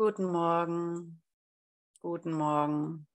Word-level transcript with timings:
Guten 0.00 0.30
Morgen. 0.30 1.20
Guten 2.02 2.30
Morgen. 2.30 3.08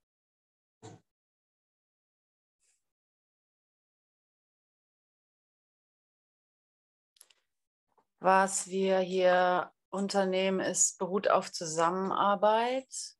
Was 8.20 8.68
wir 8.68 9.00
hier 9.00 9.72
unternehmen, 9.92 10.60
ist, 10.60 10.98
beruht 10.98 11.30
auf 11.30 11.54
Zusammenarbeit. 11.54 13.16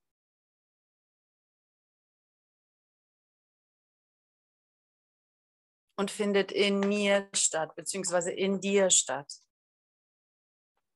Und 5.96 6.12
findet 6.12 6.52
in 6.52 6.82
mir 6.82 7.30
statt, 7.34 7.76
beziehungsweise 7.76 8.34
in 8.34 8.60
dir 8.60 8.90
statt. 8.90 9.43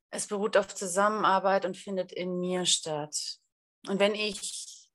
Es 0.09 0.27
beruht 0.27 0.57
auf 0.57 0.73
Zusammenarbeit 0.73 1.65
und 1.65 1.77
findet 1.77 2.11
in 2.11 2.39
mir 2.39 2.65
statt. 2.65 3.39
Und 3.87 3.99
wenn 3.99 4.15
ich 4.15 4.89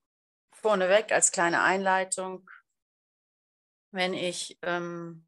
vorneweg 0.52 1.12
als 1.12 1.33
kleine 1.33 1.62
Einleitung, 1.62 2.48
wenn 3.91 4.15
ich, 4.15 4.59
ähm, 4.62 5.27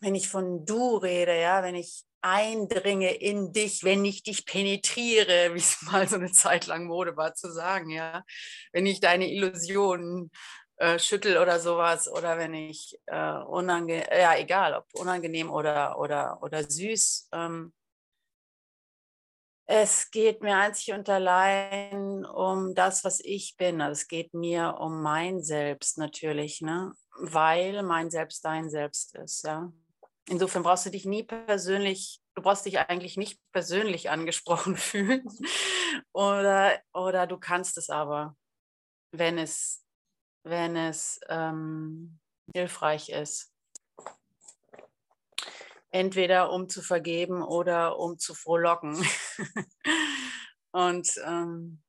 wenn 0.00 0.14
ich 0.14 0.28
von 0.28 0.66
du 0.66 0.96
rede, 0.98 1.40
ja, 1.40 1.62
wenn 1.62 1.74
ich 1.74 2.04
eindringe 2.20 3.12
in 3.14 3.52
dich, 3.52 3.84
wenn 3.84 4.04
ich 4.04 4.22
dich 4.22 4.46
penetriere, 4.46 5.54
wie 5.54 5.58
es 5.58 5.82
mal 5.82 6.08
so 6.08 6.16
eine 6.16 6.32
Zeit 6.32 6.66
lang 6.66 6.84
Mode 6.86 7.16
war 7.16 7.34
zu 7.34 7.52
sagen, 7.52 7.90
ja, 7.90 8.24
wenn 8.72 8.86
ich 8.86 9.00
deine 9.00 9.30
Illusionen 9.30 10.30
äh, 10.76 10.98
schüttel 10.98 11.38
oder 11.38 11.60
sowas 11.60 12.10
oder 12.10 12.38
wenn 12.38 12.54
ich 12.54 12.98
äh, 13.06 13.38
unangenehm, 13.44 14.06
ja 14.10 14.36
egal, 14.36 14.74
ob 14.74 14.86
unangenehm 14.94 15.50
oder, 15.50 15.98
oder, 15.98 16.42
oder 16.42 16.68
süß. 16.68 17.28
Ähm, 17.32 17.72
es 19.66 20.10
geht 20.10 20.42
mir 20.42 20.56
einzig 20.56 20.92
und 20.92 21.08
allein 21.08 22.26
um 22.26 22.74
das, 22.74 23.02
was 23.02 23.20
ich 23.20 23.56
bin. 23.56 23.80
Also 23.80 24.00
es 24.02 24.08
geht 24.08 24.34
mir 24.34 24.76
um 24.78 25.00
mein 25.00 25.42
Selbst 25.42 25.96
natürlich, 25.96 26.60
ne? 26.60 26.92
weil 27.18 27.82
mein 27.82 28.10
Selbst 28.10 28.44
dein 28.44 28.68
Selbst 28.68 29.14
ist. 29.14 29.44
Ja? 29.44 29.72
Insofern 30.28 30.62
brauchst 30.62 30.86
du 30.86 30.90
dich 30.90 31.06
nie 31.06 31.22
persönlich, 31.22 32.20
du 32.34 32.42
brauchst 32.42 32.66
dich 32.66 32.78
eigentlich 32.78 33.16
nicht 33.16 33.40
persönlich 33.52 34.10
angesprochen 34.10 34.76
fühlen 34.76 35.24
oder, 36.12 36.78
oder 36.92 37.26
du 37.26 37.38
kannst 37.38 37.78
es 37.78 37.88
aber, 37.90 38.36
wenn 39.12 39.38
es 39.38 39.83
wenn 40.44 40.76
es 40.76 41.20
ähm, 41.28 42.20
hilfreich 42.54 43.08
ist. 43.08 43.52
Entweder 45.90 46.52
um 46.52 46.68
zu 46.68 46.82
vergeben 46.82 47.42
oder 47.42 47.98
um 47.98 48.18
zu 48.18 48.34
frohlocken. 48.34 48.96
Und 50.72 51.08
ähm, 51.24 51.82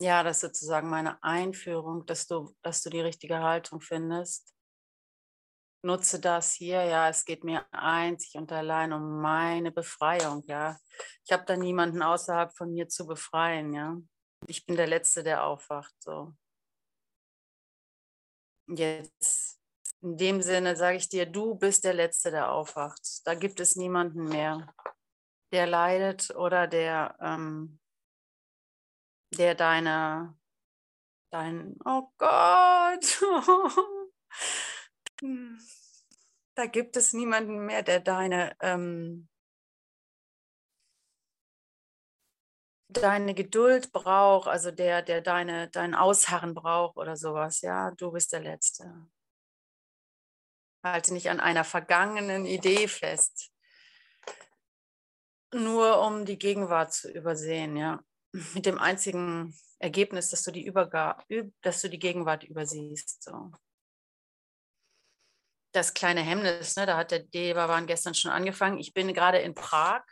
ja, 0.00 0.22
das 0.22 0.38
ist 0.38 0.40
sozusagen 0.40 0.88
meine 0.88 1.22
Einführung, 1.22 2.06
dass 2.06 2.26
du, 2.26 2.54
dass 2.62 2.82
du 2.82 2.90
die 2.90 3.00
richtige 3.00 3.40
Haltung 3.40 3.80
findest. 3.80 4.54
Nutze 5.82 6.20
das 6.20 6.52
hier, 6.52 6.84
ja, 6.84 7.08
es 7.08 7.24
geht 7.24 7.42
mir 7.42 7.66
einzig 7.72 8.34
und 8.34 8.52
allein 8.52 8.92
um 8.92 9.22
meine 9.22 9.72
Befreiung, 9.72 10.42
ja. 10.46 10.78
Ich 11.24 11.32
habe 11.32 11.44
da 11.46 11.56
niemanden 11.56 12.02
außerhalb 12.02 12.54
von 12.54 12.72
mir 12.72 12.88
zu 12.88 13.06
befreien, 13.06 13.72
ja. 13.72 13.96
Ich 14.46 14.66
bin 14.66 14.76
der 14.76 14.86
Letzte, 14.86 15.22
der 15.22 15.44
aufwacht, 15.44 15.94
so. 16.00 16.34
Jetzt, 18.76 19.58
in 20.00 20.16
dem 20.16 20.42
Sinne 20.42 20.76
sage 20.76 20.96
ich 20.96 21.08
dir, 21.08 21.26
du 21.26 21.56
bist 21.56 21.82
der 21.84 21.94
Letzte, 21.94 22.30
der 22.30 22.52
aufwacht. 22.52 23.26
Da 23.26 23.34
gibt 23.34 23.58
es 23.58 23.74
niemanden 23.74 24.28
mehr, 24.28 24.72
der 25.52 25.66
leidet 25.66 26.30
oder 26.36 26.68
der, 26.68 27.16
ähm, 27.20 27.80
der 29.36 29.56
deine, 29.56 30.38
dein, 31.32 31.76
oh 31.84 32.12
Gott, 32.16 33.22
da 36.54 36.66
gibt 36.66 36.96
es 36.96 37.12
niemanden 37.12 37.66
mehr, 37.66 37.82
der 37.82 37.98
deine, 37.98 38.56
ähm, 38.60 39.28
deine 42.92 43.34
Geduld 43.34 43.92
braucht, 43.92 44.48
also 44.48 44.70
der, 44.70 45.02
der 45.02 45.20
deine, 45.20 45.68
dein 45.68 45.94
Ausharren 45.94 46.54
braucht 46.54 46.96
oder 46.96 47.16
sowas, 47.16 47.60
ja, 47.60 47.90
du 47.92 48.10
bist 48.12 48.32
der 48.32 48.40
Letzte. 48.40 49.08
Halte 50.82 51.12
nicht 51.12 51.30
an 51.30 51.40
einer 51.40 51.64
vergangenen 51.64 52.46
Idee 52.46 52.88
fest, 52.88 53.52
nur 55.52 56.00
um 56.06 56.24
die 56.24 56.38
Gegenwart 56.38 56.92
zu 56.92 57.10
übersehen, 57.10 57.76
ja. 57.76 58.02
Mit 58.54 58.64
dem 58.64 58.78
einzigen 58.78 59.54
Ergebnis, 59.80 60.30
dass 60.30 60.44
du 60.44 60.52
die, 60.52 60.64
Überga 60.64 61.18
dass 61.62 61.80
du 61.82 61.88
die 61.88 61.98
Gegenwart 61.98 62.44
übersiehst. 62.44 63.22
So. 63.24 63.50
Das 65.72 65.94
kleine 65.94 66.20
Hemmnis, 66.20 66.76
ne, 66.76 66.86
da 66.86 66.96
hat 66.96 67.10
der 67.10 67.20
Devavan 67.20 67.86
gestern 67.86 68.14
schon 68.14 68.30
angefangen. 68.30 68.78
Ich 68.78 68.94
bin 68.94 69.12
gerade 69.12 69.38
in 69.38 69.54
Prag 69.54 70.04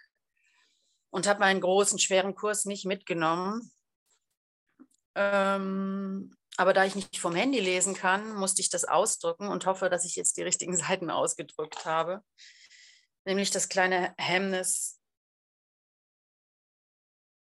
und 1.19 1.27
habe 1.27 1.41
meinen 1.41 1.61
großen, 1.61 1.99
schweren 1.99 2.37
Kurs 2.37 2.65
nicht 2.65 2.87
mitgenommen. 2.87 3.73
Ähm, 5.17 6.33
aber 6.57 6.73
da 6.73 6.85
ich 6.85 6.95
nicht 6.95 7.19
vom 7.19 7.35
Handy 7.35 7.59
lesen 7.59 7.95
kann, 7.95 8.37
musste 8.37 8.63
ich 8.63 8.71
das 8.71 8.85
ausdrücken 8.85 9.49
und 9.49 9.67
hoffe, 9.67 9.91
dass 9.91 10.05
ich 10.05 10.15
jetzt 10.15 10.37
die 10.37 10.43
richtigen 10.43 10.77
Seiten 10.77 11.11
ausgedrückt 11.11 11.85
habe. 11.85 12.23
Nämlich 13.25 13.51
das 13.51 13.69
kleine 13.69 14.15
Hemmnis, 14.17 15.01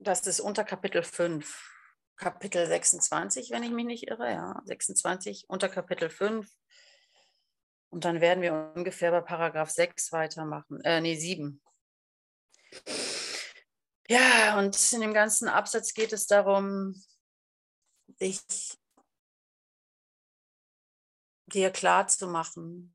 das 0.00 0.26
ist 0.26 0.40
unter 0.40 0.64
Kapitel 0.64 1.04
5, 1.04 1.72
Kapitel 2.16 2.66
26, 2.66 3.52
wenn 3.52 3.62
ich 3.62 3.70
mich 3.70 3.86
nicht 3.86 4.08
irre, 4.08 4.32
ja, 4.32 4.60
26, 4.64 5.44
unter 5.46 5.68
Kapitel 5.68 6.10
5. 6.10 6.50
Und 7.90 8.04
dann 8.04 8.20
werden 8.20 8.42
wir 8.42 8.72
ungefähr 8.74 9.12
bei 9.12 9.20
Paragraph 9.20 9.70
6 9.70 10.10
weitermachen, 10.10 10.80
äh, 10.80 11.00
nee, 11.00 11.14
7. 11.14 11.62
Ja, 14.10 14.58
und 14.58 14.92
in 14.92 15.02
dem 15.02 15.14
ganzen 15.14 15.46
Absatz 15.46 15.94
geht 15.94 16.12
es 16.12 16.26
darum, 16.26 17.00
dich 18.20 18.40
dir 21.46 21.70
klar 21.70 22.08
zu 22.08 22.26
machen, 22.26 22.92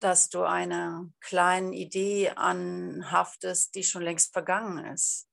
dass 0.00 0.28
du 0.28 0.42
einer 0.42 1.10
kleinen 1.20 1.72
Idee 1.72 2.28
anhaftest, 2.36 3.74
die 3.74 3.82
schon 3.82 4.02
längst 4.02 4.34
vergangen 4.34 4.84
ist. 4.84 5.30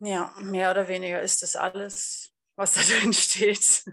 Ja, 0.00 0.34
mehr 0.38 0.70
oder 0.70 0.86
weniger 0.86 1.22
ist 1.22 1.42
es 1.42 1.56
alles 1.56 2.34
was 2.58 2.74
da 2.74 2.80
drin 3.00 3.12
steht. 3.12 3.84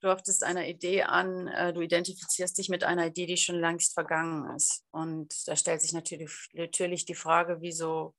Du 0.00 0.08
haftest 0.08 0.42
einer 0.42 0.66
Idee 0.66 1.04
an, 1.04 1.46
äh, 1.46 1.72
du 1.72 1.80
identifizierst 1.80 2.58
dich 2.58 2.68
mit 2.68 2.82
einer 2.82 3.06
Idee, 3.06 3.26
die 3.26 3.36
schon 3.36 3.60
längst 3.60 3.94
vergangen 3.94 4.54
ist. 4.56 4.84
Und 4.90 5.32
da 5.46 5.54
stellt 5.54 5.80
sich 5.80 5.92
natürlich, 5.92 6.32
natürlich 6.54 7.04
die 7.04 7.14
Frage, 7.14 7.58
wieso 7.60 8.14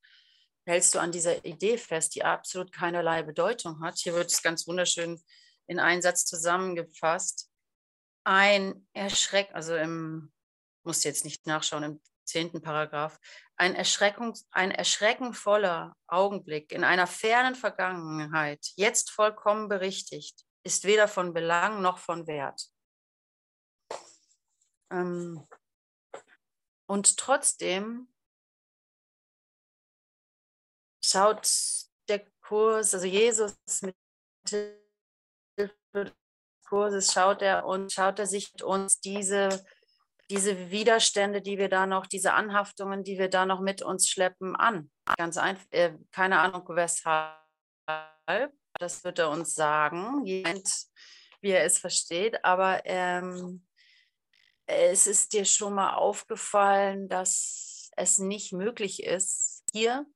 hältst 0.66 0.96
du 0.96 1.00
an 1.00 1.12
dieser 1.12 1.44
Idee 1.44 1.78
fest, 1.78 2.16
die 2.16 2.24
absolut 2.24 2.72
keinerlei 2.72 3.22
Bedeutung 3.22 3.82
hat. 3.82 4.00
Hier 4.00 4.14
wird 4.14 4.32
es 4.32 4.42
ganz 4.42 4.66
wunderschön 4.66 5.22
in 5.68 5.78
einen 5.78 6.02
Satz 6.02 6.24
zusammengefasst. 6.24 7.52
Ein 8.24 8.88
Erschreck, 8.94 9.50
also 9.54 9.76
im, 9.76 10.32
musst 10.86 11.04
jetzt 11.04 11.26
nicht 11.26 11.46
nachschauen, 11.48 11.84
im 11.84 12.02
zehnten 12.26 12.62
Paragraph, 12.62 13.20
ein, 13.56 13.76
Erschreckung, 13.76 14.34
ein 14.52 14.72
erschreckenvoller 14.72 15.96
Augenblick 16.08 16.72
in 16.72 16.84
einer 16.84 17.08
fernen 17.08 17.56
Vergangenheit, 17.56 18.72
jetzt 18.76 19.12
vollkommen 19.12 19.70
berichtigt, 19.70 20.46
ist 20.64 20.86
weder 20.86 21.08
von 21.08 21.34
Belang 21.34 21.82
noch 21.82 21.98
von 21.98 22.28
Wert. 22.28 22.70
Ähm, 24.92 25.48
und 26.88 27.18
trotzdem 27.18 28.08
schaut 31.04 31.50
der 32.08 32.26
Kurs, 32.42 32.94
also 32.94 33.06
Jesus 33.06 33.56
mit 33.82 33.96
Hilfe 34.50 35.74
des 35.94 36.14
Kurses 36.68 37.14
schaut 37.14 37.42
er 37.42 37.66
und 37.66 37.92
schaut 37.92 38.20
er 38.20 38.26
sich 38.26 38.64
uns 38.64 39.00
diese 39.00 39.64
diese 40.34 40.72
Widerstände, 40.72 41.44
die 41.44 41.60
wir 41.60 41.70
da 41.70 41.86
noch, 41.86 42.08
diese 42.08 42.34
Anhaftungen, 42.34 43.04
die 43.04 43.20
wir 43.20 43.30
da 43.30 43.46
noch 43.46 43.62
mit 43.62 43.84
uns 43.84 44.10
schleppen, 44.10 44.56
an. 44.56 44.90
Ganz 45.16 45.38
einfach, 45.38 45.66
äh, 45.70 45.94
keine 46.12 46.40
Ahnung 46.40 46.68
weshalb. 46.70 47.38
Das 48.80 49.04
wird 49.04 49.20
er 49.20 49.30
uns 49.30 49.54
sagen, 49.54 50.26
wie 50.26 50.42
er 51.52 51.66
es 51.66 51.78
versteht. 51.78 52.44
Aber 52.44 52.82
ähm, 52.86 53.64
es 54.66 55.06
ist 55.06 55.34
dir 55.34 55.46
schon 55.46 55.76
mal 55.76 55.94
aufgefallen, 55.94 57.08
dass 57.08 57.92
es 57.96 58.18
nicht 58.18 58.54
möglich 58.54 59.04
ist, 59.04 59.64
hier 59.72 60.08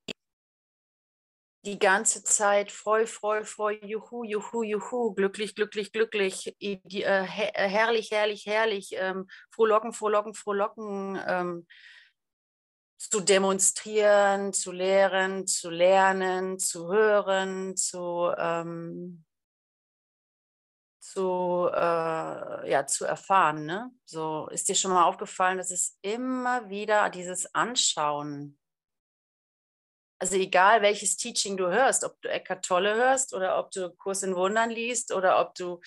die 1.67 1.79
ganze 1.79 2.23
Zeit 2.23 2.71
freu, 2.71 3.05
freu, 3.05 3.43
freu, 3.43 3.77
juhu, 3.81 4.23
juhu, 4.23 4.63
juhu, 4.63 5.13
glücklich, 5.13 5.53
glücklich, 5.53 5.91
glücklich, 5.91 6.55
äh, 6.61 6.79
äh, 6.85 7.23
herrlich, 7.25 8.11
herrlich, 8.11 8.45
herrlich, 8.45 8.91
ähm, 8.93 9.27
frohlocken, 9.51 9.91
frohlocken, 9.91 10.33
frohlocken, 10.33 11.19
ähm, 11.27 11.67
zu 12.97 13.19
demonstrieren, 13.19 14.53
zu 14.53 14.71
lehren, 14.71 15.45
zu 15.45 15.69
lernen, 15.69 16.57
zu 16.57 16.87
hören, 16.87 17.75
zu, 17.75 18.31
ähm, 18.37 19.25
zu, 21.01 21.69
äh, 21.73 22.71
ja, 22.71 22.85
zu 22.87 23.03
erfahren. 23.03 23.65
Ne? 23.65 23.91
So 24.05 24.47
ist 24.51 24.69
dir 24.69 24.75
schon 24.75 24.91
mal 24.91 25.03
aufgefallen, 25.03 25.57
dass 25.57 25.71
es 25.71 25.97
immer 26.01 26.69
wieder 26.69 27.09
dieses 27.09 27.53
Anschauen 27.53 28.57
also 30.19 30.35
egal 30.35 30.81
welches 30.81 31.17
Teaching 31.17 31.57
du 31.57 31.67
hörst, 31.67 32.03
ob 32.03 32.19
du 32.21 32.29
Eckart 32.29 32.65
Tolle 32.65 32.95
hörst 32.95 33.33
oder 33.33 33.59
ob 33.59 33.71
du 33.71 33.89
Kurs 33.91 34.23
in 34.23 34.35
Wundern 34.35 34.69
liest 34.69 35.13
oder 35.13 35.39
ob 35.39 35.53
du, 35.55 35.79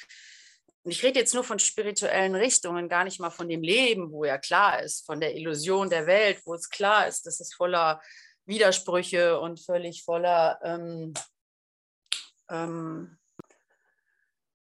ich 0.85 1.03
rede 1.03 1.19
jetzt 1.19 1.35
nur 1.35 1.45
von 1.45 1.59
spirituellen 1.59 2.35
Richtungen, 2.35 2.89
gar 2.89 3.05
nicht 3.05 3.21
mal 3.21 3.31
von 3.31 3.49
dem 3.49 3.63
Leben, 3.63 4.13
wo 4.13 4.25
ja 4.25 4.39
klar 4.39 4.83
ist, 4.83 5.05
von 5.05 5.21
der 5.21 5.35
Illusion 5.35 5.91
der 5.91 6.07
Welt, 6.07 6.41
wo 6.45 6.55
es 6.55 6.69
klar 6.69 7.09
ist, 7.09 7.27
dass 7.27 7.41
es 7.41 7.55
voller 7.55 8.01
Widersprüche 8.47 9.41
und 9.41 9.61
völlig 9.61 10.05
voller 10.05 10.59
ähm, 10.63 11.15
ähm, 12.49 13.19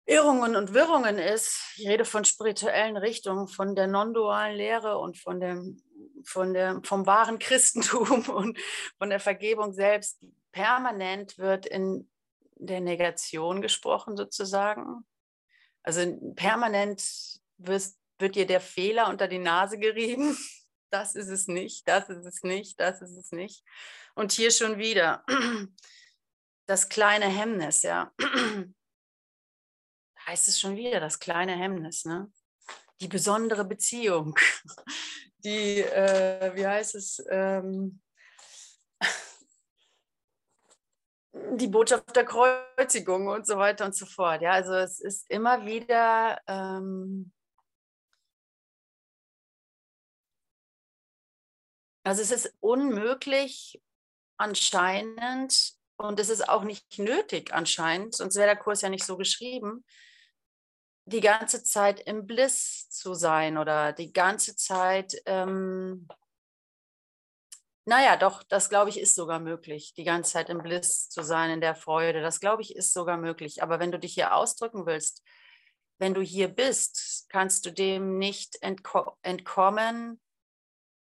Irrungen 0.05 0.55
und 0.55 0.73
Wirrungen 0.73 1.17
ist. 1.17 1.57
Ich 1.77 1.87
rede 1.87 2.03
von 2.05 2.25
spirituellen 2.25 2.97
Richtungen, 2.97 3.47
von 3.47 3.75
der 3.75 3.87
non-dualen 3.87 4.57
Lehre 4.57 4.97
und 4.97 5.17
von 5.17 5.39
dem 5.39 5.81
von 6.25 6.53
der, 6.53 6.81
vom 6.83 7.05
wahren 7.05 7.39
Christentum 7.39 8.29
und 8.29 8.59
von 8.97 9.09
der 9.09 9.19
Vergebung 9.19 9.73
selbst, 9.73 10.23
permanent 10.51 11.37
wird 11.37 11.65
in 11.65 12.09
der 12.55 12.81
Negation 12.81 13.61
gesprochen 13.61 14.17
sozusagen. 14.17 15.05
Also 15.83 16.01
permanent 16.35 17.01
wirst, 17.57 17.99
wird 18.19 18.35
dir 18.35 18.45
der 18.45 18.61
Fehler 18.61 19.09
unter 19.09 19.27
die 19.27 19.39
Nase 19.39 19.77
gerieben. 19.77 20.37
Das 20.93 21.15
ist 21.15 21.29
es 21.29 21.47
nicht, 21.47 21.87
das 21.87 22.09
ist 22.09 22.25
es 22.25 22.43
nicht, 22.43 22.77
das 22.77 23.01
ist 23.01 23.15
es 23.15 23.31
nicht. 23.31 23.63
Und 24.13 24.33
hier 24.33 24.51
schon 24.51 24.77
wieder 24.77 25.23
das 26.65 26.89
kleine 26.89 27.27
Hemmnis, 27.27 27.81
ja. 27.83 28.11
Heißt 30.27 30.49
es 30.49 30.59
schon 30.59 30.75
wieder, 30.75 30.99
das 30.99 31.19
kleine 31.19 31.55
Hemmnis, 31.55 32.03
ne? 32.03 32.29
Die 32.99 33.07
besondere 33.07 33.63
Beziehung, 33.63 34.37
die, 35.43 35.79
äh, 35.81 36.55
wie 36.55 36.65
heißt 36.65 36.95
es, 36.95 37.23
ähm, 37.29 38.01
die 41.57 41.67
Botschaft 41.67 42.15
der 42.15 42.25
Kreuzigung 42.25 43.27
und 43.27 43.45
so 43.47 43.57
weiter 43.57 43.85
und 43.85 43.95
so 43.95 44.05
fort. 44.05 44.41
Ja, 44.41 44.51
also 44.51 44.73
es 44.75 44.99
ist 44.99 45.29
immer 45.29 45.65
wieder 45.65 46.39
ähm, 46.47 47.31
also 52.03 52.21
es 52.21 52.31
ist 52.31 52.53
unmöglich 52.59 53.81
anscheinend 54.37 55.73
und 55.97 56.19
es 56.19 56.29
ist 56.29 56.47
auch 56.49 56.63
nicht 56.63 56.97
nötig 56.99 57.53
anscheinend, 57.53 58.15
sonst 58.15 58.35
wäre 58.35 58.47
der 58.47 58.57
Kurs 58.57 58.81
ja 58.81 58.89
nicht 58.89 59.05
so 59.05 59.17
geschrieben, 59.17 59.85
die 61.05 61.21
ganze 61.21 61.63
Zeit 61.63 61.99
im 62.01 62.27
Bliss 62.27 62.89
zu 62.89 63.13
sein 63.13 63.57
oder 63.57 63.93
die 63.93 64.13
ganze 64.13 64.55
Zeit, 64.55 65.15
ähm, 65.25 66.07
naja, 67.85 68.15
doch, 68.15 68.43
das 68.43 68.69
glaube 68.69 68.89
ich 68.89 68.99
ist 68.99 69.15
sogar 69.15 69.39
möglich, 69.39 69.93
die 69.95 70.03
ganze 70.03 70.33
Zeit 70.33 70.49
im 70.49 70.59
Bliss 70.59 71.09
zu 71.09 71.23
sein, 71.23 71.49
in 71.49 71.61
der 71.61 71.75
Freude. 71.75 72.21
Das 72.21 72.39
glaube 72.39 72.61
ich 72.61 72.75
ist 72.75 72.93
sogar 72.93 73.17
möglich. 73.17 73.63
Aber 73.63 73.79
wenn 73.79 73.91
du 73.91 73.99
dich 73.99 74.13
hier 74.13 74.35
ausdrücken 74.35 74.85
willst, 74.85 75.23
wenn 75.97 76.13
du 76.13 76.21
hier 76.21 76.47
bist, 76.47 77.25
kannst 77.29 77.65
du 77.65 77.71
dem 77.71 78.17
nicht 78.17 78.61
entko 78.61 79.17
entkommen, 79.23 80.21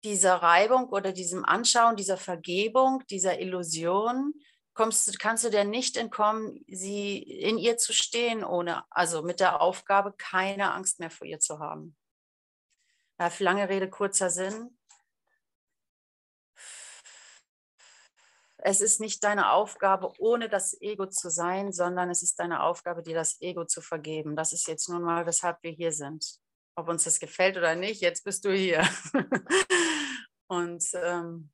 dieser 0.03 0.35
Reibung 0.35 0.89
oder 0.89 1.13
diesem 1.13 1.45
Anschauen, 1.45 1.95
dieser 1.95 2.17
Vergebung, 2.17 3.03
dieser 3.09 3.39
Illusion, 3.39 4.33
kommst, 4.73 5.19
kannst 5.19 5.43
du 5.43 5.49
dir 5.49 5.63
nicht 5.63 5.97
entkommen, 5.97 6.63
sie 6.67 7.17
in 7.17 7.57
ihr 7.57 7.77
zu 7.77 7.93
stehen, 7.93 8.43
ohne, 8.43 8.83
also 8.91 9.21
mit 9.21 9.39
der 9.39 9.61
Aufgabe, 9.61 10.13
keine 10.17 10.73
Angst 10.73 10.99
mehr 10.99 11.11
vor 11.11 11.27
ihr 11.27 11.39
zu 11.39 11.59
haben. 11.59 11.95
Ja, 13.19 13.31
lange 13.39 13.69
Rede, 13.69 13.89
kurzer 13.89 14.29
Sinn. 14.29 14.77
Es 18.65 18.79
ist 18.79 19.01
nicht 19.01 19.23
deine 19.23 19.51
Aufgabe, 19.51 20.13
ohne 20.19 20.47
das 20.47 20.79
Ego 20.81 21.05
zu 21.07 21.29
sein, 21.29 21.73
sondern 21.73 22.09
es 22.09 22.23
ist 22.23 22.39
deine 22.39 22.63
Aufgabe, 22.63 23.03
dir 23.03 23.13
das 23.13 23.41
Ego 23.41 23.65
zu 23.65 23.81
vergeben. 23.81 24.37
Das 24.37 24.53
ist 24.53 24.67
jetzt 24.67 24.87
nun 24.87 25.03
mal, 25.03 25.25
weshalb 25.25 25.61
wir 25.63 25.71
hier 25.71 25.91
sind. 25.91 26.39
Ob 26.75 26.87
uns 26.87 27.03
das 27.03 27.19
gefällt 27.19 27.57
oder 27.57 27.75
nicht, 27.75 28.01
jetzt 28.01 28.23
bist 28.23 28.45
du 28.45 28.53
hier. 28.53 28.87
Und 30.47 30.83
ähm, 30.93 31.51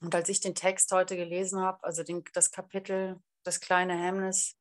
Und 0.00 0.14
als 0.14 0.28
ich 0.30 0.40
den 0.40 0.54
Text 0.54 0.92
heute 0.92 1.16
gelesen 1.16 1.60
habe, 1.60 1.84
also 1.84 2.02
den, 2.02 2.24
das 2.32 2.50
Kapitel, 2.50 3.20
das 3.42 3.60
kleine 3.60 3.98
Hemmnis, 3.98 4.56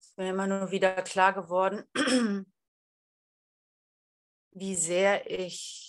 ist 0.00 0.18
mir 0.18 0.30
immer 0.30 0.48
nur 0.48 0.70
wieder 0.72 1.02
klar 1.02 1.32
geworden, 1.32 1.84
wie 4.50 4.74
sehr 4.74 5.30
ich 5.30 5.87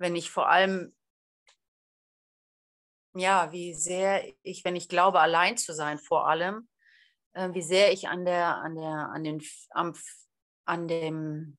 wenn 0.00 0.16
ich 0.16 0.30
vor 0.30 0.48
allem, 0.48 0.96
ja, 3.14 3.52
wie 3.52 3.74
sehr 3.74 4.24
ich, 4.42 4.64
wenn 4.64 4.74
ich 4.74 4.88
glaube, 4.88 5.20
allein 5.20 5.58
zu 5.58 5.74
sein, 5.74 5.98
vor 5.98 6.26
allem, 6.26 6.68
äh, 7.34 7.52
wie 7.52 7.62
sehr 7.62 7.92
ich 7.92 8.08
an 8.08 8.24
der, 8.24 8.56
an 8.56 8.76
der, 8.76 9.10
an 9.10 9.24
den, 9.24 9.42
am, 9.70 9.94
an 10.64 10.88
dem, 10.88 11.58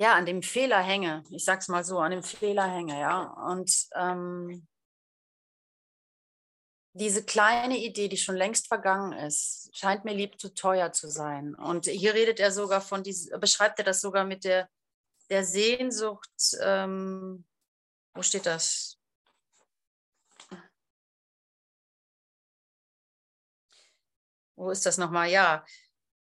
ja, 0.00 0.14
an 0.14 0.24
dem 0.24 0.42
Fehler 0.42 0.80
hänge. 0.80 1.22
Ich 1.30 1.44
sag's 1.44 1.68
mal 1.68 1.84
so, 1.84 1.98
an 1.98 2.12
dem 2.12 2.22
Fehler 2.22 2.66
hänge, 2.66 2.98
ja. 2.98 3.24
Und 3.50 3.88
ähm, 3.94 4.66
diese 6.94 7.24
kleine 7.24 7.78
Idee, 7.78 8.08
die 8.08 8.16
schon 8.16 8.36
längst 8.36 8.68
vergangen 8.68 9.12
ist, 9.12 9.68
scheint 9.76 10.04
mir 10.04 10.14
lieb 10.14 10.40
zu 10.40 10.54
teuer 10.54 10.92
zu 10.92 11.10
sein. 11.10 11.54
Und 11.54 11.86
hier 11.86 12.14
redet 12.14 12.40
er 12.40 12.52
sogar 12.52 12.80
von, 12.80 13.02
diesem, 13.02 13.38
beschreibt 13.38 13.78
er 13.78 13.84
das 13.84 14.00
sogar 14.00 14.24
mit 14.24 14.44
der, 14.44 14.68
der 15.32 15.44
Sehnsucht, 15.44 16.58
ähm, 16.60 17.46
wo 18.14 18.22
steht 18.22 18.44
das? 18.44 18.98
Wo 24.54 24.70
ist 24.70 24.84
das 24.84 24.98
nochmal? 24.98 25.30
Ja. 25.30 25.64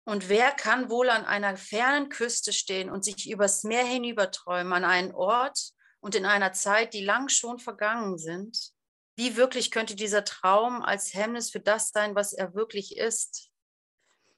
Und 0.04 0.28
wer 0.28 0.52
kann 0.52 0.90
wohl 0.90 1.10
an 1.10 1.24
einer 1.24 1.56
fernen 1.56 2.08
Küste 2.08 2.52
stehen 2.52 2.88
und 2.88 3.04
sich 3.04 3.28
übers 3.28 3.64
Meer 3.64 3.84
hinüberträumen, 3.84 4.72
an 4.72 4.84
einen 4.84 5.12
Ort 5.12 5.72
und 5.98 6.14
in 6.14 6.24
einer 6.24 6.52
Zeit, 6.52 6.94
die 6.94 7.04
lang 7.04 7.28
schon 7.28 7.58
vergangen 7.58 8.16
sind? 8.16 8.72
Wie 9.16 9.36
wirklich 9.36 9.72
könnte 9.72 9.96
dieser 9.96 10.24
Traum 10.24 10.82
als 10.82 11.14
Hemmnis 11.14 11.50
für 11.50 11.60
das 11.60 11.90
sein, 11.90 12.14
was 12.14 12.32
er 12.32 12.54
wirklich 12.54 12.96
ist? 12.96 13.50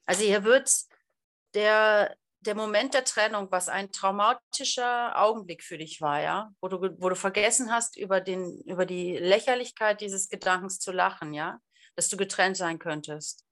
Also 0.06 0.24
hier 0.24 0.44
wird 0.44 0.72
der 1.52 2.16
der 2.42 2.54
Moment 2.56 2.94
der 2.94 3.04
Trennung, 3.04 3.50
was 3.50 3.68
ein 3.68 3.92
traumatischer 3.92 5.18
Augenblick 5.20 5.62
für 5.62 5.78
dich 5.78 6.00
war, 6.00 6.20
ja, 6.20 6.52
wo 6.60 6.68
du, 6.68 6.80
wo 6.98 7.08
du 7.08 7.14
vergessen 7.14 7.72
hast, 7.72 7.96
über, 7.96 8.20
den, 8.20 8.60
über 8.62 8.84
die 8.84 9.16
Lächerlichkeit 9.16 10.00
dieses 10.00 10.28
Gedankens 10.28 10.80
zu 10.80 10.90
lachen, 10.90 11.32
ja, 11.32 11.60
dass 11.94 12.08
du 12.08 12.16
getrennt 12.16 12.56
sein 12.56 12.78
könntest. 12.78 13.46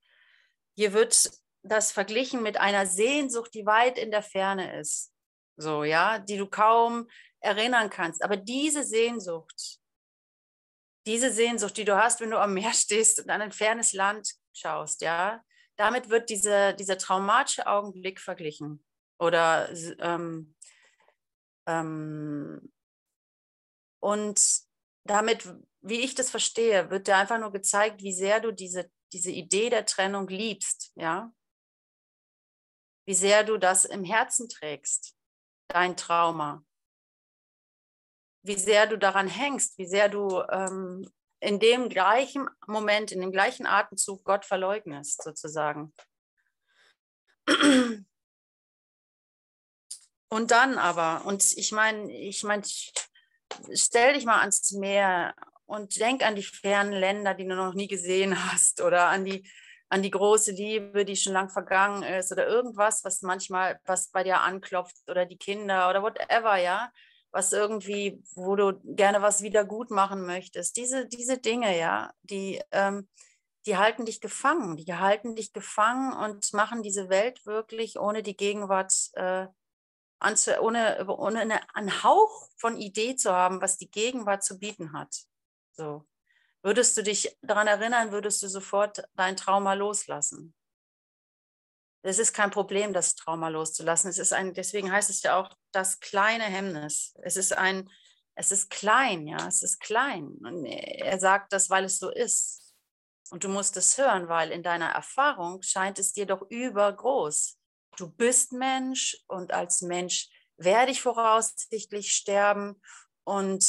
Hier 0.75 0.93
wird 0.93 1.31
das 1.63 1.91
verglichen 1.91 2.41
mit 2.41 2.57
einer 2.57 2.85
Sehnsucht, 2.85 3.53
die 3.53 3.65
weit 3.65 3.97
in 3.97 4.11
der 4.11 4.23
Ferne 4.23 4.79
ist, 4.79 5.13
so, 5.55 5.83
ja, 5.83 6.19
die 6.19 6.37
du 6.37 6.47
kaum 6.47 7.07
erinnern 7.39 7.89
kannst. 7.89 8.23
Aber 8.23 8.35
diese 8.35 8.83
Sehnsucht, 8.83 9.79
diese 11.05 11.31
Sehnsucht, 11.31 11.77
die 11.77 11.85
du 11.85 11.95
hast, 11.95 12.19
wenn 12.19 12.31
du 12.31 12.39
am 12.39 12.53
Meer 12.53 12.73
stehst 12.73 13.21
und 13.21 13.29
an 13.29 13.41
ein 13.41 13.53
fernes 13.53 13.93
Land 13.93 14.33
schaust, 14.53 15.01
ja, 15.01 15.41
damit 15.81 16.09
wird 16.09 16.29
diese, 16.29 16.75
dieser 16.75 16.99
traumatische 16.99 17.65
Augenblick 17.65 18.19
verglichen. 18.19 18.85
Oder 19.17 19.67
ähm, 19.97 20.53
ähm, 21.65 22.71
und 23.99 24.61
damit, 25.07 25.51
wie 25.81 26.01
ich 26.01 26.13
das 26.13 26.29
verstehe, 26.29 26.91
wird 26.91 27.07
dir 27.07 27.17
einfach 27.17 27.39
nur 27.39 27.51
gezeigt, 27.51 28.03
wie 28.03 28.13
sehr 28.13 28.39
du 28.41 28.51
diese, 28.51 28.91
diese 29.11 29.31
Idee 29.31 29.71
der 29.71 29.87
Trennung 29.87 30.27
liebst, 30.27 30.91
ja. 30.93 31.33
wie 33.07 33.15
sehr 33.15 33.43
du 33.43 33.57
das 33.57 33.85
im 33.85 34.03
Herzen 34.03 34.49
trägst, 34.49 35.17
dein 35.67 35.97
Trauma, 35.97 36.63
wie 38.43 38.59
sehr 38.59 38.85
du 38.85 38.99
daran 38.99 39.27
hängst, 39.27 39.79
wie 39.79 39.87
sehr 39.87 40.09
du 40.09 40.43
ähm, 40.51 41.11
in 41.41 41.59
dem 41.59 41.89
gleichen 41.89 42.47
Moment, 42.67 43.11
in 43.11 43.19
dem 43.19 43.31
gleichen 43.31 43.65
Atemzug 43.65 44.23
Gott 44.23 44.45
verleugnest, 44.45 45.23
sozusagen. 45.23 45.91
Und 50.29 50.51
dann 50.51 50.77
aber, 50.77 51.25
und 51.25 51.43
ich 51.57 51.71
meine, 51.71 52.09
ich 52.11 52.43
meine, 52.43 52.63
stell 53.73 54.13
dich 54.13 54.23
mal 54.23 54.39
ans 54.39 54.71
Meer 54.71 55.35
und 55.65 55.99
denk 55.99 56.23
an 56.23 56.35
die 56.35 56.43
fernen 56.43 56.93
Länder, 56.93 57.33
die 57.33 57.47
du 57.47 57.55
noch 57.55 57.73
nie 57.73 57.87
gesehen 57.87 58.51
hast, 58.51 58.79
oder 58.79 59.07
an 59.07 59.25
die, 59.25 59.49
an 59.89 60.03
die 60.03 60.11
große 60.11 60.51
Liebe, 60.51 61.05
die 61.05 61.15
schon 61.15 61.33
lang 61.33 61.49
vergangen 61.49 62.03
ist, 62.03 62.31
oder 62.31 62.47
irgendwas, 62.47 63.03
was 63.03 63.23
manchmal, 63.23 63.81
was 63.85 64.09
bei 64.11 64.23
dir 64.23 64.41
anklopft, 64.41 65.09
oder 65.09 65.25
die 65.25 65.37
Kinder 65.37 65.89
oder 65.89 66.03
whatever, 66.03 66.55
ja, 66.57 66.91
was 67.31 67.53
irgendwie, 67.53 68.21
wo 68.35 68.55
du 68.55 68.79
gerne 68.83 69.21
was 69.21 69.41
wieder 69.41 69.65
gut 69.65 69.89
machen 69.91 70.25
möchtest. 70.25 70.77
Diese, 70.77 71.07
diese 71.07 71.37
Dinge, 71.37 71.77
ja, 71.77 72.11
die, 72.23 72.61
ähm, 72.71 73.07
die 73.65 73.77
halten 73.77 74.05
dich 74.05 74.21
gefangen, 74.21 74.77
die 74.77 74.93
halten 74.93 75.35
dich 75.35 75.53
gefangen 75.53 76.13
und 76.13 76.53
machen 76.53 76.83
diese 76.83 77.09
Welt 77.09 77.45
wirklich 77.45 77.99
ohne 77.99 78.23
die 78.23 78.35
Gegenwart 78.35 78.93
äh, 79.13 79.47
anzu, 80.19 80.51
ohne, 80.59 81.05
ohne 81.07 81.41
eine, 81.41 81.75
einen 81.75 82.03
Hauch 82.03 82.49
von 82.57 82.77
Idee 82.77 83.15
zu 83.15 83.31
haben, 83.31 83.61
was 83.61 83.77
die 83.77 83.89
Gegenwart 83.89 84.43
zu 84.43 84.59
bieten 84.59 84.93
hat. 84.93 85.15
So. 85.73 86.05
Würdest 86.63 86.95
du 86.95 87.01
dich 87.01 87.35
daran 87.41 87.67
erinnern, 87.67 88.11
würdest 88.11 88.43
du 88.43 88.47
sofort 88.47 89.03
dein 89.15 89.35
Trauma 89.35 89.73
loslassen. 89.73 90.53
Es 92.03 92.19
ist 92.19 92.33
kein 92.33 92.51
Problem, 92.51 92.93
das 92.93 93.15
Trauma 93.15 93.49
loszulassen. 93.49 94.09
Es 94.09 94.17
ist 94.17 94.33
ein, 94.33 94.53
deswegen 94.53 94.91
heißt 94.91 95.09
es 95.09 95.21
ja 95.23 95.39
auch 95.39 95.49
das 95.71 95.99
kleine 95.99 96.45
Hemmnis. 96.45 97.13
Es 97.21 97.37
ist 97.37 97.55
ein, 97.55 97.89
es 98.35 98.51
ist 98.51 98.69
klein, 98.69 99.27
ja, 99.27 99.47
es 99.47 99.61
ist 99.61 99.79
klein. 99.79 100.25
Und 100.43 100.65
er 100.65 101.19
sagt 101.19 101.53
das, 101.53 101.69
weil 101.69 101.85
es 101.85 101.99
so 101.99 102.09
ist. 102.09 102.73
Und 103.29 103.43
du 103.43 103.49
musst 103.49 103.77
es 103.77 103.97
hören, 103.97 104.27
weil 104.27 104.51
in 104.51 104.63
deiner 104.63 104.89
Erfahrung 104.89 105.61
scheint 105.61 105.99
es 105.99 106.11
dir 106.11 106.25
doch 106.25 106.41
übergroß 106.49 107.57
du 107.97 108.09
bist 108.09 108.51
Mensch 108.53 109.17
und 109.27 109.53
als 109.53 109.81
Mensch 109.81 110.29
werde 110.57 110.91
ich 110.91 111.01
voraussichtlich 111.01 112.13
sterben 112.13 112.81
und 113.23 113.63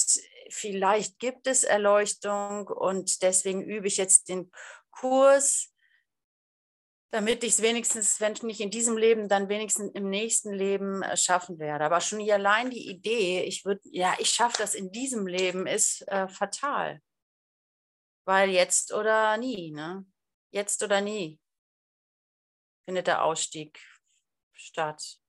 vielleicht 0.51 1.19
gibt 1.19 1.47
es 1.47 1.65
Erleuchtung 1.65 2.69
und 2.69 3.23
deswegen 3.23 3.63
übe 3.63 3.87
ich 3.87 3.97
jetzt 3.97 4.29
den 4.29 4.51
Kurs, 4.91 5.72
damit 7.13 7.45
ich 7.45 7.51
es 7.51 7.63
wenigstens, 7.63 8.21
wenn 8.21 8.33
nicht 8.43 8.61
in 8.61 8.71
diesem 8.71 8.97
Leben, 8.97 9.29
dann 9.29 9.51
wenigstens 9.51 9.93
im 9.95 10.09
nächsten 10.09 10.51
Leben 10.51 11.03
äh, 11.03 11.15
schaffen 11.17 11.59
werde. 11.59 11.85
Aber 11.85 12.01
schon 12.01 12.19
hier 12.19 12.35
allein 12.35 12.71
die 12.71 12.89
Idee, 12.89 13.43
ich 13.43 13.67
würde, 13.67 13.83
ja, 13.85 14.15
ich 14.19 14.31
schaffe 14.31 14.57
das 14.59 14.75
in 14.75 14.91
diesem 14.91 15.27
Leben, 15.27 15.67
ist 15.67 16.09
äh, 16.09 16.27
fatal. 16.27 17.03
Weil 18.25 18.49
jetzt 18.49 18.95
oder 18.95 19.37
nie, 19.37 19.73
ne? 19.73 20.07
Jetzt 20.53 20.83
oder 20.83 21.03
nie 21.03 21.39
findet 22.87 23.07
der 23.07 23.25
Ausstieg 23.25 23.79
statt. 24.55 25.22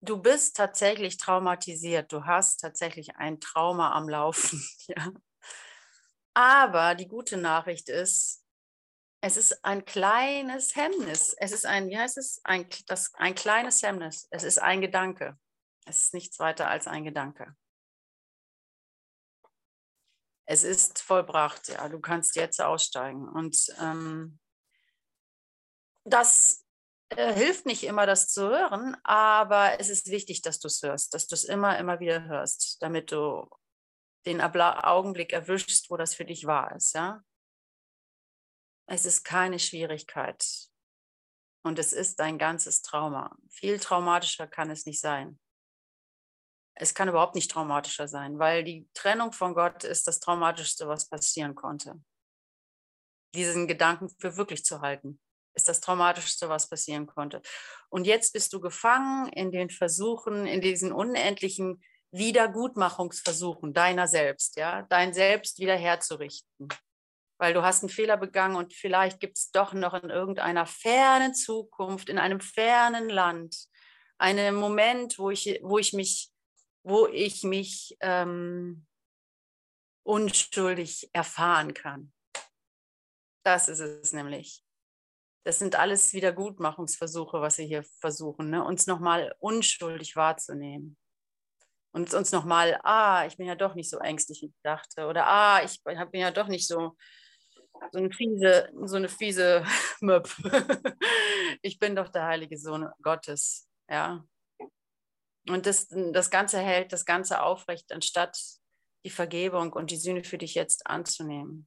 Du 0.00 0.18
bist 0.18 0.56
tatsächlich 0.56 1.16
traumatisiert, 1.16 2.12
du 2.12 2.24
hast 2.24 2.58
tatsächlich 2.60 3.16
ein 3.16 3.40
Trauma 3.40 3.92
am 3.92 4.08
Laufen. 4.08 4.62
Ja. 4.88 5.12
Aber 6.32 6.94
die 6.94 7.08
gute 7.08 7.36
Nachricht 7.36 7.90
ist, 7.90 8.42
es 9.20 9.36
ist 9.36 9.64
ein 9.64 9.84
kleines 9.84 10.76
Hemmnis. 10.76 11.34
Es 11.36 11.52
ist 11.52 11.66
ein, 11.66 11.88
wie 11.88 11.98
heißt 11.98 12.16
es? 12.16 12.40
Ein, 12.44 12.66
das, 12.86 13.12
ein 13.14 13.34
kleines 13.34 13.82
Hemmnis. 13.82 14.28
Es 14.30 14.44
ist 14.44 14.58
ein 14.58 14.80
Gedanke. 14.80 15.38
Es 15.84 16.04
ist 16.04 16.14
nichts 16.14 16.38
weiter 16.38 16.68
als 16.68 16.86
ein 16.86 17.04
Gedanke 17.04 17.54
es 20.50 20.64
ist 20.64 21.02
vollbracht, 21.02 21.68
ja, 21.68 21.90
du 21.90 22.00
kannst 22.00 22.34
jetzt 22.34 22.58
aussteigen. 22.62 23.28
Und 23.28 23.66
ähm, 23.82 24.38
das 26.04 26.64
äh, 27.10 27.32
hilft 27.32 27.66
nicht 27.66 27.84
immer, 27.84 28.06
das 28.06 28.28
zu 28.28 28.48
hören, 28.48 28.96
aber 29.04 29.80
es 29.80 29.88
ist 29.88 30.10
wichtig, 30.10 30.42
dass 30.42 30.58
du 30.58 30.68
es 30.68 30.82
hörst, 30.82 31.14
dass 31.14 31.26
du 31.26 31.34
es 31.34 31.44
immer, 31.44 31.78
immer 31.78 32.00
wieder 32.00 32.24
hörst, 32.24 32.80
damit 32.80 33.12
du 33.12 33.48
den 34.26 34.40
Augenblick 34.40 35.32
erwischst, 35.32 35.90
wo 35.90 35.96
das 35.96 36.14
für 36.14 36.24
dich 36.24 36.46
wahr 36.46 36.74
ist, 36.74 36.94
ja. 36.94 37.22
Es 38.86 39.04
ist 39.04 39.22
keine 39.24 39.58
Schwierigkeit. 39.58 40.44
Und 41.62 41.78
es 41.78 41.92
ist 41.92 42.18
dein 42.20 42.38
ganzes 42.38 42.80
Trauma. 42.82 43.36
Viel 43.50 43.78
traumatischer 43.78 44.46
kann 44.46 44.70
es 44.70 44.86
nicht 44.86 45.00
sein 45.00 45.38
es 46.80 46.94
kann 46.94 47.08
überhaupt 47.08 47.34
nicht 47.34 47.50
traumatischer 47.50 48.06
sein, 48.06 48.38
weil 48.38 48.62
die 48.62 48.88
Trennung 48.94 49.32
von 49.32 49.54
Gott 49.54 49.84
ist 49.84 50.06
das 50.06 50.20
Traumatischste, 50.20 50.86
was 50.86 51.08
passieren 51.08 51.54
konnte. 51.54 52.00
Diesen 53.34 53.66
Gedanken 53.66 54.08
für 54.20 54.36
wirklich 54.36 54.64
zu 54.64 54.80
halten, 54.80 55.20
ist 55.58 55.68
das 55.68 55.80
Traumatischste, 55.80 56.48
was 56.48 56.68
passieren 56.68 57.06
konnte. 57.06 57.42
Und 57.90 58.06
jetzt 58.06 58.32
bist 58.32 58.52
du 58.52 58.60
gefangen 58.60 59.28
in 59.32 59.50
den 59.50 59.70
Versuchen, 59.70 60.46
in 60.46 60.60
diesen 60.60 60.92
unendlichen 60.92 61.82
Wiedergutmachungsversuchen 62.10 63.74
deiner 63.74 64.06
selbst, 64.06 64.56
ja, 64.56 64.82
dein 64.88 65.12
Selbst 65.12 65.58
wiederherzurichten. 65.58 66.68
Weil 67.38 67.54
du 67.54 67.62
hast 67.62 67.82
einen 67.82 67.90
Fehler 67.90 68.16
begangen 68.16 68.56
und 68.56 68.72
vielleicht 68.72 69.20
gibt 69.20 69.36
es 69.36 69.50
doch 69.50 69.72
noch 69.74 69.94
in 69.94 70.10
irgendeiner 70.10 70.64
fernen 70.64 71.34
Zukunft, 71.34 72.08
in 72.08 72.18
einem 72.18 72.40
fernen 72.40 73.10
Land, 73.10 73.66
einen 74.16 74.56
Moment, 74.56 75.18
wo 75.18 75.30
ich, 75.30 75.60
wo 75.62 75.78
ich 75.78 75.92
mich 75.92 76.32
wo 76.88 77.06
ich 77.06 77.44
mich 77.44 77.96
ähm, 78.00 78.86
unschuldig 80.04 81.10
erfahren 81.12 81.74
kann. 81.74 82.12
Das 83.44 83.68
ist 83.68 83.80
es 83.80 84.12
nämlich. 84.12 84.64
Das 85.48 85.58
sind 85.58 85.76
alles 85.76 86.12
Wiedergutmachungsversuche, 86.12 87.40
was 87.40 87.56
wir 87.56 87.64
hier 87.64 87.82
versuchen, 87.82 88.50
ne? 88.50 88.62
uns 88.62 88.86
nochmal 88.86 89.34
unschuldig 89.38 90.14
wahrzunehmen. 90.14 90.98
Und 91.90 92.12
uns 92.12 92.32
nochmal, 92.32 92.78
ah, 92.82 93.24
ich 93.24 93.38
bin 93.38 93.46
ja 93.46 93.54
doch 93.54 93.74
nicht 93.74 93.88
so 93.88 93.96
ängstlich, 93.96 94.42
wie 94.42 94.48
ich 94.48 94.60
dachte. 94.62 95.06
Oder 95.06 95.26
ah, 95.26 95.62
ich 95.64 95.82
bin 95.82 96.20
ja 96.20 96.30
doch 96.32 96.48
nicht 96.48 96.68
so, 96.68 96.98
so 97.92 97.98
eine 97.98 98.12
fiese, 98.12 98.68
so 98.84 98.96
eine 98.96 99.08
fiese 99.08 99.64
Möp. 100.02 100.28
ich 101.62 101.78
bin 101.78 101.96
doch 101.96 102.10
der 102.10 102.26
heilige 102.26 102.58
Sohn 102.58 102.86
Gottes. 103.02 103.70
Ja, 103.88 104.22
und 105.48 105.64
das, 105.64 105.88
das 105.88 106.28
Ganze 106.28 106.58
hält 106.58 106.92
das 106.92 107.06
Ganze 107.06 107.40
aufrecht, 107.40 107.90
anstatt 107.90 108.38
die 109.06 109.10
Vergebung 109.10 109.72
und 109.72 109.90
die 109.92 109.96
Sühne 109.96 110.24
für 110.24 110.36
dich 110.36 110.54
jetzt 110.54 110.86
anzunehmen. 110.86 111.66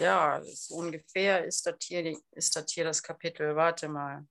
Ja, 0.00 0.42
so 0.42 0.76
ungefähr 0.76 1.44
ist 1.44 1.66
das, 1.66 1.76
hier, 1.82 2.18
ist 2.32 2.56
das 2.56 2.72
hier 2.72 2.84
das 2.84 3.02
Kapitel. 3.02 3.54
Warte 3.54 3.88
mal. 3.88 4.26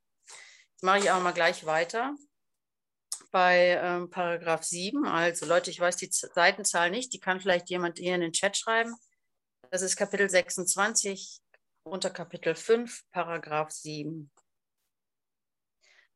Jetzt 0.71 0.83
mache 0.83 0.99
ich 0.99 1.11
auch 1.11 1.21
mal 1.21 1.33
gleich 1.33 1.65
weiter 1.65 2.15
bei 3.31 3.79
ähm, 3.81 4.09
Paragraph 4.09 4.63
7. 4.63 5.05
Also 5.05 5.45
Leute, 5.45 5.69
ich 5.69 5.79
weiß 5.79 5.97
die 5.97 6.09
Seitenzahl 6.11 6.89
nicht, 6.89 7.13
die 7.13 7.19
kann 7.19 7.39
vielleicht 7.39 7.69
jemand 7.69 7.99
hier 7.99 8.15
in 8.15 8.21
den 8.21 8.33
Chat 8.33 8.57
schreiben. 8.57 8.95
Das 9.69 9.81
ist 9.81 9.95
Kapitel 9.95 10.29
26 10.29 11.41
unter 11.83 12.09
Kapitel 12.09 12.55
5, 12.55 13.03
Paragraph 13.11 13.71
7 13.71 14.31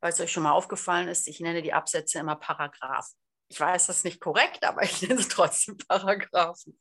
weil 0.03 0.11
es 0.11 0.19
euch 0.19 0.33
schon 0.33 0.43
mal 0.43 0.51
aufgefallen 0.51 1.07
ist, 1.07 1.29
ich 1.29 1.39
nenne 1.39 1.61
die 1.61 1.71
Absätze 1.71 2.19
immer 2.19 2.35
Paragraphen. 2.35 3.17
Ich 3.47 3.57
weiß, 3.57 3.87
das 3.87 3.97
ist 3.99 4.03
nicht 4.03 4.19
korrekt, 4.19 4.65
aber 4.65 4.83
ich 4.83 5.01
nenne 5.01 5.21
es 5.21 5.29
trotzdem 5.29 5.77
Paragraphen. 5.77 6.77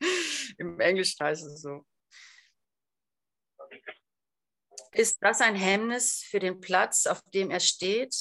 Im 0.58 0.80
Englischen 0.80 1.24
heißt 1.24 1.46
es 1.46 1.62
so. 1.62 1.86
Ist 4.92 5.18
das 5.22 5.40
ein 5.40 5.54
Hemmnis 5.54 6.22
für 6.22 6.38
den 6.38 6.60
Platz, 6.60 7.06
auf 7.06 7.22
dem 7.32 7.50
er 7.50 7.60
steht? 7.60 8.14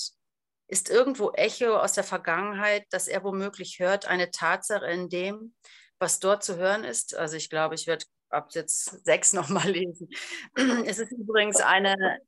Ist 0.68 0.90
irgendwo 0.90 1.32
Echo 1.32 1.76
aus 1.78 1.94
der 1.94 2.06
Vergangenheit, 2.06 2.86
das 2.92 3.08
er 3.08 3.24
womöglich 3.24 3.80
hört, 3.80 4.06
eine 4.06 4.32
Tatsache 4.32 4.86
in 4.86 5.10
dem, 5.10 5.54
was 6.00 6.20
dort 6.20 6.44
zu 6.44 6.56
hören 6.56 6.86
ist? 6.86 7.16
Also 7.16 7.36
ich 7.36 7.50
glaube, 7.50 7.76
ich 7.76 7.88
werde 7.88 8.06
Absatz 8.30 8.98
6 9.04 9.34
nochmal 9.34 9.70
lesen. 9.70 10.10
Es 10.86 11.00
ist 11.00 11.12
übrigens 11.12 11.60
eine, 11.60 12.20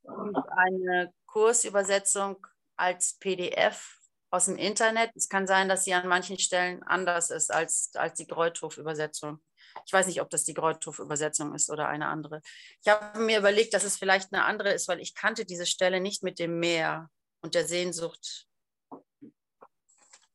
eine 0.58 1.14
Kursübersetzung 1.26 2.46
als 2.76 3.18
PDF 3.20 3.98
aus 4.30 4.46
dem 4.46 4.58
Internet. 4.58 5.12
Es 5.16 5.30
kann 5.30 5.48
sein, 5.48 5.70
dass 5.70 5.86
sie 5.86 5.94
an 5.94 6.08
manchen 6.08 6.38
Stellen 6.38 6.84
anders 6.84 7.30
ist 7.30 7.54
als, 7.54 7.92
als 7.94 8.16
die 8.16 8.28
Greuthof-Übersetzung. 8.28 9.42
Ich 9.86 9.94
weiß 9.94 10.08
nicht, 10.08 10.22
ob 10.22 10.30
das 10.30 10.44
die 10.44 10.54
Greuthof-Übersetzung 10.54 11.54
ist 11.54 11.70
oder 11.70 11.88
eine 11.88 12.08
andere. 12.08 12.42
Ich 12.82 12.92
habe 12.92 13.20
mir 13.20 13.40
überlegt, 13.40 13.74
dass 13.74 13.84
es 13.84 13.98
vielleicht 13.98 14.34
eine 14.34 14.46
andere 14.46 14.74
ist, 14.74 14.88
weil 14.88 15.00
ich 15.00 15.16
kannte 15.16 15.46
diese 15.46 15.66
Stelle 15.66 16.00
nicht 16.00 16.24
mit 16.24 16.40
dem 16.40 16.60
Meer 16.60 17.10
und 17.42 17.56
der 17.56 17.66
Sehnsucht. 17.66 18.48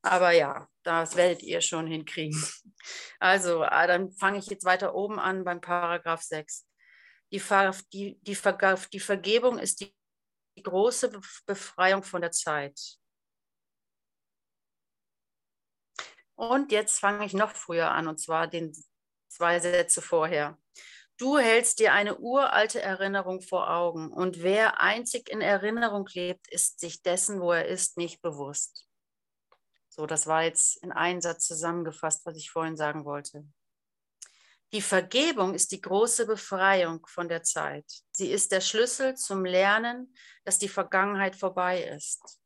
Aber 0.01 0.31
ja, 0.31 0.67
das 0.83 1.15
werdet 1.15 1.43
ihr 1.43 1.61
schon 1.61 1.87
hinkriegen. 1.87 2.41
Also, 3.19 3.63
ah, 3.63 3.85
dann 3.85 4.11
fange 4.13 4.39
ich 4.39 4.47
jetzt 4.47 4.63
weiter 4.63 4.95
oben 4.95 5.19
an 5.19 5.43
beim 5.43 5.59
Paragraph 5.59 6.21
6. 6.21 6.65
Die, 7.31 7.39
Ver 7.39 7.75
die, 7.91 8.17
die, 8.21 8.35
Ver 8.35 8.77
die 8.93 8.99
Vergebung 8.99 9.59
ist 9.59 9.81
die 9.81 9.93
große 10.63 11.11
Befreiung 11.45 12.03
von 12.03 12.21
der 12.21 12.31
Zeit. 12.31 12.79
Und 16.35 16.71
jetzt 16.71 16.99
fange 16.99 17.25
ich 17.25 17.33
noch 17.33 17.51
früher 17.51 17.91
an, 17.91 18.07
und 18.07 18.19
zwar 18.19 18.47
den 18.47 18.73
zwei 19.39 19.59
Sätze 19.61 20.01
vorher. 20.01 20.57
Du 21.17 21.37
hältst 21.37 21.79
dir 21.79 21.93
eine 21.93 22.17
uralte 22.17 22.81
Erinnerung 22.81 23.41
vor 23.41 23.69
Augen, 23.69 24.11
und 24.11 24.43
wer 24.43 24.81
einzig 24.81 25.29
in 25.29 25.39
Erinnerung 25.39 26.07
lebt, 26.13 26.51
ist 26.51 26.81
sich 26.81 27.01
dessen, 27.01 27.39
wo 27.39 27.53
er 27.53 27.65
ist, 27.65 27.97
nicht 27.97 28.21
bewusst. 28.21 28.85
So, 29.87 30.05
das 30.05 30.27
war 30.27 30.43
jetzt 30.43 30.83
in 30.83 30.91
einen 30.91 31.21
Satz 31.21 31.45
zusammengefasst, 31.45 32.25
was 32.25 32.35
ich 32.35 32.51
vorhin 32.51 32.75
sagen 32.75 33.05
wollte. 33.05 33.45
Die 34.73 34.81
Vergebung 34.81 35.53
ist 35.55 35.71
die 35.71 35.81
große 35.81 36.25
Befreiung 36.25 37.07
von 37.07 37.29
der 37.29 37.41
Zeit. 37.41 37.85
Sie 38.11 38.31
ist 38.31 38.51
der 38.51 38.61
Schlüssel 38.61 39.15
zum 39.15 39.45
Lernen, 39.45 40.13
dass 40.43 40.59
die 40.59 40.67
Vergangenheit 40.67 41.37
vorbei 41.37 41.81
ist. 41.83 42.38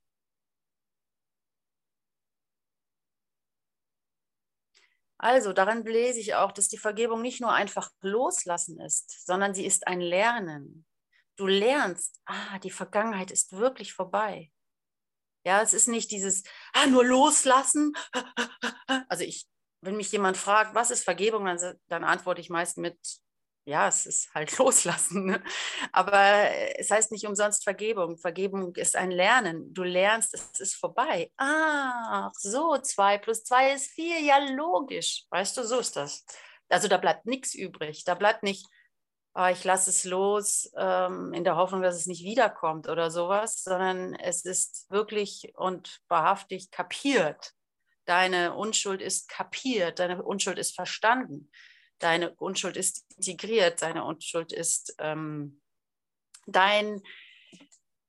Also 5.23 5.53
daran 5.53 5.85
lese 5.85 6.19
ich 6.19 6.35
auch, 6.35 6.51
dass 6.51 6.67
die 6.67 6.77
Vergebung 6.77 7.21
nicht 7.21 7.39
nur 7.39 7.53
einfach 7.53 7.89
loslassen 8.01 8.81
ist, 8.81 9.25
sondern 9.25 9.53
sie 9.53 9.65
ist 9.65 9.87
ein 9.87 10.01
Lernen. 10.01 10.85
Du 11.37 11.47
lernst, 11.47 12.19
ah, 12.25 12.59
die 12.59 12.71
Vergangenheit 12.71 13.31
ist 13.31 13.53
wirklich 13.53 13.93
vorbei. 13.93 14.51
Ja, 15.45 15.61
es 15.61 15.73
ist 15.73 15.87
nicht 15.87 16.11
dieses, 16.11 16.43
ah, 16.73 16.87
nur 16.87 17.05
loslassen. 17.05 17.93
Also 19.07 19.23
ich, 19.23 19.47
wenn 19.79 19.95
mich 19.95 20.11
jemand 20.11 20.35
fragt, 20.35 20.75
was 20.75 20.91
ist 20.91 21.05
Vergebung, 21.05 21.45
dann, 21.45 21.79
dann 21.87 22.03
antworte 22.03 22.41
ich 22.41 22.49
meist 22.49 22.77
mit, 22.77 22.97
ja, 23.65 23.87
es 23.87 24.05
ist 24.05 24.33
halt 24.33 24.57
loslassen. 24.57 25.25
Ne? 25.25 25.43
Aber 25.91 26.49
es 26.77 26.91
heißt 26.91 27.11
nicht 27.11 27.25
umsonst 27.25 27.63
Vergebung. 27.63 28.17
Vergebung 28.17 28.75
ist 28.75 28.95
ein 28.95 29.11
Lernen. 29.11 29.73
Du 29.73 29.83
lernst, 29.83 30.33
es 30.33 30.59
ist 30.59 30.75
vorbei. 30.75 31.31
Ach, 31.37 32.31
so, 32.33 32.77
zwei 32.79 33.17
plus 33.17 33.43
zwei 33.43 33.73
ist 33.73 33.91
vier. 33.91 34.19
Ja, 34.21 34.39
logisch. 34.39 35.25
Weißt 35.29 35.55
du, 35.57 35.63
so 35.63 35.79
ist 35.79 35.95
das. 35.95 36.25
Also 36.69 36.87
da 36.87 36.97
bleibt 36.97 37.25
nichts 37.25 37.53
übrig. 37.53 38.03
Da 38.03 38.15
bleibt 38.15 38.43
nicht, 38.43 38.65
oh, 39.35 39.45
ich 39.45 39.63
lasse 39.63 39.89
es 39.89 40.03
los 40.03 40.71
ähm, 40.75 41.33
in 41.33 41.43
der 41.43 41.55
Hoffnung, 41.55 41.81
dass 41.81 41.95
es 41.95 42.07
nicht 42.07 42.23
wiederkommt 42.23 42.89
oder 42.89 43.11
sowas, 43.11 43.63
sondern 43.63 44.15
es 44.15 44.43
ist 44.43 44.89
wirklich 44.89 45.53
und 45.55 46.01
wahrhaftig 46.09 46.71
kapiert. 46.71 47.51
Deine 48.05 48.53
Unschuld 48.55 49.01
ist 49.01 49.29
kapiert, 49.29 49.99
deine 49.99 50.21
Unschuld 50.21 50.59
ist 50.59 50.75
verstanden 50.75 51.49
deine 51.99 52.33
Unschuld 52.35 52.77
ist 52.77 53.05
integriert, 53.17 53.81
deine 53.81 54.03
Unschuld 54.03 54.51
ist 54.51 54.95
ähm, 54.99 55.61
dein, 56.45 57.01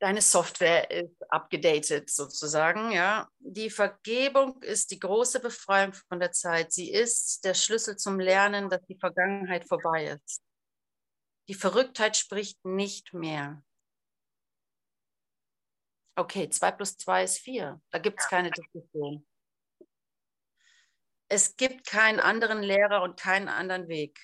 deine 0.00 0.21
Software 0.21 0.91
ist 0.91 1.17
abgedatet 1.31 2.11
sozusagen. 2.11 2.93
Ja. 2.93 3.29
Die 3.38 3.71
Vergebung 3.71 4.62
ist 4.62 4.91
die 4.91 4.99
große 4.99 5.41
Befreiung 5.41 5.93
von 6.09 6.21
der 6.21 6.33
Zeit. 6.33 6.73
Sie 6.73 6.91
ist 6.91 7.45
der 7.45 7.55
Schlüssel 7.55 7.97
zum 7.97 8.21
Lernen, 8.21 8.69
dass 8.69 8.85
die 8.87 8.99
Vergangenheit 8.99 9.67
vorbei 9.67 10.07
ist. 10.07 10.43
Die 11.49 11.55
Verrücktheit 11.55 12.17
spricht 12.17 12.64
nicht 12.64 13.12
mehr. 13.12 13.62
Okay, 16.17 16.49
2 16.49 16.71
plus 16.73 16.97
2 16.97 17.25
ist 17.25 17.38
4. 17.38 17.81
Da 17.91 17.99
gibt 17.99 18.21
es 18.21 18.29
keine 18.29 18.50
Diskussion 18.50 19.26
es 21.28 21.57
gibt 21.57 21.87
keinen 21.87 22.21
anderen 22.21 22.62
Lehrer 22.62 23.02
und 23.02 23.19
keinen 23.19 23.49
anderen 23.49 23.88
Weg. 23.88 24.19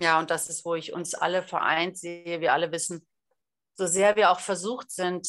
Ja, 0.00 0.18
und 0.18 0.30
das 0.30 0.48
ist, 0.48 0.64
wo 0.64 0.74
ich 0.74 0.92
uns 0.92 1.14
alle 1.14 1.42
vereint 1.42 1.96
sehe. 1.96 2.40
Wir 2.40 2.52
alle 2.52 2.72
wissen, 2.72 3.06
so 3.74 3.86
sehr 3.86 4.16
wir 4.16 4.30
auch 4.30 4.40
versucht 4.40 4.90
sind, 4.90 5.26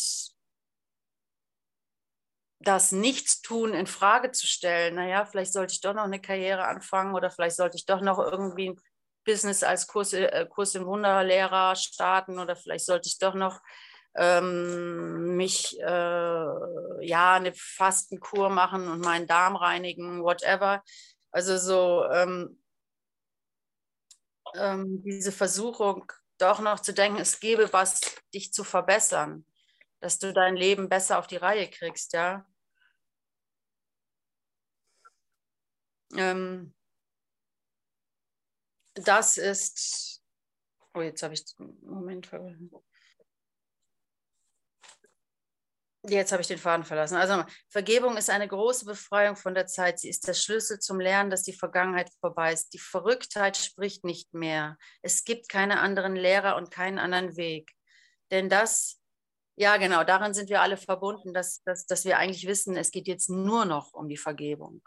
das 2.59 2.91
Nichtstun 2.91 3.73
in 3.73 3.87
Frage 3.87 4.31
zu 4.31 4.47
stellen. 4.47 4.95
Naja, 4.95 5.25
vielleicht 5.25 5.53
sollte 5.53 5.73
ich 5.73 5.81
doch 5.81 5.93
noch 5.93 6.03
eine 6.03 6.21
Karriere 6.21 6.65
anfangen 6.65 7.13
oder 7.13 7.29
vielleicht 7.29 7.57
sollte 7.57 7.77
ich 7.77 7.85
doch 7.85 8.01
noch 8.01 8.19
irgendwie 8.19 8.69
ein 8.69 8.79
Business 9.25 9.63
als 9.63 9.87
Kurs, 9.87 10.13
äh, 10.13 10.45
Kurs 10.49 10.75
im 10.75 10.85
Wunderlehrer 10.85 11.75
starten 11.75 12.39
oder 12.39 12.55
vielleicht 12.55 12.85
sollte 12.85 13.07
ich 13.07 13.17
doch 13.17 13.33
noch 13.35 13.59
ähm, 14.15 15.35
mich 15.35 15.79
äh, 15.79 15.85
ja 15.85 17.35
eine 17.35 17.53
Fastenkur 17.53 18.49
machen 18.49 18.87
und 18.87 19.01
meinen 19.01 19.27
Darm 19.27 19.55
reinigen, 19.55 20.23
whatever. 20.23 20.83
Also 21.31 21.57
so 21.57 22.05
ähm, 22.11 22.61
ähm, 24.55 25.01
diese 25.03 25.31
Versuchung, 25.31 26.11
doch 26.37 26.59
noch 26.59 26.79
zu 26.79 26.93
denken, 26.93 27.19
es 27.19 27.39
gäbe 27.39 27.71
was, 27.73 28.01
dich 28.33 28.53
zu 28.53 28.63
verbessern, 28.63 29.45
dass 29.99 30.19
du 30.19 30.33
dein 30.33 30.55
Leben 30.55 30.89
besser 30.89 31.19
auf 31.19 31.27
die 31.27 31.37
Reihe 31.37 31.69
kriegst, 31.69 32.13
ja. 32.13 32.45
Ähm, 36.15 36.73
das 38.95 39.37
ist, 39.37 40.23
oh, 40.93 41.01
jetzt 41.01 41.23
habe 41.23 41.33
ich, 41.33 41.43
Moment, 41.81 42.29
Jetzt 46.05 46.33
habe 46.33 46.41
ich 46.41 46.49
den 46.49 46.57
Faden 46.57 46.83
verlassen. 46.83 47.15
Also 47.15 47.45
Vergebung 47.69 48.17
ist 48.17 48.29
eine 48.29 48.47
große 48.47 48.83
Befreiung 48.83 49.37
von 49.37 49.53
der 49.53 49.67
Zeit. 49.67 49.99
Sie 49.99 50.09
ist 50.09 50.27
der 50.27 50.33
Schlüssel 50.33 50.79
zum 50.79 50.99
Lernen, 50.99 51.29
dass 51.29 51.43
die 51.43 51.53
Vergangenheit 51.53 52.09
vorbei 52.19 52.51
ist. 52.51 52.73
Die 52.73 52.79
Verrücktheit 52.79 53.55
spricht 53.55 54.03
nicht 54.03 54.33
mehr. 54.33 54.77
Es 55.01 55.23
gibt 55.23 55.47
keine 55.47 55.79
anderen 55.79 56.17
Lehrer 56.17 56.57
und 56.57 56.71
keinen 56.71 56.99
anderen 56.99 57.37
Weg. 57.37 57.71
Denn 58.31 58.49
das, 58.49 58.99
ja 59.55 59.77
genau, 59.77 60.03
daran 60.03 60.33
sind 60.33 60.49
wir 60.49 60.61
alle 60.61 60.75
verbunden, 60.75 61.33
dass, 61.33 61.63
dass, 61.63 61.85
dass 61.85 62.03
wir 62.03 62.17
eigentlich 62.17 62.47
wissen, 62.47 62.75
es 62.75 62.91
geht 62.91 63.07
jetzt 63.07 63.29
nur 63.29 63.63
noch 63.63 63.93
um 63.93 64.09
die 64.09 64.17
Vergebung. 64.17 64.81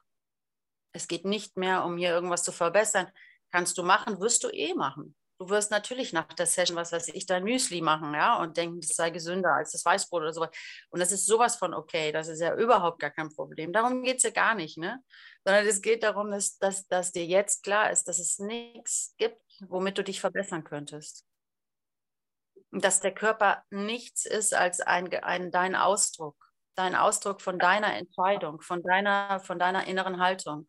Es 0.92 1.08
geht 1.08 1.24
nicht 1.24 1.56
mehr 1.56 1.84
um 1.84 1.96
hier 1.96 2.10
irgendwas 2.10 2.42
zu 2.42 2.52
verbessern. 2.52 3.10
Kannst 3.50 3.78
du 3.78 3.82
machen, 3.82 4.20
wirst 4.20 4.44
du 4.44 4.50
eh 4.50 4.74
machen. 4.74 5.16
Du 5.38 5.50
wirst 5.50 5.70
natürlich 5.70 6.14
nach 6.14 6.32
der 6.32 6.46
Session, 6.46 6.76
was 6.76 6.92
weiß 6.92 7.08
ich, 7.08 7.26
dein 7.26 7.44
Müsli 7.44 7.82
machen, 7.82 8.14
ja, 8.14 8.40
und 8.40 8.56
denken, 8.56 8.80
das 8.80 8.96
sei 8.96 9.10
gesünder 9.10 9.52
als 9.52 9.72
das 9.72 9.84
Weißbrot 9.84 10.22
oder 10.22 10.32
sowas. 10.32 10.50
Und 10.88 11.00
das 11.00 11.12
ist 11.12 11.26
sowas 11.26 11.56
von 11.56 11.74
okay, 11.74 12.10
das 12.10 12.28
ist 12.28 12.40
ja 12.40 12.54
überhaupt 12.54 13.00
gar 13.00 13.10
kein 13.10 13.28
Problem. 13.28 13.70
Darum 13.72 14.02
geht 14.02 14.16
es 14.16 14.22
ja 14.22 14.30
gar 14.30 14.54
nicht, 14.54 14.78
ne? 14.78 15.02
Sondern 15.44 15.66
es 15.66 15.82
geht 15.82 16.02
darum, 16.02 16.30
dass, 16.30 16.56
dass, 16.56 16.86
dass 16.86 17.12
dir 17.12 17.26
jetzt 17.26 17.62
klar 17.62 17.90
ist, 17.90 18.04
dass 18.04 18.18
es 18.18 18.38
nichts 18.38 19.14
gibt, 19.18 19.42
womit 19.60 19.98
du 19.98 20.04
dich 20.04 20.20
verbessern 20.20 20.64
könntest. 20.64 21.26
Dass 22.70 23.00
der 23.00 23.12
Körper 23.12 23.62
nichts 23.68 24.24
ist 24.24 24.54
als 24.54 24.80
ein, 24.80 25.12
ein, 25.22 25.50
dein 25.50 25.76
Ausdruck, 25.76 26.36
dein 26.76 26.94
Ausdruck 26.94 27.42
von 27.42 27.58
deiner 27.58 27.94
Entscheidung, 27.94 28.62
von 28.62 28.82
deiner, 28.82 29.40
von 29.40 29.58
deiner 29.58 29.86
inneren 29.86 30.18
Haltung. 30.18 30.66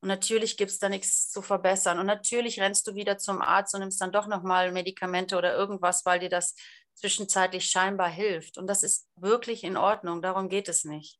Und 0.00 0.08
natürlich 0.08 0.56
gibt 0.56 0.70
es 0.70 0.78
da 0.78 0.88
nichts 0.88 1.30
zu 1.30 1.42
verbessern. 1.42 1.98
Und 1.98 2.06
natürlich 2.06 2.58
rennst 2.60 2.86
du 2.86 2.94
wieder 2.94 3.18
zum 3.18 3.42
Arzt 3.42 3.74
und 3.74 3.80
nimmst 3.80 4.00
dann 4.00 4.12
doch 4.12 4.26
nochmal 4.26 4.72
Medikamente 4.72 5.36
oder 5.36 5.54
irgendwas, 5.54 6.06
weil 6.06 6.20
dir 6.20 6.30
das 6.30 6.54
zwischenzeitlich 6.94 7.66
scheinbar 7.66 8.08
hilft. 8.08 8.56
Und 8.56 8.66
das 8.66 8.82
ist 8.82 9.08
wirklich 9.16 9.62
in 9.62 9.76
Ordnung. 9.76 10.22
Darum 10.22 10.48
geht 10.48 10.68
es 10.68 10.84
nicht. 10.84 11.18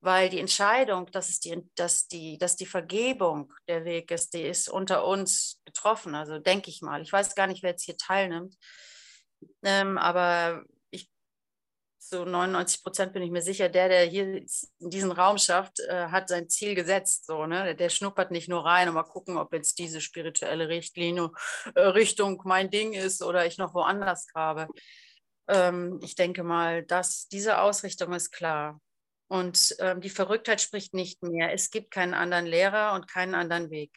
Weil 0.00 0.28
die 0.28 0.38
Entscheidung, 0.38 1.10
dass, 1.10 1.28
es 1.28 1.40
die, 1.40 1.66
dass, 1.74 2.06
die, 2.06 2.38
dass 2.38 2.56
die 2.56 2.66
Vergebung 2.66 3.52
der 3.66 3.84
Weg 3.84 4.10
ist, 4.10 4.34
die 4.34 4.42
ist 4.42 4.68
unter 4.68 5.04
uns 5.04 5.60
getroffen. 5.64 6.14
Also 6.14 6.38
denke 6.38 6.70
ich 6.70 6.82
mal. 6.82 7.02
Ich 7.02 7.12
weiß 7.12 7.34
gar 7.34 7.46
nicht, 7.46 7.62
wer 7.62 7.70
jetzt 7.70 7.84
hier 7.84 7.96
teilnimmt. 7.96 8.54
Ähm, 9.62 9.98
aber 9.98 10.64
so 12.08 12.24
99 12.24 12.82
Prozent 12.82 13.12
bin 13.12 13.22
ich 13.22 13.30
mir 13.30 13.42
sicher, 13.42 13.68
der, 13.68 13.88
der 13.88 14.04
hier 14.04 14.44
diesen 14.78 15.12
Raum 15.12 15.38
schafft, 15.38 15.80
äh, 15.80 16.06
hat 16.08 16.28
sein 16.28 16.48
Ziel 16.48 16.74
gesetzt. 16.74 17.26
So, 17.26 17.46
ne? 17.46 17.74
Der 17.74 17.88
schnuppert 17.88 18.30
nicht 18.30 18.48
nur 18.48 18.64
rein 18.64 18.88
und 18.88 18.94
mal 18.94 19.02
gucken, 19.02 19.36
ob 19.36 19.52
jetzt 19.52 19.78
diese 19.78 20.00
spirituelle 20.00 20.68
Richtlinie 20.68 21.30
äh, 21.74 21.80
Richtung 21.80 22.42
mein 22.44 22.70
Ding 22.70 22.92
ist 22.92 23.22
oder 23.22 23.46
ich 23.46 23.58
noch 23.58 23.74
woanders 23.74 24.26
grabe. 24.26 24.68
Ähm, 25.48 26.00
ich 26.02 26.14
denke 26.14 26.42
mal, 26.42 26.82
dass 26.84 27.28
diese 27.28 27.60
Ausrichtung 27.60 28.12
ist 28.12 28.30
klar. 28.30 28.80
Und 29.28 29.76
ähm, 29.78 30.00
die 30.00 30.10
Verrücktheit 30.10 30.60
spricht 30.60 30.94
nicht 30.94 31.22
mehr. 31.22 31.52
Es 31.52 31.70
gibt 31.70 31.90
keinen 31.90 32.14
anderen 32.14 32.46
Lehrer 32.46 32.94
und 32.94 33.08
keinen 33.08 33.34
anderen 33.34 33.70
Weg. 33.70 33.92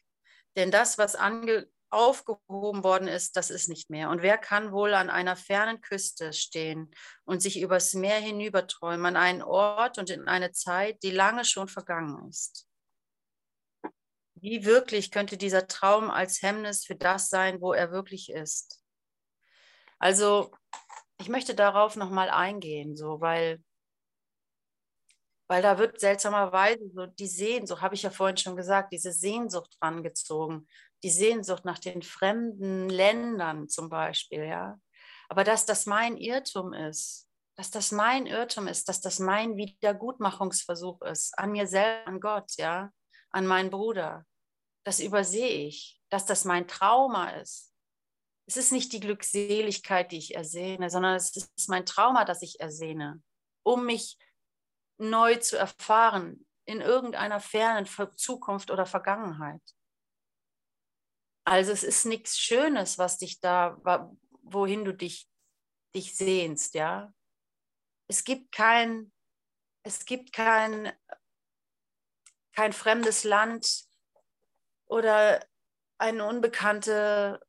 Denn 0.58 0.72
das, 0.72 0.98
was 0.98 1.16
ange 1.16 1.68
aufgehoben 1.92 2.84
worden 2.84 3.08
ist, 3.08 3.36
das 3.36 3.50
ist 3.50 3.68
nicht 3.68 3.90
mehr. 3.90 4.10
Und 4.10 4.22
wer 4.22 4.38
kann 4.38 4.72
wohl 4.72 4.94
an 4.94 5.10
einer 5.10 5.36
fernen 5.36 5.82
Küste 5.82 6.34
stehen 6.34 6.92
und 7.26 7.42
sich 7.42 7.60
übers 7.60 7.94
Meer 7.94 8.20
hinüberträumen, 8.20 9.06
an 9.06 9.18
einen 9.18 9.42
Ort 9.42 9.98
und 9.98 10.10
in 10.10 10.28
eine 10.28 10.52
Zeit, 10.52 11.04
die 11.04 11.12
lange 11.12 11.46
schon 11.46 11.68
vergangen 11.68 12.30
ist? 12.30 12.68
Wie 14.36 14.66
wirklich 14.66 15.12
könnte 15.12 15.38
dieser 15.38 15.68
Traum 15.68 16.10
als 16.10 16.42
Hemmnis 16.42 16.86
für 16.86 16.96
das 16.96 17.30
sein, 17.30 17.62
wo 17.62 17.74
er 17.74 17.92
wirklich 17.92 18.32
ist? 18.32 18.84
Also 20.00 20.52
ich 21.20 21.30
möchte 21.30 21.54
darauf 21.54 21.96
nochmal 21.96 22.30
eingehen, 22.30 22.96
so, 22.96 23.22
weil, 23.22 23.64
weil 25.48 25.62
da 25.62 25.78
wird 25.78 26.00
seltsamerweise 26.00 26.90
so 26.92 27.06
die 27.06 27.28
Sehnsucht, 27.28 27.82
habe 27.82 27.94
ich 27.94 28.02
ja 28.02 28.10
vorhin 28.10 28.38
schon 28.38 28.56
gesagt, 28.56 28.92
diese 28.94 29.12
Sehnsucht 29.12 29.78
rangezogen, 29.80 30.68
die 31.04 31.10
Sehnsucht 31.10 31.66
nach 31.66 31.80
den 31.80 32.02
fremden 32.02 32.90
Ländern 32.90 33.68
zum 33.70 33.90
Beispiel, 33.90 34.46
ja. 34.46 34.80
Aber 35.30 35.44
dass 35.44 35.66
das 35.66 35.86
mein 35.86 36.18
Irrtum 36.18 36.74
ist, 36.74 37.28
dass 37.56 37.72
das 37.72 37.92
mein 37.92 38.26
Irrtum 38.26 38.68
ist, 38.68 38.90
dass 38.90 39.02
das 39.02 39.20
mein 39.20 39.56
Wiedergutmachungsversuch 39.56 41.02
ist, 41.04 41.38
an 41.38 41.52
mir 41.52 41.68
selbst, 41.68 42.08
an 42.08 42.20
Gott, 42.20 42.52
ja, 42.58 42.92
an 43.32 43.48
meinen 43.48 43.70
Bruder, 43.70 44.26
das 44.84 45.00
übersehe 45.00 45.68
ich, 45.68 46.02
dass 46.10 46.26
das 46.26 46.46
mein 46.46 46.68
Trauma 46.68 47.30
ist. 47.32 47.74
Es 48.48 48.58
ist 48.58 48.72
nicht 48.72 48.92
die 48.94 49.00
Glückseligkeit, 49.00 50.12
die 50.12 50.18
ich 50.18 50.36
ersehne, 50.36 50.90
sondern 50.90 51.16
es 51.16 51.36
ist 51.36 51.70
mein 51.70 51.86
Trauma, 51.86 52.26
das 52.26 52.42
ich 52.42 52.60
ersehne, 52.60 53.22
um 53.64 53.86
mich 53.86 54.18
neu 54.98 55.36
zu 55.36 55.58
erfahren 55.58 56.46
in 56.66 56.82
irgendeiner 56.82 57.40
fernen 57.40 57.88
Zukunft 58.16 58.72
oder 58.72 58.86
Vergangenheit. 58.86 59.62
Also 61.44 61.72
es 61.72 61.84
ist 61.84 62.06
nichts 62.06 62.40
Schönes, 62.40 62.98
was 62.98 63.18
dich 63.18 63.40
da, 63.40 63.78
wohin 64.44 64.86
du 64.86 64.94
dich, 64.94 65.28
dich 65.96 66.16
sehnst, 66.16 66.76
ja. 66.76 67.14
Es 68.08 68.24
gibt 68.24 68.52
kein, 68.52 69.12
es 69.84 70.06
gibt 70.06 70.34
kein, 70.34 70.92
kein 72.54 72.74
fremdes 72.74 73.24
Land 73.24 73.86
oder 74.88 75.46
eine 75.98 76.26
unbekannte 76.26 77.40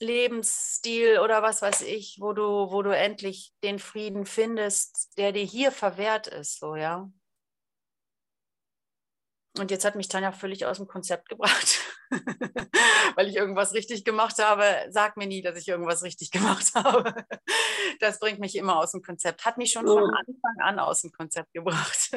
Lebensstil 0.00 1.18
oder 1.18 1.42
was 1.42 1.62
weiß 1.62 1.82
ich, 1.82 2.18
wo 2.20 2.32
du, 2.32 2.42
wo 2.72 2.82
du 2.82 2.90
endlich 2.90 3.52
den 3.62 3.78
Frieden 3.78 4.26
findest, 4.26 5.16
der 5.16 5.32
dir 5.32 5.44
hier 5.44 5.70
verwehrt 5.70 6.26
ist, 6.26 6.58
so, 6.58 6.74
ja. 6.74 7.10
Und 9.58 9.70
jetzt 9.70 9.84
hat 9.84 9.96
mich 9.96 10.08
Tanja 10.08 10.32
völlig 10.32 10.64
aus 10.64 10.78
dem 10.78 10.86
Konzept 10.86 11.28
gebracht, 11.28 11.80
weil 13.16 13.28
ich 13.28 13.36
irgendwas 13.36 13.74
richtig 13.74 14.02
gemacht 14.02 14.38
habe. 14.38 14.64
Sag 14.88 15.18
mir 15.18 15.26
nie, 15.26 15.42
dass 15.42 15.58
ich 15.58 15.68
irgendwas 15.68 16.02
richtig 16.02 16.30
gemacht 16.30 16.72
habe. 16.74 17.26
Das 18.00 18.18
bringt 18.18 18.38
mich 18.38 18.56
immer 18.56 18.78
aus 18.78 18.92
dem 18.92 19.02
Konzept. 19.02 19.44
Hat 19.44 19.58
mich 19.58 19.72
schon 19.72 19.86
von 19.86 20.04
Anfang 20.04 20.60
an 20.60 20.78
aus 20.78 21.02
dem 21.02 21.12
Konzept 21.12 21.52
gebracht. 21.52 22.10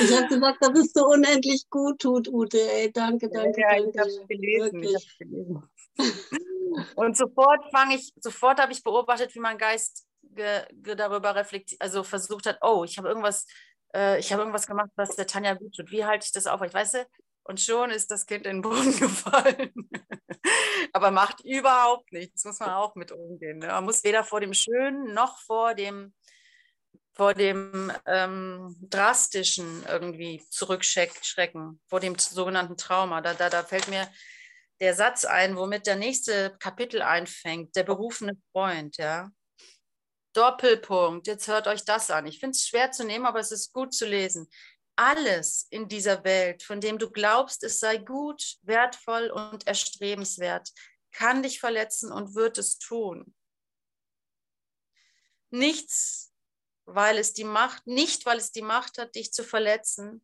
Ich 0.00 0.16
habe 0.16 0.28
gesagt, 0.28 0.58
dass 0.60 0.78
es 0.78 0.92
so 0.92 1.06
unendlich 1.06 1.68
gut 1.68 2.00
tut, 2.00 2.28
Ute. 2.28 2.58
Ey, 2.58 2.92
danke, 2.92 3.28
danke. 3.28 3.60
Ja, 3.60 3.70
danke. 3.70 3.90
ich 3.90 3.98
habe 3.98 4.08
es 4.08 4.28
gelesen. 4.28 4.82
Ich 4.84 5.18
gelesen. 5.18 5.68
Und 6.94 7.16
sofort 7.16 7.64
fange 7.72 7.96
ich, 7.96 8.12
sofort 8.20 8.60
habe 8.60 8.72
ich 8.72 8.84
beobachtet, 8.84 9.34
wie 9.34 9.40
mein 9.40 9.58
Geist 9.58 10.06
ge, 10.22 10.62
ge 10.72 10.94
darüber 10.94 11.34
reflektiert, 11.34 11.80
also 11.80 12.02
versucht 12.02 12.46
hat, 12.46 12.58
oh, 12.62 12.84
ich 12.84 12.98
habe 12.98 13.08
irgendwas 13.08 13.46
äh, 13.94 14.18
ich 14.18 14.32
habe 14.32 14.42
irgendwas 14.42 14.66
gemacht, 14.66 14.90
was 14.96 15.16
der 15.16 15.26
Tanja 15.26 15.54
gut 15.54 15.74
tut. 15.74 15.90
Wie 15.90 16.04
halte 16.04 16.24
ich 16.26 16.32
das 16.32 16.46
auf? 16.46 16.62
Ich 16.62 16.74
weiß, 16.74 16.96
und 17.48 17.60
schon 17.60 17.90
ist 17.90 18.10
das 18.10 18.26
Kind 18.26 18.46
in 18.46 18.56
den 18.56 18.62
Boden 18.62 18.96
gefallen. 18.98 19.72
Aber 20.92 21.10
macht 21.10 21.40
überhaupt 21.44 22.12
nichts, 22.12 22.44
muss 22.44 22.60
man 22.60 22.70
auch 22.70 22.94
mit 22.94 23.10
umgehen. 23.10 23.58
Ne? 23.58 23.68
Man 23.68 23.84
muss 23.84 24.04
weder 24.04 24.22
vor 24.22 24.40
dem 24.40 24.52
Schönen 24.52 25.14
noch 25.14 25.38
vor 25.40 25.74
dem, 25.74 26.14
vor 27.14 27.32
dem 27.32 27.90
ähm, 28.06 28.76
Drastischen 28.82 29.82
irgendwie 29.88 30.44
zurückschrecken, 30.50 31.80
vor 31.88 32.00
dem 32.00 32.18
sogenannten 32.18 32.76
Trauma. 32.76 33.22
Da, 33.22 33.32
da, 33.32 33.48
da 33.48 33.62
fällt 33.62 33.88
mir 33.88 34.06
der 34.80 34.94
Satz 34.94 35.24
ein, 35.24 35.56
womit 35.56 35.86
der 35.86 35.96
nächste 35.96 36.54
Kapitel 36.58 37.00
einfängt, 37.00 37.74
der 37.76 37.82
berufene 37.82 38.36
Freund, 38.52 38.98
ja. 38.98 39.30
Doppelpunkt, 40.32 41.26
jetzt 41.26 41.48
hört 41.48 41.66
euch 41.66 41.84
das 41.84 42.10
an. 42.10 42.26
Ich 42.26 42.40
finde 42.40 42.56
es 42.56 42.66
schwer 42.66 42.90
zu 42.90 43.04
nehmen, 43.04 43.26
aber 43.26 43.40
es 43.40 43.52
ist 43.52 43.72
gut 43.72 43.94
zu 43.94 44.06
lesen. 44.06 44.48
Alles 44.96 45.66
in 45.70 45.88
dieser 45.88 46.24
Welt, 46.24 46.62
von 46.62 46.80
dem 46.80 46.98
du 46.98 47.10
glaubst, 47.10 47.62
es 47.62 47.80
sei 47.80 47.98
gut, 47.98 48.56
wertvoll 48.62 49.30
und 49.30 49.66
erstrebenswert, 49.66 50.70
kann 51.12 51.42
dich 51.42 51.60
verletzen 51.60 52.12
und 52.12 52.34
wird 52.34 52.58
es 52.58 52.78
tun. 52.78 53.34
Nichts, 55.50 56.32
weil 56.84 57.18
es 57.18 57.32
die 57.32 57.44
Macht, 57.44 57.86
nicht 57.86 58.26
weil 58.26 58.38
es 58.38 58.52
die 58.52 58.62
Macht 58.62 58.98
hat, 58.98 59.14
dich 59.14 59.32
zu 59.32 59.44
verletzen, 59.44 60.22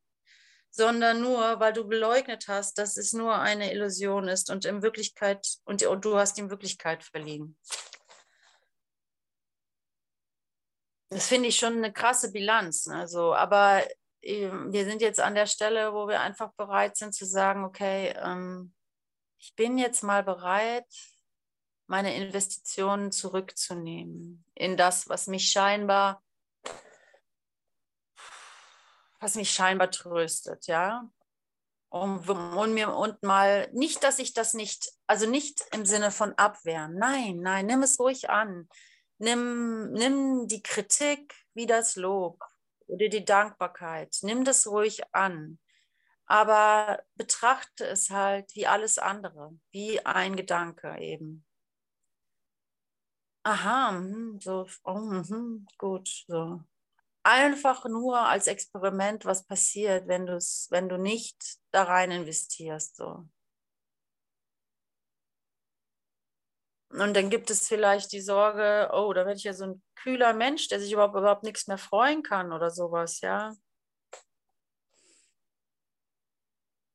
sondern 0.70 1.20
nur, 1.20 1.60
weil 1.60 1.72
du 1.72 1.86
geleugnet 1.86 2.48
hast, 2.48 2.78
dass 2.78 2.96
es 2.96 3.12
nur 3.12 3.36
eine 3.38 3.72
Illusion 3.72 4.26
ist 4.26 4.50
und 4.50 4.64
in 4.64 4.82
Wirklichkeit 4.82 5.58
und, 5.64 5.84
und 5.84 6.04
du 6.04 6.16
hast 6.16 6.36
ihm 6.36 6.50
Wirklichkeit 6.50 7.04
verliehen. 7.04 7.56
Das 11.14 11.28
finde 11.28 11.48
ich 11.48 11.56
schon 11.56 11.76
eine 11.76 11.92
krasse 11.92 12.32
Bilanz. 12.32 12.88
Also, 12.88 13.36
aber 13.36 13.84
ähm, 14.20 14.72
wir 14.72 14.84
sind 14.84 15.00
jetzt 15.00 15.20
an 15.20 15.36
der 15.36 15.46
Stelle, 15.46 15.94
wo 15.94 16.08
wir 16.08 16.20
einfach 16.20 16.52
bereit 16.54 16.96
sind 16.96 17.14
zu 17.14 17.24
sagen, 17.24 17.64
okay, 17.64 18.12
ähm, 18.20 18.74
ich 19.38 19.54
bin 19.54 19.78
jetzt 19.78 20.02
mal 20.02 20.24
bereit, 20.24 20.92
meine 21.86 22.16
Investitionen 22.16 23.12
zurückzunehmen 23.12 24.44
in 24.56 24.76
das, 24.76 25.08
was 25.08 25.28
mich 25.28 25.52
scheinbar, 25.52 26.20
was 29.20 29.36
mich 29.36 29.52
scheinbar 29.52 29.92
tröstet, 29.92 30.66
ja. 30.66 31.08
Und, 31.90 32.28
und 32.28 32.74
mir 32.74 32.92
und 32.92 33.22
mal 33.22 33.70
nicht, 33.72 34.02
dass 34.02 34.18
ich 34.18 34.34
das 34.34 34.52
nicht, 34.52 34.90
also 35.06 35.30
nicht 35.30 35.62
im 35.72 35.86
Sinne 35.86 36.10
von 36.10 36.32
abwehren. 36.32 36.96
Nein, 36.98 37.38
nein, 37.38 37.66
nimm 37.66 37.84
es 37.84 38.00
ruhig 38.00 38.30
an. 38.30 38.68
Nimm, 39.24 39.90
nimm 39.92 40.48
die 40.48 40.62
Kritik 40.62 41.34
wie 41.54 41.64
das 41.64 41.96
Lob 41.96 42.42
oder 42.88 43.08
die 43.08 43.24
Dankbarkeit. 43.24 44.18
Nimm 44.20 44.44
das 44.44 44.66
ruhig 44.66 45.00
an. 45.14 45.58
Aber 46.26 47.02
betrachte 47.14 47.86
es 47.86 48.10
halt 48.10 48.54
wie 48.54 48.66
alles 48.66 48.98
andere, 48.98 49.58
wie 49.70 50.04
ein 50.04 50.36
Gedanke 50.36 50.98
eben. 50.98 51.46
Aha, 53.46 53.92
hm, 53.92 54.38
so, 54.40 54.66
oh, 54.84 54.98
mhm, 54.98 55.66
gut, 55.78 56.08
so. 56.28 56.60
Einfach 57.22 57.86
nur 57.86 58.18
als 58.20 58.46
Experiment, 58.48 59.24
was 59.24 59.46
passiert, 59.46 60.08
wenn, 60.08 60.26
wenn 60.28 60.88
du 60.90 60.98
nicht 60.98 61.58
da 61.70 61.84
rein 61.84 62.10
investierst. 62.10 62.96
So. 62.96 63.26
Und 66.94 67.14
dann 67.14 67.28
gibt 67.28 67.50
es 67.50 67.66
vielleicht 67.66 68.12
die 68.12 68.20
Sorge, 68.20 68.88
oh, 68.92 69.12
da 69.12 69.26
werde 69.26 69.36
ich 69.36 69.44
ja 69.44 69.52
so 69.52 69.64
ein 69.64 69.82
kühler 69.96 70.32
Mensch, 70.32 70.68
der 70.68 70.78
sich 70.78 70.92
überhaupt, 70.92 71.16
überhaupt 71.16 71.42
nichts 71.42 71.66
mehr 71.66 71.78
freuen 71.78 72.22
kann 72.22 72.52
oder 72.52 72.70
sowas, 72.70 73.20
ja. 73.20 73.52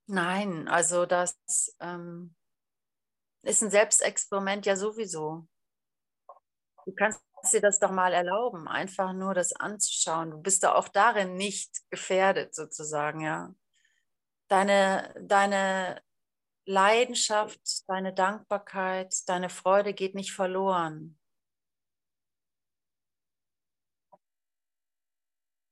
Nein, 0.07 0.69
also 0.69 1.05
das 1.05 1.35
ähm, 1.81 2.33
ist 3.43 3.61
ein 3.61 3.71
Selbstexperiment 3.71 4.65
ja 4.65 4.77
sowieso. 4.77 5.47
Du 6.85 6.93
kannst 6.95 7.21
dir 7.51 7.61
das 7.61 7.79
doch 7.79 7.91
mal 7.91 8.13
erlauben, 8.13 8.69
einfach 8.69 9.11
nur 9.11 9.33
das 9.33 9.53
anzuschauen. 9.53 10.31
Du 10.31 10.41
bist 10.41 10.63
da 10.63 10.75
auch 10.75 10.87
darin 10.87 11.35
nicht 11.35 11.81
gefährdet, 11.89 12.55
sozusagen, 12.55 13.19
ja. 13.19 13.53
Deine, 14.47 15.13
deine 15.21 16.01
Leidenschaft, 16.65 17.87
deine 17.87 18.13
Dankbarkeit, 18.13 19.27
deine 19.27 19.49
Freude 19.49 19.93
geht 19.93 20.15
nicht 20.15 20.33
verloren. 20.33 21.19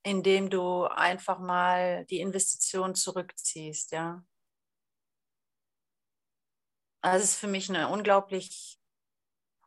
Indem 0.03 0.49
du 0.49 0.85
einfach 0.85 1.39
mal 1.39 2.05
die 2.05 2.19
Investition 2.19 2.95
zurückziehst, 2.95 3.91
ja. 3.91 4.23
Das 7.01 7.23
ist 7.23 7.35
für 7.35 7.47
mich 7.47 7.69
eine 7.69 7.89
unglaublich 7.89 8.79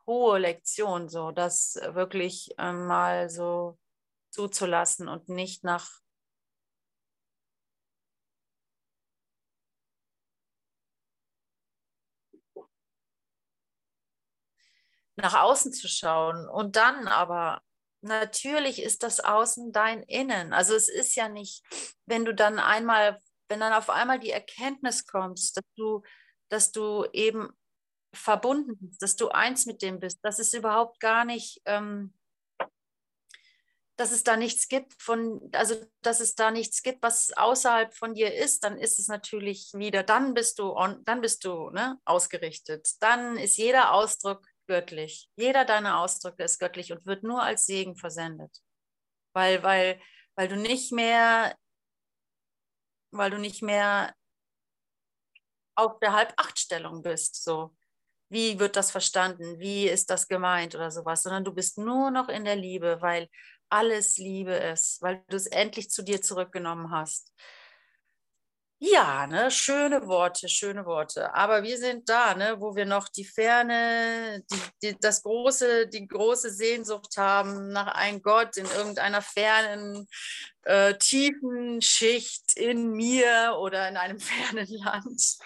hohe 0.06 0.38
Lektion, 0.38 1.08
so 1.08 1.30
das 1.30 1.76
wirklich 1.92 2.52
äh, 2.58 2.72
mal 2.72 3.30
so 3.30 3.78
zuzulassen 4.30 5.08
und 5.08 5.28
nicht 5.28 5.64
nach 5.64 5.99
nach 15.20 15.40
außen 15.42 15.72
zu 15.72 15.88
schauen. 15.88 16.48
Und 16.48 16.76
dann 16.76 17.08
aber, 17.08 17.62
natürlich 18.02 18.82
ist 18.82 19.02
das 19.02 19.20
Außen 19.20 19.72
dein 19.72 20.02
Innen. 20.04 20.52
Also 20.52 20.74
es 20.74 20.88
ist 20.88 21.14
ja 21.16 21.28
nicht, 21.28 21.62
wenn 22.06 22.24
du 22.24 22.34
dann 22.34 22.58
einmal, 22.58 23.20
wenn 23.48 23.60
dann 23.60 23.72
auf 23.72 23.90
einmal 23.90 24.18
die 24.18 24.30
Erkenntnis 24.30 25.06
kommst, 25.06 25.56
dass 25.56 25.64
du, 25.76 26.02
dass 26.48 26.72
du 26.72 27.06
eben 27.12 27.50
verbunden 28.14 28.76
bist, 28.78 29.02
dass 29.02 29.16
du 29.16 29.28
eins 29.28 29.66
mit 29.66 29.82
dem 29.82 30.00
bist, 30.00 30.24
dass 30.24 30.38
es 30.38 30.52
überhaupt 30.54 31.00
gar 31.00 31.24
nicht, 31.24 31.60
ähm, 31.64 32.14
dass 33.96 34.12
es 34.12 34.24
da 34.24 34.36
nichts 34.36 34.68
gibt 34.68 34.94
von, 35.00 35.50
also 35.52 35.76
dass 36.00 36.20
es 36.20 36.34
da 36.34 36.50
nichts 36.50 36.82
gibt, 36.82 37.02
was 37.02 37.32
außerhalb 37.36 37.94
von 37.94 38.14
dir 38.14 38.34
ist, 38.34 38.64
dann 38.64 38.78
ist 38.78 38.98
es 38.98 39.08
natürlich 39.08 39.72
wieder, 39.74 40.02
dann 40.02 40.32
bist 40.32 40.58
du 40.58 40.72
on, 40.72 41.04
dann 41.04 41.20
bist 41.20 41.44
du 41.44 41.70
ne, 41.70 42.00
ausgerichtet. 42.06 42.88
Dann 43.00 43.36
ist 43.36 43.58
jeder 43.58 43.92
Ausdruck 43.92 44.46
göttlich. 44.70 45.28
Jeder 45.34 45.64
deiner 45.64 45.98
Ausdrücke 45.98 46.44
ist 46.44 46.60
göttlich 46.60 46.92
und 46.92 47.04
wird 47.04 47.24
nur 47.24 47.42
als 47.42 47.66
Segen 47.66 47.96
versendet. 47.96 48.56
Weil, 49.34 49.64
weil, 49.64 50.00
weil 50.36 50.46
du 50.46 50.54
nicht 50.54 50.92
mehr, 50.92 51.56
weil 53.10 53.32
du 53.32 53.38
nicht 53.38 53.62
mehr 53.62 54.14
auf 55.74 55.98
der 55.98 56.12
Halb-Acht-Stellung 56.12 57.02
bist. 57.02 57.42
So, 57.42 57.76
wie 58.28 58.60
wird 58.60 58.76
das 58.76 58.92
verstanden? 58.92 59.58
Wie 59.58 59.88
ist 59.88 60.08
das 60.08 60.28
gemeint 60.28 60.76
oder 60.76 60.92
sowas? 60.92 61.24
Sondern 61.24 61.44
du 61.44 61.52
bist 61.52 61.76
nur 61.76 62.12
noch 62.12 62.28
in 62.28 62.44
der 62.44 62.56
Liebe, 62.56 62.98
weil 63.00 63.28
alles 63.70 64.18
Liebe 64.18 64.52
ist, 64.52 65.02
weil 65.02 65.24
du 65.28 65.36
es 65.36 65.48
endlich 65.48 65.90
zu 65.90 66.02
dir 66.04 66.22
zurückgenommen 66.22 66.92
hast. 66.92 67.34
Ja, 68.82 69.26
ne, 69.26 69.50
schöne 69.50 70.06
Worte, 70.06 70.48
schöne 70.48 70.86
Worte. 70.86 71.34
Aber 71.34 71.62
wir 71.62 71.76
sind 71.76 72.08
da, 72.08 72.34
ne, 72.34 72.56
wo 72.60 72.74
wir 72.74 72.86
noch 72.86 73.08
die 73.10 73.26
Ferne, 73.26 74.42
die, 74.50 74.60
die, 74.82 74.98
das 74.98 75.22
große, 75.22 75.86
die 75.88 76.08
große 76.08 76.50
Sehnsucht 76.50 77.18
haben 77.18 77.72
nach 77.72 77.88
einem 77.88 78.22
Gott 78.22 78.56
in 78.56 78.64
irgendeiner 78.64 79.20
fernen, 79.20 80.08
äh, 80.62 80.94
tiefen 80.94 81.82
Schicht 81.82 82.54
in 82.56 82.92
mir 82.92 83.58
oder 83.60 83.86
in 83.86 83.98
einem 83.98 84.18
fernen 84.20 84.66
Land. 84.68 85.36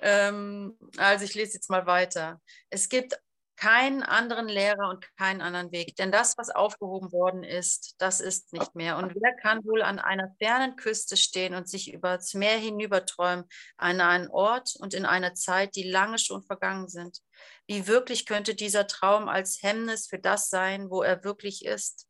Ähm, 0.00 0.76
also 0.98 1.24
ich 1.24 1.34
lese 1.34 1.54
jetzt 1.54 1.70
mal 1.70 1.86
weiter. 1.86 2.42
Es 2.68 2.90
gibt 2.90 3.18
keinen 3.60 4.02
anderen 4.02 4.48
Lehrer 4.48 4.88
und 4.88 5.04
keinen 5.16 5.42
anderen 5.42 5.70
Weg. 5.70 5.94
Denn 5.96 6.10
das, 6.10 6.38
was 6.38 6.48
aufgehoben 6.48 7.12
worden 7.12 7.44
ist, 7.44 7.94
das 7.98 8.20
ist 8.20 8.54
nicht 8.54 8.74
mehr. 8.74 8.96
Und 8.96 9.14
wer 9.14 9.36
kann 9.36 9.62
wohl 9.66 9.82
an 9.82 9.98
einer 9.98 10.34
fernen 10.38 10.76
Küste 10.76 11.18
stehen 11.18 11.54
und 11.54 11.68
sich 11.68 11.92
über 11.92 12.16
das 12.16 12.32
Meer 12.32 12.56
hinüberträumen, 12.56 13.44
an 13.76 14.00
einen 14.00 14.28
Ort 14.28 14.76
und 14.78 14.94
in 14.94 15.04
einer 15.04 15.34
Zeit, 15.34 15.76
die 15.76 15.82
lange 15.82 16.18
schon 16.18 16.42
vergangen 16.42 16.88
sind? 16.88 17.18
Wie 17.66 17.86
wirklich 17.86 18.24
könnte 18.24 18.54
dieser 18.54 18.86
Traum 18.86 19.28
als 19.28 19.62
Hemmnis 19.62 20.06
für 20.06 20.18
das 20.18 20.48
sein, 20.48 20.88
wo 20.88 21.02
er 21.02 21.22
wirklich 21.22 21.66
ist? 21.66 22.06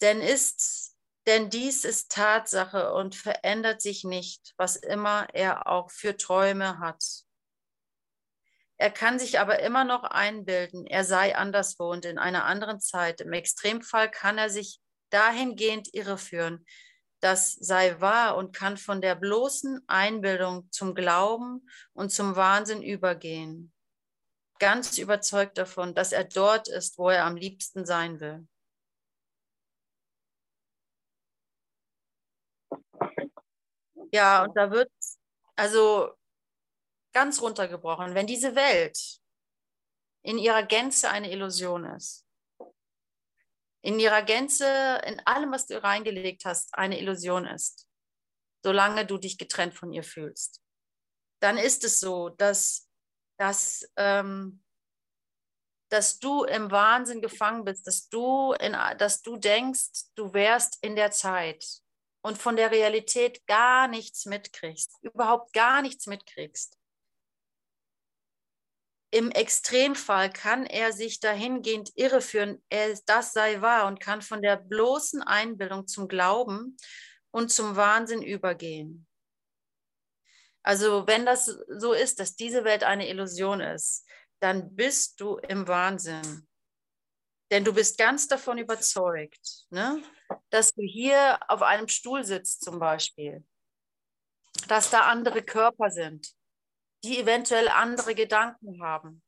Denn 0.00 0.20
ist 0.20 0.92
denn 1.26 1.50
dies 1.50 1.84
ist 1.84 2.10
Tatsache 2.10 2.92
und 2.94 3.14
verändert 3.14 3.80
sich 3.80 4.02
nicht, 4.02 4.54
was 4.56 4.74
immer 4.74 5.28
er 5.32 5.68
auch 5.68 5.88
für 5.90 6.16
Träume 6.16 6.80
hat. 6.80 7.00
Er 8.82 8.90
kann 8.90 9.20
sich 9.20 9.38
aber 9.38 9.60
immer 9.60 9.84
noch 9.84 10.02
einbilden, 10.02 10.86
er 10.86 11.04
sei 11.04 11.36
anderswo 11.36 11.92
und 11.92 12.04
in 12.04 12.18
einer 12.18 12.46
anderen 12.46 12.80
Zeit. 12.80 13.20
Im 13.20 13.32
Extremfall 13.32 14.10
kann 14.10 14.38
er 14.38 14.50
sich 14.50 14.80
dahingehend 15.10 15.94
irreführen. 15.94 16.66
Das 17.20 17.52
sei 17.52 18.00
wahr 18.00 18.36
und 18.36 18.56
kann 18.56 18.76
von 18.76 19.00
der 19.00 19.14
bloßen 19.14 19.84
Einbildung 19.86 20.68
zum 20.72 20.96
Glauben 20.96 21.64
und 21.92 22.10
zum 22.10 22.34
Wahnsinn 22.34 22.82
übergehen. 22.82 23.72
Ganz 24.58 24.98
überzeugt 24.98 25.58
davon, 25.58 25.94
dass 25.94 26.10
er 26.10 26.24
dort 26.24 26.66
ist, 26.66 26.98
wo 26.98 27.08
er 27.08 27.24
am 27.24 27.36
liebsten 27.36 27.86
sein 27.86 28.18
will. 28.18 28.48
Ja, 34.10 34.42
und 34.42 34.56
da 34.56 34.72
wird, 34.72 34.90
also 35.54 36.16
ganz 37.12 37.40
runtergebrochen, 37.40 38.14
wenn 38.14 38.26
diese 38.26 38.54
Welt 38.54 39.20
in 40.22 40.38
ihrer 40.38 40.62
Gänze 40.62 41.10
eine 41.10 41.30
Illusion 41.30 41.84
ist, 41.84 42.26
in 43.82 43.98
ihrer 43.98 44.22
Gänze, 44.22 45.00
in 45.04 45.20
allem, 45.26 45.50
was 45.50 45.66
du 45.66 45.82
reingelegt 45.82 46.44
hast, 46.44 46.74
eine 46.74 47.00
Illusion 47.00 47.46
ist, 47.46 47.88
solange 48.64 49.04
du 49.04 49.18
dich 49.18 49.38
getrennt 49.38 49.74
von 49.74 49.92
ihr 49.92 50.04
fühlst, 50.04 50.62
dann 51.40 51.58
ist 51.58 51.82
es 51.82 51.98
so, 51.98 52.28
dass, 52.28 52.88
dass, 53.38 53.84
ähm, 53.96 54.62
dass 55.90 56.20
du 56.20 56.44
im 56.44 56.70
Wahnsinn 56.70 57.20
gefangen 57.20 57.64
bist, 57.64 57.86
dass 57.88 58.08
du, 58.08 58.52
in, 58.52 58.76
dass 58.98 59.22
du 59.22 59.36
denkst, 59.36 60.14
du 60.14 60.32
wärst 60.32 60.78
in 60.82 60.94
der 60.94 61.10
Zeit 61.10 61.82
und 62.24 62.38
von 62.38 62.54
der 62.54 62.70
Realität 62.70 63.44
gar 63.46 63.88
nichts 63.88 64.26
mitkriegst, 64.26 64.96
überhaupt 65.02 65.52
gar 65.52 65.82
nichts 65.82 66.06
mitkriegst. 66.06 66.78
Im 69.14 69.30
Extremfall 69.30 70.32
kann 70.32 70.64
er 70.64 70.92
sich 70.94 71.20
dahingehend 71.20 71.92
irreführen, 71.96 72.64
er, 72.70 72.98
das 73.04 73.34
sei 73.34 73.60
wahr 73.60 73.86
und 73.86 74.00
kann 74.00 74.22
von 74.22 74.40
der 74.40 74.56
bloßen 74.56 75.22
Einbildung 75.22 75.86
zum 75.86 76.08
Glauben 76.08 76.78
und 77.30 77.52
zum 77.52 77.76
Wahnsinn 77.76 78.22
übergehen. 78.22 79.06
Also 80.62 81.06
wenn 81.06 81.26
das 81.26 81.44
so 81.68 81.92
ist, 81.92 82.20
dass 82.20 82.36
diese 82.36 82.64
Welt 82.64 82.84
eine 82.84 83.06
Illusion 83.06 83.60
ist, 83.60 84.06
dann 84.40 84.74
bist 84.74 85.20
du 85.20 85.36
im 85.36 85.68
Wahnsinn. 85.68 86.48
Denn 87.50 87.64
du 87.64 87.74
bist 87.74 87.98
ganz 87.98 88.26
davon 88.28 88.56
überzeugt, 88.56 89.66
ne, 89.68 90.02
dass 90.48 90.72
du 90.72 90.80
hier 90.80 91.38
auf 91.48 91.60
einem 91.60 91.88
Stuhl 91.88 92.24
sitzt 92.24 92.64
zum 92.64 92.78
Beispiel, 92.78 93.44
dass 94.68 94.88
da 94.88 95.02
andere 95.02 95.42
Körper 95.42 95.90
sind, 95.90 96.32
die 97.04 97.18
eventuell 97.18 97.68
andere 97.68 98.14
Gedanken 98.14 98.82
haben. 98.82 99.22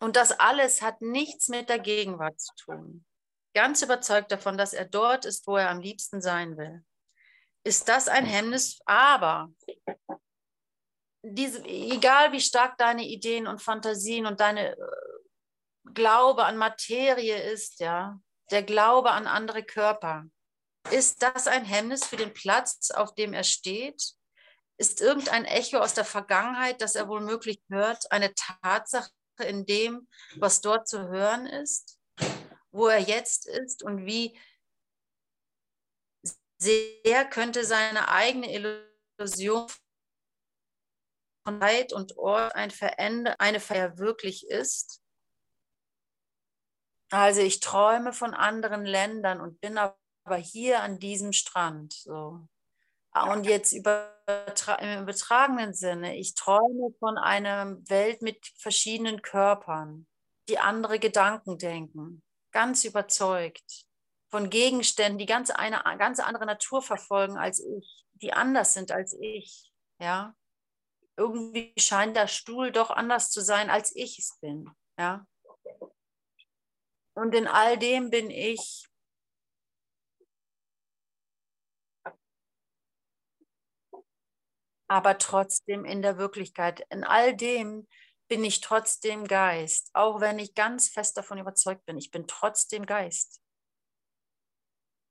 Und 0.00 0.16
das 0.16 0.32
alles 0.32 0.82
hat 0.82 1.00
nichts 1.00 1.48
mit 1.48 1.68
der 1.68 1.78
Gegenwart 1.78 2.38
zu 2.38 2.54
tun. 2.56 3.06
Ganz 3.54 3.82
überzeugt 3.82 4.32
davon, 4.32 4.58
dass 4.58 4.72
er 4.72 4.84
dort 4.84 5.24
ist, 5.24 5.46
wo 5.46 5.56
er 5.56 5.70
am 5.70 5.80
liebsten 5.80 6.20
sein 6.20 6.56
will. 6.56 6.84
Ist 7.64 7.88
das 7.88 8.08
ein 8.08 8.26
Hemmnis? 8.26 8.80
Aber 8.84 9.50
diese, 11.22 11.64
egal 11.64 12.32
wie 12.32 12.40
stark 12.40 12.76
deine 12.76 13.04
Ideen 13.04 13.46
und 13.46 13.62
Fantasien 13.62 14.26
und 14.26 14.40
deine 14.40 14.76
äh, 14.76 14.76
Glaube 15.94 16.44
an 16.44 16.56
Materie 16.58 17.42
ist, 17.50 17.80
ja, 17.80 18.20
der 18.50 18.62
Glaube 18.62 19.10
an 19.10 19.26
andere 19.26 19.62
Körper, 19.62 20.26
ist 20.90 21.22
das 21.22 21.46
ein 21.46 21.64
Hemmnis 21.64 22.04
für 22.04 22.16
den 22.16 22.32
Platz, 22.32 22.90
auf 22.90 23.14
dem 23.14 23.32
er 23.32 23.44
steht? 23.44 24.02
Ist 24.76 25.00
irgendein 25.00 25.44
Echo 25.44 25.78
aus 25.78 25.94
der 25.94 26.04
Vergangenheit, 26.04 26.80
das 26.80 26.94
er 26.94 27.08
womöglich 27.08 27.62
hört, 27.70 28.10
eine 28.10 28.34
Tatsache 28.34 29.10
in 29.44 29.66
dem, 29.66 30.08
was 30.36 30.60
dort 30.60 30.88
zu 30.88 31.08
hören 31.08 31.46
ist? 31.46 31.98
Wo 32.70 32.88
er 32.88 32.98
jetzt 32.98 33.46
ist 33.46 33.82
und 33.82 34.04
wie 34.04 34.38
sehr 36.58 37.24
könnte 37.26 37.64
seine 37.64 38.08
eigene 38.08 38.52
Illusion 38.52 39.70
von 41.46 41.60
Zeit 41.60 41.92
und 41.92 42.16
Ort 42.16 42.54
ein 42.54 42.70
Veränder, 42.70 43.36
eine 43.38 43.60
Feier 43.60 43.98
wirklich 43.98 44.48
ist? 44.48 45.00
Also 47.10 47.42
ich 47.42 47.60
träume 47.60 48.12
von 48.12 48.34
anderen 48.34 48.84
Ländern 48.84 49.40
und 49.40 49.60
bin 49.60 49.78
aber 49.78 49.96
aber 50.24 50.36
hier 50.36 50.82
an 50.82 50.98
diesem 50.98 51.32
Strand. 51.32 51.92
So. 51.92 52.40
Und 53.12 53.44
jetzt 53.44 53.72
übertra 53.72 54.74
im 54.76 55.02
übertragenen 55.02 55.72
Sinne, 55.72 56.16
ich 56.16 56.34
träume 56.34 56.92
von 56.98 57.16
einer 57.16 57.76
Welt 57.88 58.22
mit 58.22 58.44
verschiedenen 58.58 59.22
Körpern, 59.22 60.06
die 60.48 60.58
andere 60.58 60.98
Gedanken 60.98 61.58
denken, 61.58 62.22
ganz 62.50 62.84
überzeugt, 62.84 63.86
von 64.30 64.50
Gegenständen, 64.50 65.18
die 65.18 65.26
ganz 65.26 65.50
eine 65.50 65.80
ganz 65.96 66.18
andere 66.18 66.44
Natur 66.44 66.82
verfolgen 66.82 67.36
als 67.36 67.60
ich, 67.60 68.04
die 68.14 68.32
anders 68.32 68.74
sind 68.74 68.90
als 68.90 69.16
ich. 69.20 69.70
Ja, 70.00 70.34
irgendwie 71.16 71.72
scheint 71.78 72.16
der 72.16 72.26
Stuhl 72.26 72.72
doch 72.72 72.90
anders 72.90 73.30
zu 73.30 73.42
sein, 73.42 73.70
als 73.70 73.94
ich 73.94 74.18
es 74.18 74.36
bin. 74.40 74.68
Ja, 74.98 75.24
und 77.14 77.32
in 77.32 77.46
all 77.46 77.78
dem 77.78 78.10
bin 78.10 78.28
ich 78.30 78.88
aber 84.88 85.18
trotzdem 85.18 85.84
in 85.84 86.02
der 86.02 86.18
Wirklichkeit. 86.18 86.84
In 86.90 87.04
all 87.04 87.34
dem 87.34 87.86
bin 88.28 88.44
ich 88.44 88.60
trotzdem 88.60 89.26
Geist, 89.26 89.90
auch 89.92 90.20
wenn 90.20 90.38
ich 90.38 90.54
ganz 90.54 90.88
fest 90.88 91.16
davon 91.16 91.38
überzeugt 91.38 91.84
bin, 91.86 91.98
ich 91.98 92.10
bin 92.10 92.26
trotzdem 92.26 92.86
Geist. 92.86 93.40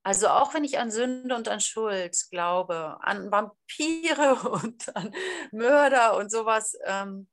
Also 0.05 0.27
auch 0.27 0.53
wenn 0.53 0.65
ich 0.65 0.79
an 0.79 0.91
Sünde 0.91 1.33
und 1.33 1.47
an 1.47 1.61
Schuld 1.61 2.17
glaube, 2.29 2.97
an 3.01 3.31
Vampire 3.31 4.35
und 4.49 4.93
an 4.95 5.15
Mörder 5.51 6.17
und 6.17 6.29
sowas, 6.29 6.77
ähm, 6.85 7.29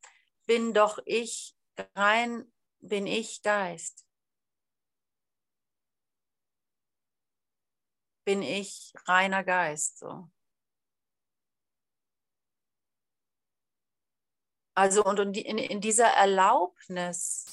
bin 0.47 0.73
doch 0.75 0.99
ich 1.05 1.57
rein, 1.97 2.53
bin 2.79 3.07
ich 3.07 3.43
Geist. 3.43 4.07
Bin 8.25 8.43
ich 8.43 8.93
reiner 9.07 9.43
Geist 9.43 9.99
so. 9.99 10.31
Also 14.81 15.05
und 15.05 15.37
in, 15.37 15.59
in 15.59 15.81
dieser 15.83 16.07
Erlaubnis 16.07 17.45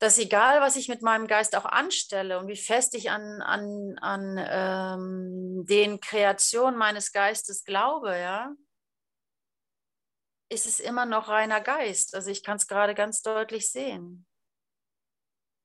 dass 0.00 0.16
egal, 0.16 0.62
was 0.62 0.76
ich 0.76 0.88
mit 0.88 1.02
meinem 1.02 1.26
Geist 1.26 1.54
auch 1.54 1.66
anstelle 1.66 2.38
und 2.38 2.48
wie 2.48 2.56
fest 2.56 2.94
ich 2.94 3.10
an, 3.10 3.42
an, 3.42 3.98
an 3.98 4.38
ähm, 4.38 5.66
den 5.66 6.00
Kreationen 6.00 6.78
meines 6.78 7.12
Geistes 7.12 7.64
glaube, 7.64 8.18
ja, 8.18 8.54
ist 10.50 10.66
es 10.66 10.80
immer 10.80 11.04
noch 11.04 11.28
reiner 11.28 11.60
Geist. 11.60 12.14
Also 12.14 12.30
ich 12.30 12.42
kann 12.42 12.56
es 12.56 12.66
gerade 12.66 12.94
ganz 12.94 13.20
deutlich 13.20 13.70
sehen. 13.70 14.26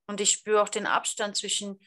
Und 0.08 0.20
ich 0.20 0.32
spüre 0.32 0.62
auch 0.62 0.70
den 0.70 0.86
Abstand 0.86 1.38
zwischen, 1.38 1.80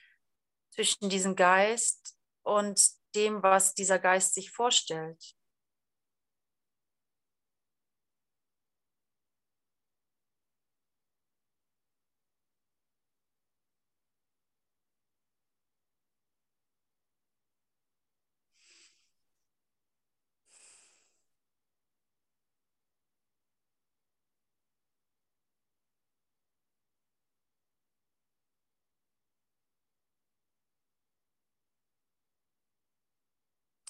zwischen 0.71 1.11
diesem 1.11 1.37
Geist 1.37 2.17
und 2.43 2.81
dem, 3.15 3.43
was 3.43 3.75
dieser 3.75 3.99
Geist 3.99 4.33
sich 4.33 4.51
vorstellt. 4.51 5.38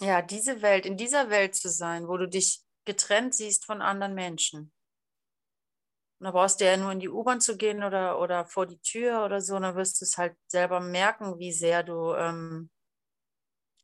Ja, 0.01 0.21
diese 0.21 0.61
Welt, 0.61 0.85
in 0.85 0.95
dieser 0.95 1.29
Welt 1.29 1.55
zu 1.55 1.69
sein, 1.69 2.07
wo 2.07 2.15
du 2.17 2.27
dich 2.27 2.61
getrennt 2.85 3.35
siehst 3.35 3.65
von 3.65 3.81
anderen 3.81 4.13
Menschen. 4.13 4.71
Und 6.19 6.25
da 6.25 6.31
brauchst 6.31 6.59
du 6.61 6.65
ja 6.65 6.77
nur 6.77 6.91
in 6.91 6.99
die 6.99 7.09
U-Bahn 7.09 7.41
zu 7.41 7.57
gehen 7.57 7.83
oder, 7.83 8.19
oder 8.19 8.45
vor 8.45 8.65
die 8.65 8.79
Tür 8.79 9.25
oder 9.25 9.41
so, 9.41 9.55
und 9.55 9.63
dann 9.63 9.75
wirst 9.75 9.99
du 9.99 10.05
es 10.05 10.17
halt 10.17 10.37
selber 10.47 10.79
merken, 10.79 11.37
wie 11.39 11.51
sehr 11.51 11.83
du 11.83 12.13
ähm, 12.13 12.69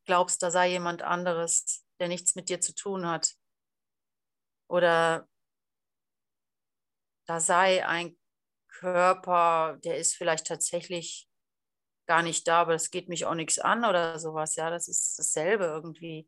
glaubst, 0.05 0.41
da 0.43 0.51
sei 0.51 0.69
jemand 0.69 1.01
anderes, 1.01 1.85
der 1.99 2.07
nichts 2.07 2.35
mit 2.35 2.49
dir 2.49 2.61
zu 2.61 2.73
tun 2.73 3.05
hat. 3.05 3.35
Oder 4.67 5.27
da 7.25 7.39
sei 7.39 7.85
ein 7.85 8.17
Körper, 8.67 9.79
der 9.83 9.97
ist 9.97 10.15
vielleicht 10.15 10.47
tatsächlich 10.47 11.29
gar 12.07 12.23
nicht 12.23 12.47
da, 12.47 12.61
aber 12.61 12.73
das 12.73 12.91
geht 12.91 13.09
mich 13.09 13.25
auch 13.25 13.35
nichts 13.35 13.59
an 13.59 13.85
oder 13.85 14.19
sowas. 14.19 14.55
Ja, 14.55 14.69
das 14.69 14.87
ist 14.87 15.17
dasselbe 15.19 15.65
irgendwie. 15.65 16.27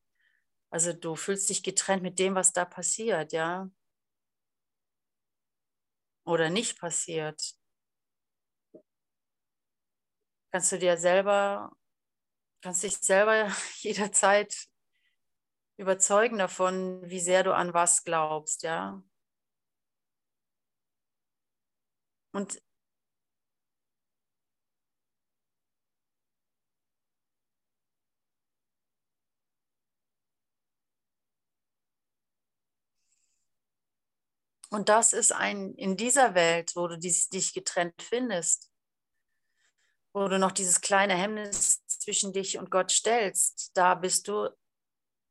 Also 0.70 0.94
du 0.94 1.16
fühlst 1.16 1.50
dich 1.50 1.64
getrennt 1.64 2.04
mit 2.04 2.20
dem, 2.20 2.36
was 2.36 2.54
da 2.54 2.66
passiert, 2.66 3.34
ja. 3.34 3.70
Oder 6.26 6.50
nicht 6.50 6.80
passiert. 6.80 7.56
Kannst 10.52 10.72
du 10.72 10.80
dir 10.80 10.98
selber, 10.98 11.72
kannst 12.62 12.84
dich 12.84 12.98
selber 12.98 13.52
jederzeit 13.80 14.68
überzeugen 15.78 16.40
davon, 16.40 17.02
wie 17.10 17.20
sehr 17.20 17.44
du 17.44 17.54
an 17.54 17.74
was 17.74 18.04
glaubst, 18.04 18.64
ja. 18.64 19.04
Und 22.34 22.62
Und 34.70 34.90
das 34.90 35.14
ist 35.14 35.32
ein, 35.32 35.74
in 35.76 35.96
dieser 35.96 36.36
Welt, 36.36 36.76
wo 36.76 36.88
du 36.88 36.98
dich 36.98 37.54
getrennt 37.54 38.02
findest, 38.02 38.70
wo 40.14 40.28
du 40.28 40.40
noch 40.40 40.52
dieses 40.52 40.82
kleine 40.82 41.16
Hemmnis 41.16 41.86
zwischen 41.88 42.34
dich 42.34 42.58
und 42.58 42.72
Gott 42.72 42.92
stellst, 42.92 43.72
da 43.76 43.96
bist 43.96 44.28
du 44.28 44.50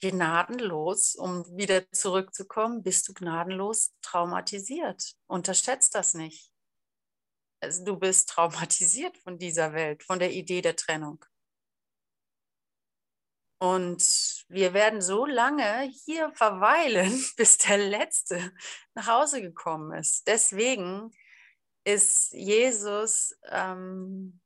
gnadenlos, 0.01 1.15
um 1.15 1.45
wieder 1.57 1.91
zurückzukommen, 1.91 2.83
bist 2.83 3.09
du 3.09 3.15
gnadenlos 3.15 3.95
traumatisiert. 4.03 5.15
Unterschätzt 5.27 5.95
das 5.95 6.15
nicht. 6.15 6.53
Also 7.61 7.85
du 7.85 7.97
bist 7.97 8.29
traumatisiert 8.29 9.17
von 9.19 9.39
dieser 9.39 9.73
Welt, 9.73 10.03
von 10.03 10.19
der 10.19 10.33
Idee 10.33 10.61
der 10.61 10.77
Trennung. 10.77 11.25
Und 13.59 14.45
wir 14.49 14.75
werden 14.75 15.01
so 15.01 15.25
lange 15.25 15.91
hier 16.05 16.31
verweilen, 16.35 17.11
bis 17.37 17.59
der 17.59 17.79
Letzte 17.79 18.53
nach 18.95 19.07
Hause 19.07 19.41
gekommen 19.41 19.99
ist. 19.99 20.29
Deswegen 20.29 21.11
ist 21.85 22.33
Jesus, 22.33 23.35
ähm, 23.49 24.41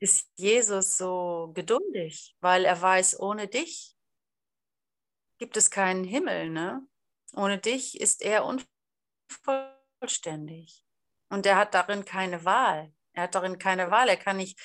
ist 0.00 0.30
Jesus 0.36 0.96
so 0.96 1.52
geduldig, 1.54 2.36
weil 2.40 2.64
er 2.64 2.80
weiß, 2.80 3.20
ohne 3.20 3.46
dich 3.46 3.94
gibt 5.38 5.56
es 5.56 5.70
keinen 5.70 6.04
Himmel. 6.04 6.50
Ne? 6.50 6.86
Ohne 7.34 7.58
dich 7.58 8.00
ist 8.00 8.22
er 8.22 8.44
unvollständig. 8.44 10.84
Und 11.28 11.46
er 11.46 11.56
hat 11.56 11.74
darin 11.74 12.04
keine 12.04 12.44
Wahl. 12.44 12.92
Er 13.12 13.24
hat 13.24 13.34
darin 13.34 13.58
keine 13.58 13.90
Wahl. 13.90 14.08
Er 14.08 14.16
kann 14.16 14.38
nicht 14.38 14.58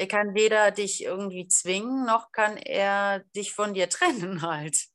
er 0.00 0.08
kann 0.08 0.34
weder 0.34 0.70
dich 0.70 1.04
irgendwie 1.04 1.46
zwingen, 1.46 2.06
noch 2.06 2.32
kann 2.32 2.56
er 2.56 3.20
dich 3.36 3.52
von 3.52 3.74
dir 3.74 3.88
trennen 3.90 4.40
halt. 4.40 4.86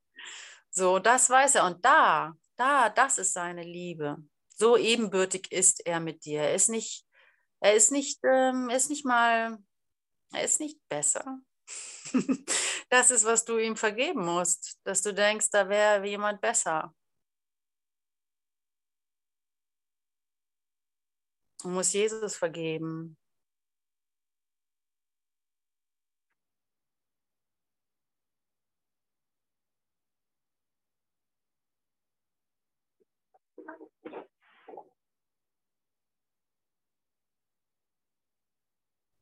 So, 0.72 0.98
das 0.98 1.30
weiß 1.30 1.56
er. 1.56 1.66
Und 1.66 1.86
da, 1.86 2.34
da, 2.58 2.90
das 2.90 3.20
ist 3.20 3.34
seine 3.34 3.62
Liebe. 3.62 4.18
So 4.56 4.78
ebenbürtig 4.78 5.52
ist 5.52 5.86
er 5.86 6.00
mit 6.00 6.26
dir. 6.26 6.42
Er 6.42 6.56
ist 6.56 6.70
nicht, 6.70 7.06
er 7.60 7.76
ist 7.76 7.92
nicht, 7.92 8.20
ähm, 8.24 8.70
er 8.70 8.78
ist 8.78 8.90
nicht 8.90 9.06
mal, 9.06 9.60
er 10.34 10.44
ist 10.44 10.60
nicht 10.60 10.80
besser. 10.90 11.40
das 12.90 13.12
ist, 13.12 13.26
was 13.26 13.46
du 13.46 13.60
ihm 13.60 13.76
vergeben 13.76 14.26
musst, 14.26 14.80
dass 14.86 15.04
du 15.04 15.14
denkst, 15.14 15.52
da 15.52 15.70
wäre 15.70 16.04
jemand 16.08 16.42
besser. 16.42 16.96
Du 21.62 21.70
musst 21.70 21.94
Jesus 21.94 22.36
vergeben. 22.36 23.18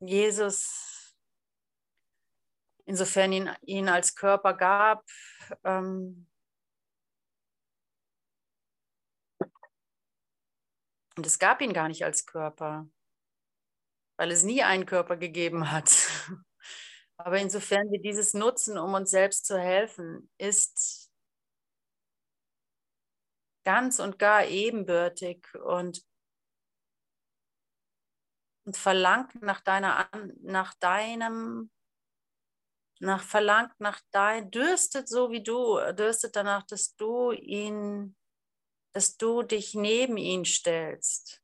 Jesus, 0.06 1.16
insofern 2.84 3.32
ihn, 3.32 3.50
ihn 3.62 3.88
als 3.88 4.14
Körper 4.14 4.54
gab, 4.54 5.04
ähm, 5.64 6.26
und 11.16 11.26
es 11.26 11.38
gab 11.38 11.60
ihn 11.60 11.72
gar 11.72 11.88
nicht 11.88 12.04
als 12.04 12.26
Körper, 12.26 12.88
weil 14.16 14.30
es 14.30 14.42
nie 14.42 14.62
einen 14.62 14.86
Körper 14.86 15.16
gegeben 15.16 15.70
hat. 15.70 15.90
Aber 17.16 17.38
insofern 17.38 17.90
wir 17.92 18.00
dieses 18.00 18.34
nutzen, 18.34 18.76
um 18.76 18.94
uns 18.94 19.10
selbst 19.10 19.46
zu 19.46 19.58
helfen, 19.58 20.28
ist 20.36 21.10
ganz 23.64 23.98
und 23.98 24.18
gar 24.18 24.44
ebenbürtig 24.46 25.46
und 25.54 26.04
und 28.64 28.76
verlangt 28.76 29.40
nach 29.42 29.60
deiner, 29.60 30.08
nach 30.42 30.74
deinem, 30.74 31.70
nach 33.00 33.22
verlangt 33.22 33.78
nach 33.78 34.00
dein, 34.10 34.50
dürstet 34.50 35.08
so 35.08 35.30
wie 35.30 35.42
du, 35.42 35.78
dürstet 35.92 36.36
danach, 36.36 36.62
dass 36.64 36.96
du 36.96 37.32
ihn, 37.32 38.16
dass 38.92 39.16
du 39.16 39.42
dich 39.42 39.74
neben 39.74 40.16
ihn 40.16 40.44
stellst. 40.44 41.42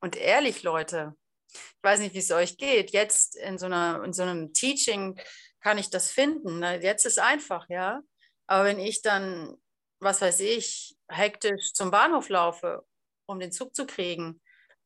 Und 0.00 0.16
ehrlich, 0.16 0.62
Leute, 0.62 1.14
ich 1.52 1.82
weiß 1.82 2.00
nicht, 2.00 2.14
wie 2.14 2.20
es 2.20 2.30
euch 2.30 2.56
geht. 2.56 2.90
Jetzt 2.90 3.36
in 3.36 3.58
so, 3.58 3.66
einer, 3.66 4.02
in 4.02 4.12
so 4.12 4.22
einem 4.22 4.52
Teaching 4.52 5.20
kann 5.60 5.78
ich 5.78 5.90
das 5.90 6.10
finden. 6.10 6.62
Jetzt 6.62 7.04
ist 7.04 7.18
einfach, 7.18 7.68
ja. 7.68 8.00
Aber 8.46 8.64
wenn 8.64 8.78
ich 8.78 9.02
dann, 9.02 9.56
was 10.00 10.22
weiß 10.22 10.40
ich, 10.40 10.96
hektisch 11.08 11.74
zum 11.74 11.90
Bahnhof 11.90 12.30
laufe 12.30 12.84
um 13.30 13.40
den 13.40 13.52
Zug 13.52 13.74
zu 13.74 13.86
kriegen, 13.86 14.40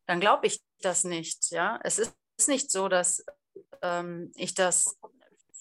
dann 0.07 0.20
glaube 0.20 0.47
ich 0.47 0.62
das 0.80 1.05
nicht. 1.05 1.51
Ja? 1.51 1.80
Es 1.82 1.99
ist 1.99 2.14
nicht 2.47 2.70
so, 2.70 2.88
dass 2.88 3.24
ähm, 3.82 4.32
ich 4.36 4.55
das 4.55 4.99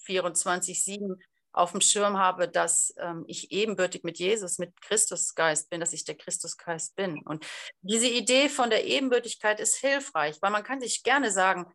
24-7 0.06 1.18
auf 1.52 1.70
dem 1.70 1.80
Schirm 1.80 2.18
habe, 2.18 2.48
dass 2.48 2.92
ähm, 2.98 3.24
ich 3.28 3.52
ebenbürtig 3.52 4.02
mit 4.02 4.18
Jesus, 4.18 4.58
mit 4.58 4.80
Christusgeist 4.82 5.70
bin, 5.70 5.80
dass 5.80 5.92
ich 5.92 6.04
der 6.04 6.16
Christusgeist 6.16 6.96
bin. 6.96 7.20
Und 7.22 7.46
diese 7.80 8.08
Idee 8.08 8.48
von 8.48 8.70
der 8.70 8.84
Ebenbürtigkeit 8.84 9.60
ist 9.60 9.76
hilfreich, 9.76 10.36
weil 10.42 10.50
man 10.50 10.64
kann 10.64 10.80
sich 10.80 11.04
gerne 11.04 11.30
sagen, 11.30 11.72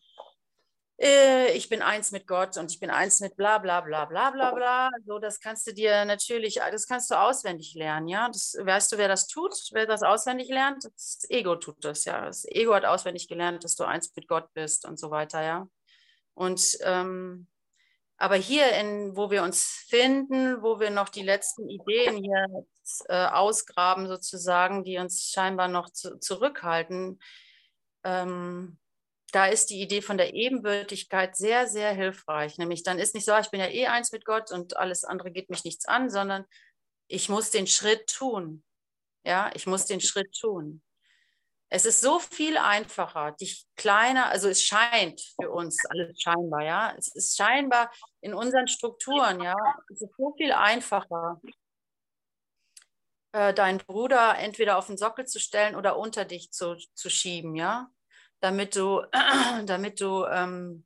äh, 1.02 1.52
ich 1.54 1.70
bin 1.70 1.82
eins 1.82 2.12
mit 2.12 2.28
Gott 2.28 2.58
und 2.58 2.72
ich 2.72 2.80
bin 2.80 2.89
eins 2.89 3.20
mit 3.22 3.38
bla 3.38 3.58
bla 3.58 3.82
bla 3.82 4.06
bla 4.06 4.32
bla 4.32 4.52
bla. 4.52 4.89
So, 5.06 5.20
das 5.20 5.39
kannst 5.39 5.66
du 5.68 5.74
dir 5.74 6.04
natürlich, 6.06 6.56
das 6.56 6.88
kannst 6.88 7.10
du 7.10 7.16
auswendig 7.16 7.74
lernen, 7.76 8.08
ja. 8.08 8.28
Das, 8.28 8.56
weißt 8.60 8.91
du, 8.91 8.97
wer 8.97 9.08
das 9.08 9.28
tut, 9.28 9.54
wer 9.72 9.86
das 9.86 10.04
auswendig 10.04 10.50
lernt? 10.50 10.84
Das 10.84 11.26
Ego 11.30 11.56
tut 11.56 11.84
das, 11.86 12.06
ja. 12.06 12.26
Das 12.26 12.45
Ego 12.45 12.74
hat 12.74 12.86
auswendig 12.86 13.28
gelernt, 13.28 13.64
dass 13.64 13.76
du 13.76 13.86
eins 13.86 14.12
mit 14.16 14.28
Gott 14.28 14.54
bist 14.54 14.86
und 14.86 15.00
so 15.00 15.10
weiter, 15.10 15.41
ja. 15.41 15.68
Und 16.34 16.78
ähm, 16.84 17.47
aber 18.22 18.36
hier, 18.36 18.74
in, 18.74 19.16
wo 19.16 19.32
wir 19.32 19.43
uns 19.43 19.86
finden, 19.88 20.62
wo 20.62 20.82
wir 20.82 20.89
noch 20.89 21.08
die 21.08 21.24
letzten 21.24 21.70
Ideen 21.70 22.18
hier 22.18 22.66
äh, 23.08 23.28
ausgraben, 23.28 24.08
sozusagen, 24.08 24.84
die 24.84 24.97
uns 24.97 25.30
scheinbar 25.30 25.70
noch 25.70 25.89
zu, 25.89 26.20
zurückhalten, 26.20 27.22
ähm, 28.04 28.78
da 29.32 29.48
ist 29.48 29.70
die 29.70 29.82
Idee 29.82 30.02
von 30.02 30.18
der 30.18 30.34
Ebenbürtigkeit 30.34 31.36
sehr, 31.36 31.68
sehr 31.68 31.94
hilfreich. 31.94 32.58
Nämlich 32.58 32.84
dann 32.84 33.00
ist 33.00 33.16
nicht 33.16 33.26
so, 33.26 33.34
ah, 33.34 33.40
ich 33.40 33.52
bin 33.52 33.60
ja 33.60 33.68
eh 33.68 33.88
eins 33.88 34.12
mit 34.12 34.26
Gott 34.26 34.52
und 34.52 34.78
alles 34.78 35.04
andere 35.04 35.32
geht 35.32 35.50
mich 35.50 35.64
nichts 35.64 35.86
an, 35.86 36.10
sondern 36.10 36.46
ich 37.08 37.30
muss 37.30 37.52
den 37.52 37.68
Schritt 37.68 38.08
tun. 38.08 38.64
Ja, 39.26 39.52
ich 39.54 39.68
muss 39.68 39.86
den 39.86 40.02
Schritt 40.02 40.34
tun. 40.40 40.82
Es 41.72 41.86
ist 41.86 42.02
so 42.02 42.20
viel 42.20 42.58
einfacher, 42.58 43.34
dich 43.34 43.68
kleiner, 43.76 44.28
also 44.28 44.50
es 44.50 44.64
scheint 44.64 45.22
für 45.40 45.52
uns 45.52 45.86
alles 45.86 46.20
scheinbar, 46.20 46.64
ja. 46.64 46.96
Es 46.98 47.14
ist 47.14 47.38
scheinbar 47.38 47.92
in 48.22 48.34
unseren 48.34 48.68
Strukturen, 48.68 49.42
ja, 49.42 49.56
es 49.92 50.02
ist 50.02 50.16
so 50.18 50.34
viel 50.36 50.52
einfacher, 50.52 51.40
äh, 53.34 53.54
deinen 53.54 53.78
Bruder 53.78 54.40
entweder 54.40 54.78
auf 54.80 54.88
den 54.88 54.98
Sockel 54.98 55.28
zu 55.28 55.40
stellen 55.40 55.76
oder 55.76 55.98
unter 55.98 56.26
dich 56.26 56.52
zu, 56.52 56.76
zu 56.96 57.10
schieben, 57.10 57.56
ja 57.56 57.92
damit 58.40 58.76
du, 58.76 59.04
damit 59.66 60.02
du 60.02 60.26
ähm, 60.26 60.86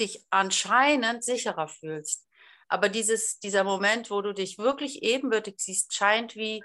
dich 0.00 0.24
anscheinend 0.30 1.24
sicherer 1.24 1.68
fühlst. 1.68 2.26
Aber 2.68 2.88
dieses, 2.88 3.38
dieser 3.38 3.64
Moment, 3.64 4.10
wo 4.10 4.22
du 4.22 4.32
dich 4.32 4.58
wirklich 4.58 5.02
ebenbürtig 5.02 5.56
siehst, 5.58 5.94
scheint 5.94 6.34
wie, 6.34 6.62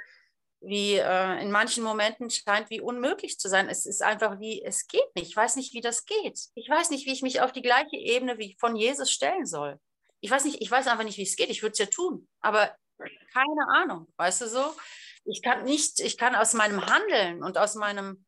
wie 0.61 0.95
äh, 0.95 1.41
in 1.41 1.51
manchen 1.51 1.83
Momenten 1.83 2.29
scheint 2.29 2.69
wie 2.69 2.81
unmöglich 2.81 3.37
zu 3.37 3.49
sein. 3.49 3.69
Es 3.69 3.85
ist 3.85 4.01
einfach 4.01 4.39
wie, 4.39 4.63
es 4.63 4.87
geht 4.87 5.15
nicht. 5.15 5.29
Ich 5.29 5.35
weiß 5.35 5.55
nicht, 5.55 5.73
wie 5.73 5.81
das 5.81 6.05
geht. 6.05 6.39
Ich 6.55 6.69
weiß 6.69 6.89
nicht, 6.89 7.05
wie 7.05 7.13
ich 7.13 7.21
mich 7.21 7.41
auf 7.41 7.51
die 7.51 7.61
gleiche 7.61 7.97
Ebene 7.97 8.37
wie 8.37 8.55
von 8.59 8.75
Jesus 8.75 9.11
stellen 9.11 9.45
soll. 9.45 9.79
Ich 10.21 10.31
weiß 10.31 10.45
nicht, 10.45 10.61
ich 10.61 10.71
weiß 10.71 10.87
einfach 10.87 11.05
nicht, 11.05 11.17
wie 11.17 11.23
es 11.23 11.35
geht. 11.35 11.49
Ich 11.49 11.61
würde 11.61 11.73
es 11.73 11.79
ja 11.79 11.85
tun, 11.85 12.27
aber 12.41 12.75
keine 13.33 13.67
Ahnung, 13.73 14.07
weißt 14.17 14.41
du 14.41 14.47
so? 14.47 14.75
Ich 15.25 15.41
kann 15.41 15.63
nicht, 15.63 15.99
ich 15.99 16.17
kann 16.17 16.35
aus 16.35 16.53
meinem 16.53 16.85
Handeln 16.85 17.43
und 17.43 17.57
aus 17.57 17.75
meinem 17.75 18.25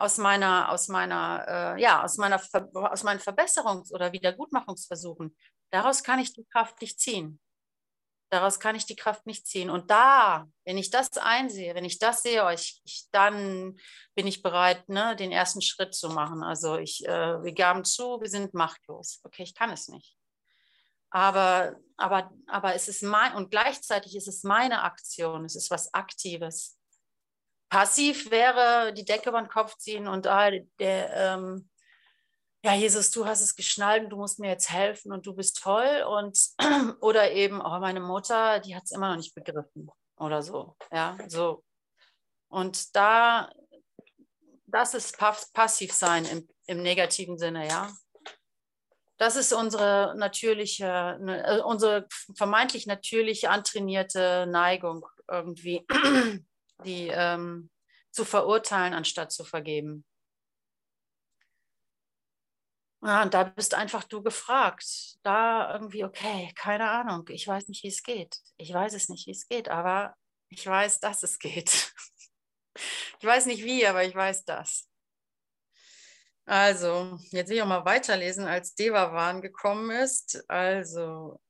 aus 0.00 0.16
meiner, 0.16 0.70
aus 0.70 0.88
meiner, 0.88 1.44
äh, 1.76 1.80
ja, 1.80 2.02
aus 2.02 2.16
meiner, 2.16 2.40
aus 2.72 3.02
meinen 3.02 3.20
Verbesserungs- 3.20 3.92
oder 3.92 4.12
Wiedergutmachungsversuchen. 4.12 5.36
Daraus 5.70 6.02
kann 6.02 6.18
ich 6.18 6.32
die 6.32 6.46
Kraft 6.46 6.80
nicht 6.80 6.98
ziehen. 6.98 7.38
Daraus 8.30 8.60
kann 8.60 8.76
ich 8.76 8.86
die 8.86 8.96
Kraft 8.96 9.26
nicht 9.26 9.46
ziehen. 9.46 9.68
Und 9.68 9.90
da, 9.90 10.46
wenn 10.64 10.78
ich 10.78 10.90
das 10.90 11.18
einsehe, 11.18 11.74
wenn 11.74 11.84
ich 11.84 11.98
das 11.98 12.22
sehe, 12.22 12.50
ich, 12.54 12.80
ich, 12.84 13.08
dann 13.12 13.76
bin 14.14 14.26
ich 14.26 14.42
bereit, 14.42 14.88
ne, 14.88 15.16
den 15.16 15.32
ersten 15.32 15.60
Schritt 15.60 15.94
zu 15.94 16.08
machen. 16.08 16.42
Also 16.42 16.78
ich, 16.78 17.04
äh, 17.06 17.42
wir 17.42 17.52
gaben 17.52 17.84
zu, 17.84 18.20
wir 18.22 18.30
sind 18.30 18.54
machtlos. 18.54 19.20
Okay, 19.24 19.42
ich 19.42 19.54
kann 19.54 19.70
es 19.70 19.88
nicht. 19.88 20.16
Aber, 21.10 21.76
aber, 21.98 22.30
aber 22.46 22.74
es 22.74 22.88
ist 22.88 23.02
mein, 23.02 23.34
und 23.34 23.50
gleichzeitig 23.50 24.16
ist 24.16 24.28
es 24.28 24.44
meine 24.44 24.82
Aktion, 24.82 25.44
es 25.44 25.56
ist 25.56 25.70
was 25.70 25.92
Aktives. 25.92 26.79
Passiv 27.70 28.30
wäre 28.32 28.92
die 28.92 29.04
Decke 29.04 29.30
über 29.30 29.40
den 29.40 29.48
Kopf 29.48 29.76
ziehen 29.76 30.08
und 30.08 30.26
ah, 30.26 30.50
der, 30.80 31.16
ähm, 31.16 31.70
ja, 32.62 32.74
Jesus, 32.74 33.10
du 33.10 33.26
hast 33.26 33.40
es 33.40 33.54
geschnallt 33.56 34.04
und 34.04 34.10
du 34.10 34.16
musst 34.16 34.38
mir 34.38 34.48
jetzt 34.48 34.70
helfen 34.70 35.12
und 35.12 35.24
du 35.24 35.34
bist 35.34 35.62
toll. 35.62 36.04
Und 36.06 36.38
oder 37.00 37.32
eben, 37.32 37.60
oh, 37.60 37.78
meine 37.78 38.00
Mutter, 38.00 38.60
die 38.60 38.76
hat 38.76 38.84
es 38.84 38.90
immer 38.90 39.10
noch 39.10 39.16
nicht 39.16 39.34
begriffen 39.34 39.88
oder 40.18 40.42
so. 40.42 40.76
Ja, 40.92 41.16
so. 41.28 41.64
Und 42.48 42.94
da, 42.96 43.50
das 44.66 44.94
ist 44.94 45.16
passiv 45.16 45.92
sein 45.92 46.24
im, 46.26 46.48
im 46.66 46.82
negativen 46.82 47.38
Sinne, 47.38 47.66
ja. 47.66 47.90
Das 49.16 49.36
ist 49.36 49.52
unsere 49.52 50.14
natürliche, 50.16 51.18
ne, 51.20 51.44
äh, 51.46 51.60
unsere 51.60 52.08
vermeintlich 52.36 52.86
natürlich 52.86 53.48
antrainierte 53.48 54.46
Neigung 54.46 55.06
irgendwie 55.28 55.86
die 56.80 57.08
ähm, 57.08 57.70
zu 58.10 58.24
verurteilen, 58.24 58.94
anstatt 58.94 59.32
zu 59.32 59.44
vergeben. 59.44 60.04
Ja, 63.02 63.22
und 63.22 63.32
da 63.32 63.44
bist 63.44 63.74
einfach 63.74 64.04
du 64.04 64.22
gefragt. 64.22 65.16
Da 65.22 65.72
irgendwie, 65.72 66.04
okay, 66.04 66.52
keine 66.54 66.90
Ahnung, 66.90 67.26
ich 67.28 67.46
weiß 67.46 67.68
nicht, 67.68 67.82
wie 67.82 67.88
es 67.88 68.02
geht. 68.02 68.36
Ich 68.56 68.72
weiß 68.72 68.92
es 68.94 69.08
nicht, 69.08 69.26
wie 69.26 69.32
es 69.32 69.48
geht, 69.48 69.68
aber 69.68 70.14
ich 70.48 70.66
weiß, 70.66 71.00
dass 71.00 71.22
es 71.22 71.38
geht. 71.38 71.92
Ich 73.18 73.26
weiß 73.26 73.46
nicht 73.46 73.64
wie, 73.64 73.84
aber 73.84 74.04
ich 74.04 74.14
weiß 74.14 74.44
das. 74.44 74.88
Also, 76.46 77.18
jetzt 77.30 77.48
will 77.48 77.56
ich 77.56 77.62
auch 77.62 77.66
mal 77.66 77.84
weiterlesen, 77.84 78.46
als 78.46 78.74
Devavan 78.74 79.42
gekommen 79.42 79.90
ist. 79.90 80.42
Also, 80.48 81.40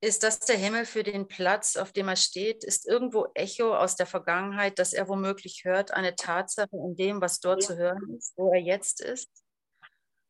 ist 0.00 0.22
das 0.22 0.40
der 0.40 0.56
Himmel 0.56 0.86
für 0.86 1.02
den 1.02 1.26
Platz, 1.26 1.76
auf 1.76 1.92
dem 1.92 2.08
er 2.08 2.16
steht? 2.16 2.62
Ist 2.62 2.86
irgendwo 2.86 3.26
Echo 3.34 3.74
aus 3.74 3.96
der 3.96 4.06
Vergangenheit, 4.06 4.78
das 4.78 4.92
er 4.92 5.08
womöglich 5.08 5.64
hört, 5.64 5.90
eine 5.90 6.14
Tatsache 6.14 6.76
in 6.76 6.94
dem, 6.94 7.20
was 7.20 7.40
dort 7.40 7.62
zu 7.62 7.76
hören 7.76 8.14
ist, 8.16 8.34
wo 8.36 8.52
er 8.52 8.60
jetzt 8.60 9.00
ist? 9.00 9.28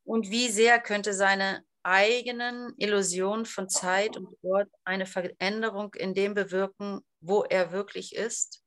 Und 0.05 0.31
wie 0.31 0.49
sehr 0.49 0.81
könnte 0.81 1.13
seine 1.13 1.63
eigenen 1.83 2.75
Illusionen 2.79 3.45
von 3.45 3.69
Zeit 3.69 4.17
und 4.17 4.35
Ort 4.43 4.71
eine 4.85 5.05
Veränderung 5.05 5.93
in 5.95 6.15
dem 6.15 6.33
bewirken, 6.33 7.01
wo 7.21 7.45
er 7.45 7.71
wirklich 7.71 8.15
ist? 8.15 8.65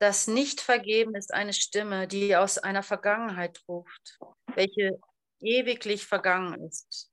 Das 0.00 0.26
Nichtvergeben 0.26 1.14
ist 1.14 1.32
eine 1.32 1.52
Stimme, 1.52 2.08
die 2.08 2.34
aus 2.34 2.58
einer 2.58 2.82
Vergangenheit 2.82 3.62
ruft, 3.68 4.18
welche 4.56 4.98
ewiglich 5.40 6.04
vergangen 6.04 6.66
ist 6.66 7.11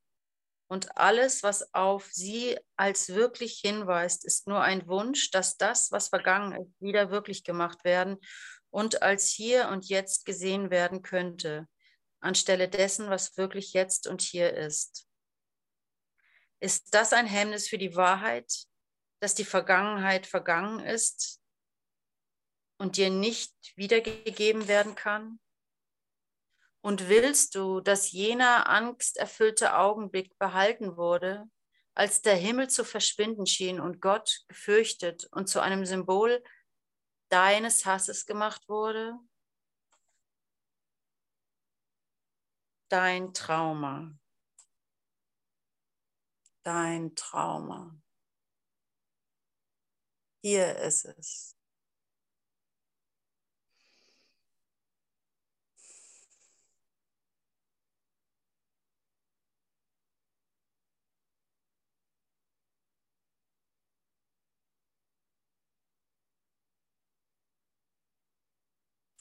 und 0.70 0.98
alles, 0.98 1.42
was 1.42 1.74
auf 1.74 2.10
sie 2.12 2.58
als 2.76 3.10
wirklich 3.10 3.60
hinweist, 3.60 4.24
ist 4.24 4.48
nur 4.48 4.62
ein 4.62 4.88
Wunsch, 4.88 5.32
dass 5.32 5.58
das, 5.58 5.92
was 5.92 6.10
vergangen 6.10 6.62
ist, 6.62 6.80
wieder 6.80 7.10
wirklich 7.10 7.44
gemacht 7.44 7.84
werden 7.84 8.18
und 8.70 9.02
als 9.02 9.28
hier 9.28 9.70
und 9.70 9.90
jetzt 9.90 10.26
gesehen 10.26 10.70
werden 10.70 11.02
könnte, 11.02 11.68
anstelle 12.20 12.70
dessen, 12.70 13.10
was 13.10 13.36
wirklich 13.36 13.74
jetzt 13.74 14.06
und 14.06 14.22
hier 14.22 14.54
ist. 14.54 15.08
Ist 16.60 16.94
das 16.94 17.14
ein 17.14 17.26
Hemmnis 17.26 17.68
für 17.68 17.80
die 17.80 17.96
Wahrheit, 17.96 18.54
dass 19.22 19.34
die 19.34 19.46
Vergangenheit 19.46 20.28
vergangen 20.28 20.86
ist 20.86 21.42
und 22.78 22.98
dir 22.98 23.10
nicht 23.10 23.56
wiedergegeben 23.76 24.68
werden 24.68 24.94
kann? 24.94 25.40
Und 26.82 27.10
willst 27.10 27.56
du, 27.56 27.82
dass 27.82 28.12
jener 28.12 28.70
angsterfüllte 28.70 29.78
Augenblick 29.78 30.38
behalten 30.38 30.96
wurde, 30.96 31.50
als 31.94 32.22
der 32.22 32.36
Himmel 32.36 32.70
zu 32.70 32.86
verschwinden 32.86 33.46
schien 33.46 33.82
und 33.82 34.02
Gott 34.02 34.46
gefürchtet 34.48 35.28
und 35.32 35.48
zu 35.48 35.60
einem 35.60 35.86
Symbol 35.86 36.42
deines 37.30 37.86
Hasses 37.86 38.26
gemacht 38.26 38.70
wurde? 38.70 39.20
Dein 42.90 43.34
Trauma. 43.34 44.18
Dein 46.64 47.14
Trauma. 47.16 48.00
Hier 50.42 50.78
ist 50.78 51.06
es. 51.06 51.59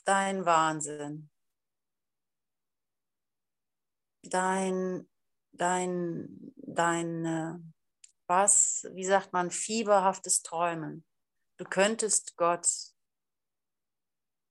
Dein 0.09 0.43
Wahnsinn, 0.43 1.29
dein, 4.23 5.07
dein, 5.51 6.51
dein, 6.55 7.73
was, 8.27 8.87
wie 8.93 9.05
sagt 9.05 9.33
man, 9.33 9.51
fieberhaftes 9.51 10.41
Träumen. 10.41 11.05
Du 11.57 11.65
könntest 11.65 12.37
Gott 12.37 12.67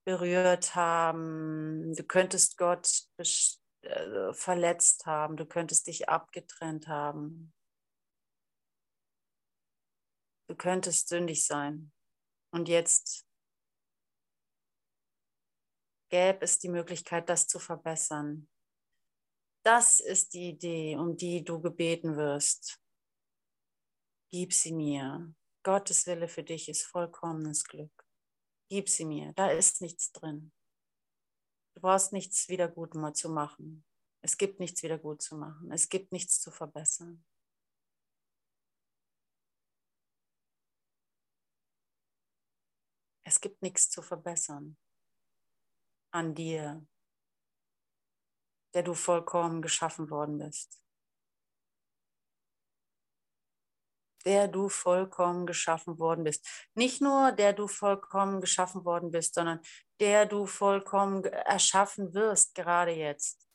berührt 0.05 0.75
haben, 0.75 1.93
du 1.93 2.05
könntest 2.05 2.57
Gott 2.57 3.09
äh, 3.17 4.31
verletzt 4.31 5.05
haben, 5.07 5.35
du 5.35 5.45
könntest 5.45 5.87
dich 5.87 6.07
abgetrennt 6.07 6.87
haben. 6.87 7.53
Du 10.47 10.55
könntest 10.55 11.09
sündig 11.09 11.45
sein. 11.45 11.91
Und 12.51 12.69
jetzt 12.69 13.28
gäbe 16.09 16.41
es 16.41 16.59
die 16.59 16.69
Möglichkeit, 16.69 17.29
das 17.29 17.47
zu 17.47 17.59
verbessern. 17.59 18.49
Das 19.63 19.99
ist 19.99 20.33
die 20.33 20.49
Idee, 20.49 20.97
um 20.97 21.15
die 21.15 21.43
du 21.43 21.59
gebeten 21.61 22.15
wirst. 22.15 22.81
Gib 24.31 24.53
sie 24.53 24.73
mir. 24.73 25.33
Gottes 25.63 26.07
Wille 26.07 26.27
für 26.27 26.43
dich 26.43 26.69
ist 26.69 26.83
vollkommenes 26.83 27.63
Glück. 27.63 27.91
Gib 28.69 28.89
sie 28.89 29.05
mir. 29.05 29.33
Da 29.33 29.49
ist 29.51 29.81
nichts 29.81 30.11
drin. 30.11 30.51
Du 31.75 31.81
brauchst 31.81 32.13
nichts 32.13 32.47
wieder 32.49 32.67
gut 32.67 32.95
zu 33.17 33.29
machen. 33.29 33.85
Es 34.21 34.37
gibt 34.37 34.59
nichts 34.59 34.83
wieder 34.83 34.97
gut 34.97 35.21
zu 35.21 35.35
machen. 35.35 35.71
Es 35.71 35.89
gibt 35.89 36.11
nichts 36.11 36.39
zu 36.39 36.51
verbessern. 36.51 37.25
Es 43.23 43.39
gibt 43.39 43.61
nichts 43.61 43.89
zu 43.89 44.01
verbessern 44.01 44.77
an 46.11 46.35
dir, 46.35 46.85
der 48.73 48.83
du 48.83 48.93
vollkommen 48.93 49.61
geschaffen 49.61 50.09
worden 50.09 50.37
bist. 50.37 50.81
Der 54.25 54.47
du 54.47 54.69
vollkommen 54.69 55.47
geschaffen 55.47 55.97
worden 55.97 56.23
bist. 56.23 56.45
Nicht 56.75 57.01
nur 57.01 57.31
der 57.31 57.53
du 57.53 57.67
vollkommen 57.67 58.41
geschaffen 58.41 58.83
worden 58.85 59.11
bist, 59.11 59.33
sondern 59.35 59.61
der 59.99 60.25
du 60.25 60.45
vollkommen 60.45 61.23
erschaffen 61.23 62.13
wirst, 62.13 62.53
gerade 62.53 62.91
jetzt. 62.91 63.48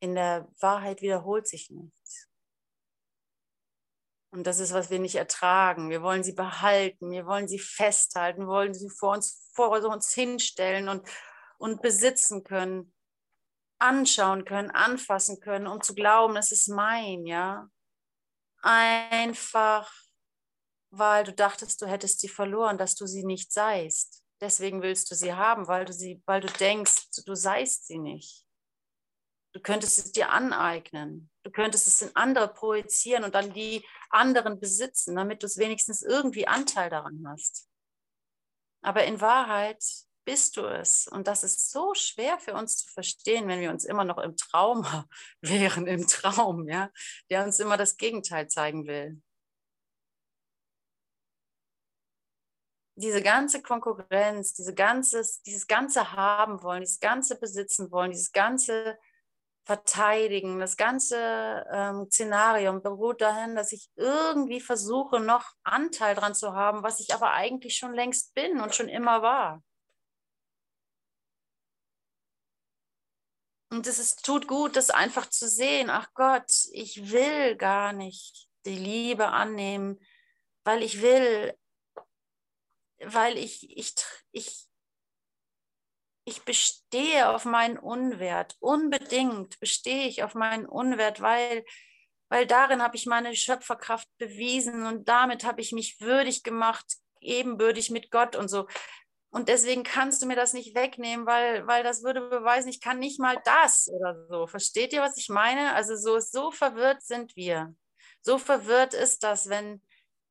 In 0.00 0.14
der 0.14 0.48
Wahrheit 0.60 1.02
wiederholt 1.02 1.48
sich 1.48 1.70
nichts. 1.70 2.28
Und 4.30 4.46
das 4.46 4.58
ist, 4.58 4.74
was 4.74 4.90
wir 4.90 4.98
nicht 4.98 5.14
ertragen. 5.14 5.88
Wir 5.88 6.02
wollen 6.02 6.22
sie 6.22 6.34
behalten, 6.34 7.10
wir 7.10 7.26
wollen 7.26 7.48
sie 7.48 7.58
festhalten, 7.58 8.42
wir 8.42 8.48
wollen 8.48 8.74
sie 8.74 8.90
vor 8.90 9.14
uns, 9.14 9.50
vor 9.54 9.70
uns 9.70 10.12
hinstellen 10.12 10.88
und, 10.88 11.08
und 11.58 11.80
besitzen 11.80 12.44
können, 12.44 12.92
anschauen 13.78 14.44
können, 14.44 14.70
anfassen 14.70 15.40
können, 15.40 15.66
um 15.66 15.80
zu 15.80 15.94
glauben, 15.94 16.36
es 16.36 16.52
ist 16.52 16.68
mein, 16.68 17.24
ja. 17.26 17.68
Einfach, 18.60 19.90
weil 20.90 21.24
du 21.24 21.32
dachtest, 21.32 21.80
du 21.80 21.86
hättest 21.86 22.20
sie 22.20 22.28
verloren, 22.28 22.78
dass 22.78 22.94
du 22.94 23.06
sie 23.06 23.24
nicht 23.24 23.52
seist. 23.52 24.22
Deswegen 24.40 24.82
willst 24.82 25.10
du 25.10 25.14
sie 25.14 25.32
haben, 25.32 25.66
weil 25.66 25.84
du 25.84 25.92
sie, 25.92 26.22
weil 26.26 26.40
du 26.40 26.48
denkst, 26.48 27.10
du 27.24 27.34
seist 27.34 27.86
sie 27.86 27.98
nicht. 27.98 28.45
Du 29.56 29.62
könntest 29.62 29.96
es 29.96 30.12
dir 30.12 30.28
aneignen. 30.32 31.30
Du 31.42 31.50
könntest 31.50 31.86
es 31.86 32.02
in 32.02 32.14
andere 32.14 32.52
projizieren 32.52 33.24
und 33.24 33.34
dann 33.34 33.54
die 33.54 33.82
anderen 34.10 34.60
besitzen, 34.60 35.16
damit 35.16 35.42
du 35.42 35.46
es 35.46 35.56
wenigstens 35.56 36.02
irgendwie 36.02 36.46
Anteil 36.46 36.90
daran 36.90 37.24
hast. 37.26 37.66
Aber 38.82 39.04
in 39.04 39.18
Wahrheit 39.22 39.82
bist 40.26 40.58
du 40.58 40.66
es. 40.66 41.08
Und 41.08 41.26
das 41.26 41.42
ist 41.42 41.70
so 41.70 41.94
schwer 41.94 42.38
für 42.38 42.52
uns 42.52 42.76
zu 42.84 42.92
verstehen, 42.92 43.48
wenn 43.48 43.60
wir 43.62 43.70
uns 43.70 43.86
immer 43.86 44.04
noch 44.04 44.18
im 44.18 44.36
Traum 44.36 44.84
wären, 45.40 45.86
im 45.86 46.06
Traum, 46.06 46.68
ja, 46.68 46.90
der 47.30 47.42
uns 47.42 47.58
immer 47.58 47.78
das 47.78 47.96
Gegenteil 47.96 48.48
zeigen 48.48 48.86
will. 48.86 49.22
Diese 52.94 53.22
ganze 53.22 53.62
Konkurrenz, 53.62 54.52
diese 54.52 54.74
ganzes, 54.74 55.40
dieses 55.44 55.66
ganze 55.66 56.12
haben 56.12 56.62
wollen, 56.62 56.82
dieses 56.82 57.00
ganze 57.00 57.38
besitzen 57.38 57.90
wollen, 57.90 58.10
dieses 58.10 58.32
ganze 58.32 58.98
verteidigen. 59.66 60.60
Das 60.60 60.76
ganze 60.76 61.66
ähm, 61.72 62.06
Szenario 62.10 62.80
beruht 62.80 63.20
dahin, 63.20 63.56
dass 63.56 63.72
ich 63.72 63.90
irgendwie 63.96 64.60
versuche, 64.60 65.18
noch 65.20 65.44
Anteil 65.64 66.14
daran 66.14 66.34
zu 66.34 66.54
haben, 66.54 66.84
was 66.84 67.00
ich 67.00 67.12
aber 67.12 67.32
eigentlich 67.32 67.76
schon 67.76 67.92
längst 67.92 68.32
bin 68.34 68.60
und 68.60 68.74
schon 68.74 68.88
immer 68.88 69.22
war. 69.22 69.62
Und 73.70 73.86
es 73.88 73.98
ist, 73.98 74.24
tut 74.24 74.46
gut, 74.46 74.76
das 74.76 74.90
einfach 74.90 75.28
zu 75.28 75.48
sehen. 75.48 75.90
Ach 75.90 76.08
Gott, 76.14 76.50
ich 76.72 77.10
will 77.10 77.56
gar 77.56 77.92
nicht 77.92 78.48
die 78.64 78.76
Liebe 78.76 79.28
annehmen, 79.28 79.98
weil 80.62 80.82
ich 80.82 81.02
will, 81.02 81.58
weil 83.00 83.36
ich, 83.36 83.76
ich, 83.76 83.94
ich, 84.30 84.65
ich 86.26 86.42
bestehe 86.44 87.28
auf 87.28 87.44
meinen 87.44 87.78
Unwert. 87.78 88.56
Unbedingt 88.58 89.58
bestehe 89.60 90.08
ich 90.08 90.24
auf 90.24 90.34
meinen 90.34 90.66
Unwert, 90.66 91.20
weil, 91.20 91.64
weil 92.28 92.46
darin 92.46 92.82
habe 92.82 92.96
ich 92.96 93.06
meine 93.06 93.34
Schöpferkraft 93.34 94.08
bewiesen 94.18 94.86
und 94.86 95.08
damit 95.08 95.44
habe 95.44 95.60
ich 95.60 95.70
mich 95.70 96.00
würdig 96.00 96.42
gemacht, 96.42 96.84
ebenbürtig 97.20 97.90
mit 97.90 98.10
Gott 98.10 98.34
und 98.34 98.48
so. 98.48 98.66
Und 99.30 99.48
deswegen 99.48 99.84
kannst 99.84 100.20
du 100.20 100.26
mir 100.26 100.34
das 100.34 100.52
nicht 100.52 100.74
wegnehmen, 100.74 101.26
weil, 101.26 101.64
weil 101.68 101.84
das 101.84 102.02
würde 102.02 102.22
beweisen, 102.28 102.68
ich 102.70 102.80
kann 102.80 102.98
nicht 102.98 103.20
mal 103.20 103.40
das 103.44 103.88
oder 103.88 104.26
so. 104.28 104.48
Versteht 104.48 104.92
ihr, 104.92 105.02
was 105.02 105.16
ich 105.18 105.28
meine? 105.28 105.74
Also 105.74 105.94
so, 105.94 106.18
so 106.18 106.50
verwirrt 106.50 107.02
sind 107.02 107.36
wir. 107.36 107.72
So 108.20 108.38
verwirrt 108.38 108.94
ist 108.94 109.22
das, 109.22 109.48
wenn, 109.48 109.80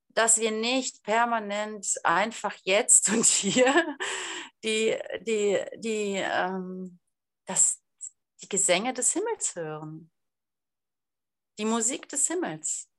dass 0.10 0.40
wir 0.40 0.52
nicht 0.52 1.04
permanent 1.04 1.88
einfach 2.04 2.56
jetzt 2.64 3.10
und 3.10 3.26
hier 3.26 3.74
die, 4.64 4.98
die, 5.22 5.64
die, 5.78 6.16
ähm, 6.16 7.00
das, 7.46 7.82
die 8.42 8.50
Gesänge 8.50 8.94
des 8.94 9.14
Himmels 9.14 9.56
hören. 9.56 10.12
Die 11.58 11.66
Musik 11.66 12.10
des 12.10 12.28
Himmels. 12.28 12.90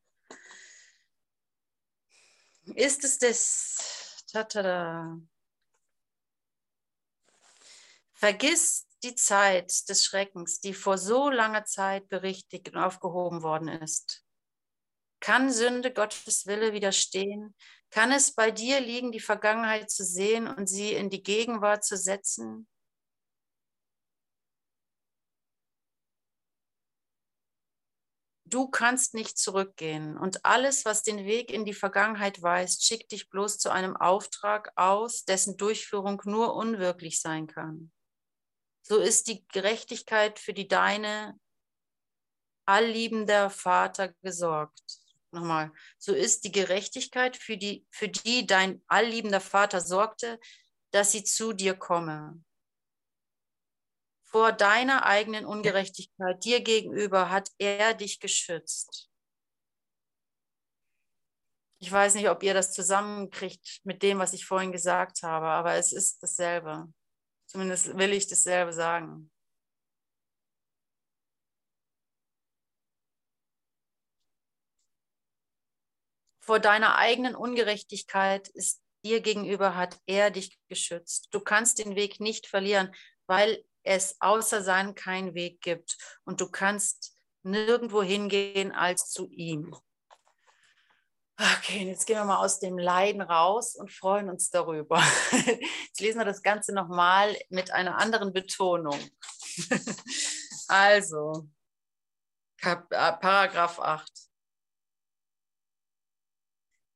Ist 2.74 3.04
es 3.04 3.18
das? 3.18 4.24
Tatada. 4.32 5.20
Vergiss 8.12 8.86
die 9.02 9.14
Zeit 9.14 9.88
des 9.88 10.04
Schreckens, 10.04 10.61
die 10.61 10.74
vor 10.74 10.98
so 10.98 11.30
langer 11.30 11.64
Zeit 11.64 12.09
berichtigt 12.09 12.70
und 12.70 12.78
aufgehoben 12.78 13.42
worden 13.42 13.68
ist. 13.68 14.24
Kann 15.20 15.52
Sünde 15.52 15.92
Gottes 15.92 16.46
Wille 16.46 16.72
widerstehen? 16.72 17.54
Kann 17.97 18.12
es 18.12 18.34
bei 18.34 18.51
dir 18.51 18.78
liegen, 18.78 19.11
die 19.11 19.20
Vergangenheit 19.20 19.90
zu 19.90 20.05
sehen 20.05 20.49
und 20.49 20.66
sie 20.66 20.92
in 20.92 21.09
die 21.09 21.22
Gegenwart 21.22 21.82
zu 21.82 21.97
setzen? 21.97 22.68
Du 28.44 28.68
kannst 28.68 29.14
nicht 29.14 29.38
zurückgehen 29.38 30.18
und 30.18 30.44
alles, 30.44 30.84
was 30.84 31.05
den 31.05 31.24
Weg 31.24 31.51
in 31.51 31.64
die 31.64 31.72
Vergangenheit 31.72 32.42
weist, 32.42 32.84
schickt 32.84 33.12
dich 33.12 33.30
bloß 33.30 33.57
zu 33.57 33.70
einem 33.70 33.97
Auftrag 33.97 34.72
aus, 34.76 35.24
dessen 35.24 35.57
Durchführung 35.57 36.20
nur 36.26 36.55
unwirklich 36.55 37.22
sein 37.22 37.47
kann. 37.47 37.90
So 38.82 38.99
ist 38.99 39.26
die 39.26 39.49
Gerechtigkeit 39.49 40.38
für 40.38 40.53
die 40.53 40.68
deine 40.68 41.40
allliebender 42.66 43.49
Vater 43.49 44.12
gesorgt 44.20 45.05
nochmal, 45.33 45.72
so 45.99 46.14
ist 46.14 46.45
die 46.45 46.53
Gerechtigkeit, 46.53 47.37
für 47.37 47.57
die, 47.57 47.87
für 47.91 48.09
die 48.09 48.47
dein 48.47 48.83
allliebender 48.87 49.41
Vater 49.41 49.81
sorgte, 49.81 50.39
dass 50.93 51.12
sie 51.12 51.24
zu 51.24 51.53
dir 51.53 51.74
komme. 51.74 52.43
Vor 54.24 54.53
deiner 54.53 55.07
eigenen 55.07 55.47
Ungerechtigkeit 55.47 56.45
dir 56.45 56.61
gegenüber 56.61 57.31
hat 57.31 57.51
er 57.59 57.95
dich 57.95 58.20
geschützt. 58.20 59.11
Ich 61.79 61.93
weiß 61.93 62.14
nicht, 62.14 62.29
ob 62.29 62.43
ihr 62.43 62.55
das 62.55 62.72
zusammenkriegt 62.72 63.81
mit 63.85 64.03
dem, 64.03 64.18
was 64.18 64.33
ich 64.33 64.47
vorhin 64.47 64.72
gesagt 64.72 65.22
habe, 65.22 65.47
aber 65.47 65.74
es 65.74 65.93
ist 65.93 66.22
dasselbe. 66.22 66.93
Zumindest 67.47 67.97
will 67.97 68.12
ich 68.12 68.27
dasselbe 68.27 68.72
sagen. 68.72 69.31
Vor 76.47 76.61
deiner 76.61 76.97
eigenen 76.97 77.34
Ungerechtigkeit 77.34 78.49
ist 78.49 78.80
dir 79.05 79.20
gegenüber 79.20 79.76
hat 79.76 79.99
er 80.07 80.30
dich 80.30 80.59
geschützt. 80.68 81.28
Du 81.30 81.40
kannst 81.40 81.78
den 81.78 81.94
Weg 81.97 82.20
nicht 82.20 82.47
verlieren, 82.47 82.94
weil 83.26 83.64
es 83.82 84.16
außer 84.20 84.62
sein 84.62 84.94
keinen 84.94 85.34
Weg 85.34 85.61
gibt. 85.61 85.97
Und 86.24 86.40
du 86.40 86.49
kannst 86.51 87.16
nirgendwo 87.42 88.03
hingehen 88.03 88.72
als 88.72 89.11
zu 89.11 89.28
ihm. 89.30 89.76
Okay, 91.38 91.86
jetzt 91.86 92.07
gehen 92.07 92.16
wir 92.16 92.24
mal 92.24 92.38
aus 92.38 92.61
dem 92.61 92.78
Leiden 92.78 93.20
raus 93.20 93.76
und 93.76 93.92
freuen 93.92 94.30
uns 94.30 94.49
darüber. 94.49 95.03
Jetzt 95.32 96.01
lesen 96.01 96.18
wir 96.18 96.24
das 96.24 96.42
Ganze 96.42 96.72
nochmal 96.72 97.36
mit 97.51 97.70
einer 97.72 97.99
anderen 97.99 98.32
Betonung. 98.32 98.99
Also, 100.68 101.49
äh, 102.61 102.74
Paragraph 102.90 103.78
8. 103.78 104.26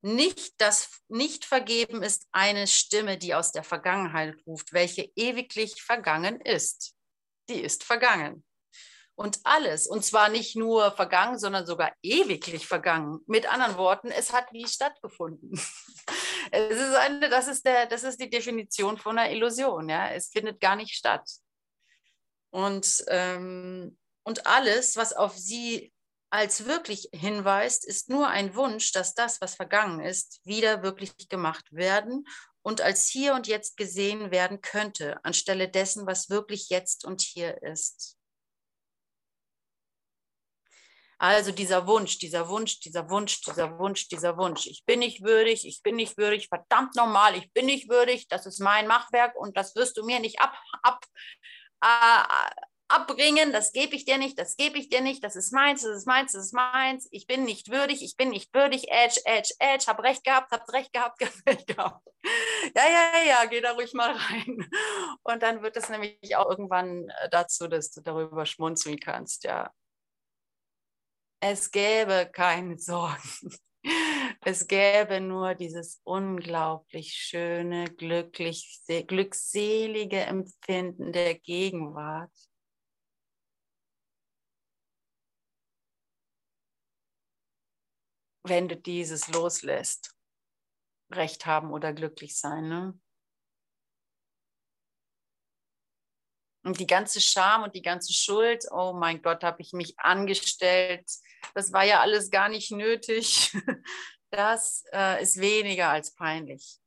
Nicht 0.02 0.54
das 0.60 1.02
Nicht-Vergeben 1.08 2.02
ist 2.02 2.26
eine 2.32 2.66
Stimme, 2.66 3.18
die 3.18 3.34
aus 3.34 3.52
der 3.52 3.64
Vergangenheit 3.64 4.36
ruft, 4.46 4.72
welche 4.72 5.10
ewiglich 5.14 5.82
vergangen 5.82 6.40
ist. 6.40 6.94
Die 7.48 7.60
ist 7.60 7.84
vergangen. 7.84 8.44
Und 9.14 9.40
alles, 9.44 9.86
und 9.86 10.02
zwar 10.02 10.30
nicht 10.30 10.56
nur 10.56 10.92
vergangen, 10.92 11.38
sondern 11.38 11.66
sogar 11.66 11.92
ewiglich 12.02 12.66
vergangen. 12.66 13.20
Mit 13.26 13.52
anderen 13.52 13.76
Worten, 13.76 14.10
es 14.10 14.32
hat 14.32 14.52
nie 14.52 14.66
stattgefunden. 14.66 15.52
Es 16.52 16.78
ist 16.80 16.94
eine, 16.96 17.28
das, 17.28 17.46
ist 17.46 17.64
der, 17.64 17.86
das 17.86 18.02
ist 18.02 18.18
die 18.18 18.30
Definition 18.30 18.96
von 18.96 19.16
einer 19.16 19.30
Illusion. 19.30 19.88
Ja? 19.88 20.10
Es 20.10 20.30
findet 20.30 20.58
gar 20.58 20.74
nicht 20.74 20.94
statt. 20.94 21.28
Und, 22.50 23.04
ähm, 23.08 23.96
und 24.24 24.46
alles, 24.46 24.96
was 24.96 25.12
auf 25.12 25.36
sie 25.36 25.92
als 26.30 26.64
wirklich 26.64 27.08
hinweist, 27.12 27.84
ist 27.84 28.08
nur 28.08 28.28
ein 28.28 28.54
Wunsch, 28.54 28.92
dass 28.92 29.14
das, 29.14 29.40
was 29.40 29.56
vergangen 29.56 30.00
ist, 30.00 30.40
wieder 30.44 30.82
wirklich 30.82 31.28
gemacht 31.28 31.66
werden 31.72 32.24
und 32.62 32.80
als 32.80 33.08
hier 33.08 33.34
und 33.34 33.46
jetzt 33.46 33.76
gesehen 33.76 34.30
werden 34.30 34.60
könnte, 34.60 35.22
anstelle 35.24 35.68
dessen, 35.68 36.06
was 36.06 36.30
wirklich 36.30 36.68
jetzt 36.68 37.04
und 37.04 37.20
hier 37.20 37.62
ist. 37.62 38.16
Also 41.18 41.52
dieser 41.52 41.86
Wunsch, 41.86 42.18
dieser 42.18 42.48
Wunsch, 42.48 42.80
dieser 42.80 43.10
Wunsch, 43.10 43.42
dieser 43.42 43.78
Wunsch, 43.78 44.08
dieser 44.08 44.38
Wunsch. 44.38 44.66
Ich 44.66 44.86
bin 44.86 45.00
nicht 45.00 45.22
würdig, 45.22 45.66
ich 45.66 45.82
bin 45.82 45.96
nicht 45.96 46.16
würdig, 46.16 46.48
verdammt 46.48 46.94
normal, 46.94 47.36
ich 47.36 47.52
bin 47.52 47.66
nicht 47.66 47.90
würdig, 47.90 48.26
das 48.28 48.46
ist 48.46 48.58
mein 48.58 48.86
Machwerk 48.86 49.36
und 49.36 49.54
das 49.56 49.74
wirst 49.74 49.98
du 49.98 50.04
mir 50.04 50.18
nicht 50.18 50.40
ab, 50.40 50.54
ab, 50.82 51.04
äh, 51.82 52.50
abbringen, 52.90 53.52
das 53.52 53.72
gebe 53.72 53.94
ich 53.94 54.04
dir 54.04 54.18
nicht, 54.18 54.38
das 54.38 54.56
gebe 54.56 54.78
ich 54.78 54.88
dir 54.88 55.00
nicht, 55.00 55.22
das 55.22 55.36
ist 55.36 55.52
meins, 55.52 55.82
das 55.82 55.96
ist 55.96 56.06
meins, 56.06 56.32
das 56.32 56.46
ist 56.46 56.52
meins, 56.52 57.08
ich 57.12 57.26
bin 57.26 57.44
nicht 57.44 57.70
würdig, 57.70 58.02
ich 58.02 58.16
bin 58.16 58.30
nicht 58.30 58.52
würdig, 58.52 58.90
Edge, 58.90 59.20
Edge, 59.24 59.54
Edge, 59.58 59.86
hab 59.86 60.02
recht 60.02 60.24
gehabt, 60.24 60.50
hab 60.50 60.68
recht 60.72 60.92
gehabt, 60.92 61.20
hab 61.24 61.46
recht 61.46 61.66
gehabt. 61.66 62.06
Ja, 62.74 62.82
ja, 62.88 63.22
ja, 63.26 63.44
geh 63.46 63.60
da 63.60 63.72
ruhig 63.72 63.94
mal 63.94 64.12
rein. 64.12 64.68
Und 65.22 65.42
dann 65.42 65.62
wird 65.62 65.76
es 65.76 65.88
nämlich 65.88 66.36
auch 66.36 66.50
irgendwann 66.50 67.08
äh, 67.08 67.28
dazu, 67.30 67.68
dass 67.68 67.90
du 67.90 68.00
darüber 68.00 68.44
schmunzeln 68.44 68.98
kannst, 68.98 69.44
ja. 69.44 69.72
Es 71.40 71.70
gäbe 71.70 72.28
keine 72.32 72.78
Sorgen. 72.78 73.18
Es 74.42 74.66
gäbe 74.66 75.20
nur 75.20 75.54
dieses 75.54 76.00
unglaublich 76.04 77.12
schöne, 77.12 77.84
glücklich, 77.84 78.80
glückselige 79.06 80.20
Empfinden 80.20 81.12
der 81.12 81.34
Gegenwart 81.34 82.30
wenn 88.50 88.68
du 88.68 88.76
dieses 88.76 89.28
loslässt. 89.28 90.14
Recht 91.10 91.46
haben 91.46 91.72
oder 91.72 91.92
glücklich 91.92 92.36
sein. 92.36 92.68
Ne? 92.68 93.00
Und 96.62 96.78
die 96.78 96.86
ganze 96.86 97.20
Scham 97.20 97.62
und 97.62 97.74
die 97.74 97.82
ganze 97.82 98.12
Schuld, 98.12 98.66
oh 98.70 98.92
mein 98.92 99.22
Gott, 99.22 99.42
habe 99.42 99.62
ich 99.62 99.72
mich 99.72 99.98
angestellt. 99.98 101.10
Das 101.54 101.72
war 101.72 101.84
ja 101.84 102.00
alles 102.00 102.30
gar 102.30 102.50
nicht 102.50 102.70
nötig. 102.70 103.56
Das 104.32 104.84
äh, 104.92 105.20
ist 105.20 105.40
weniger 105.40 105.88
als 105.88 106.14
peinlich. 106.14 106.78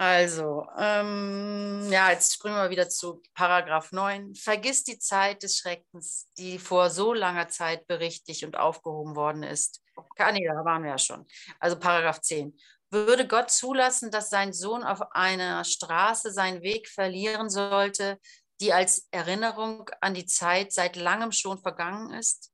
Also, 0.00 0.64
ähm, 0.78 1.88
ja, 1.90 2.12
jetzt 2.12 2.34
springen 2.34 2.54
wir 2.54 2.70
wieder 2.70 2.88
zu 2.88 3.20
Paragraph 3.34 3.90
9. 3.90 4.36
Vergiss 4.36 4.84
die 4.84 5.00
Zeit 5.00 5.42
des 5.42 5.58
Schreckens, 5.58 6.28
die 6.38 6.60
vor 6.60 6.88
so 6.90 7.12
langer 7.12 7.48
Zeit 7.48 7.84
berichtigt 7.88 8.44
und 8.44 8.56
aufgehoben 8.56 9.16
worden 9.16 9.42
ist. 9.42 9.82
Ah, 10.18 10.30
nee, 10.30 10.46
da 10.46 10.64
waren 10.64 10.84
wir 10.84 10.90
ja 10.90 10.98
schon. 10.98 11.26
Also 11.58 11.76
Paragraph 11.80 12.20
10. 12.20 12.56
Würde 12.90 13.26
Gott 13.26 13.50
zulassen, 13.50 14.12
dass 14.12 14.30
sein 14.30 14.52
Sohn 14.52 14.84
auf 14.84 15.02
einer 15.16 15.64
Straße 15.64 16.30
seinen 16.30 16.62
Weg 16.62 16.88
verlieren 16.88 17.50
sollte, 17.50 18.20
die 18.60 18.72
als 18.72 19.08
Erinnerung 19.10 19.90
an 20.00 20.14
die 20.14 20.26
Zeit 20.26 20.72
seit 20.72 20.94
langem 20.94 21.32
schon 21.32 21.58
vergangen 21.58 22.12
ist? 22.12 22.52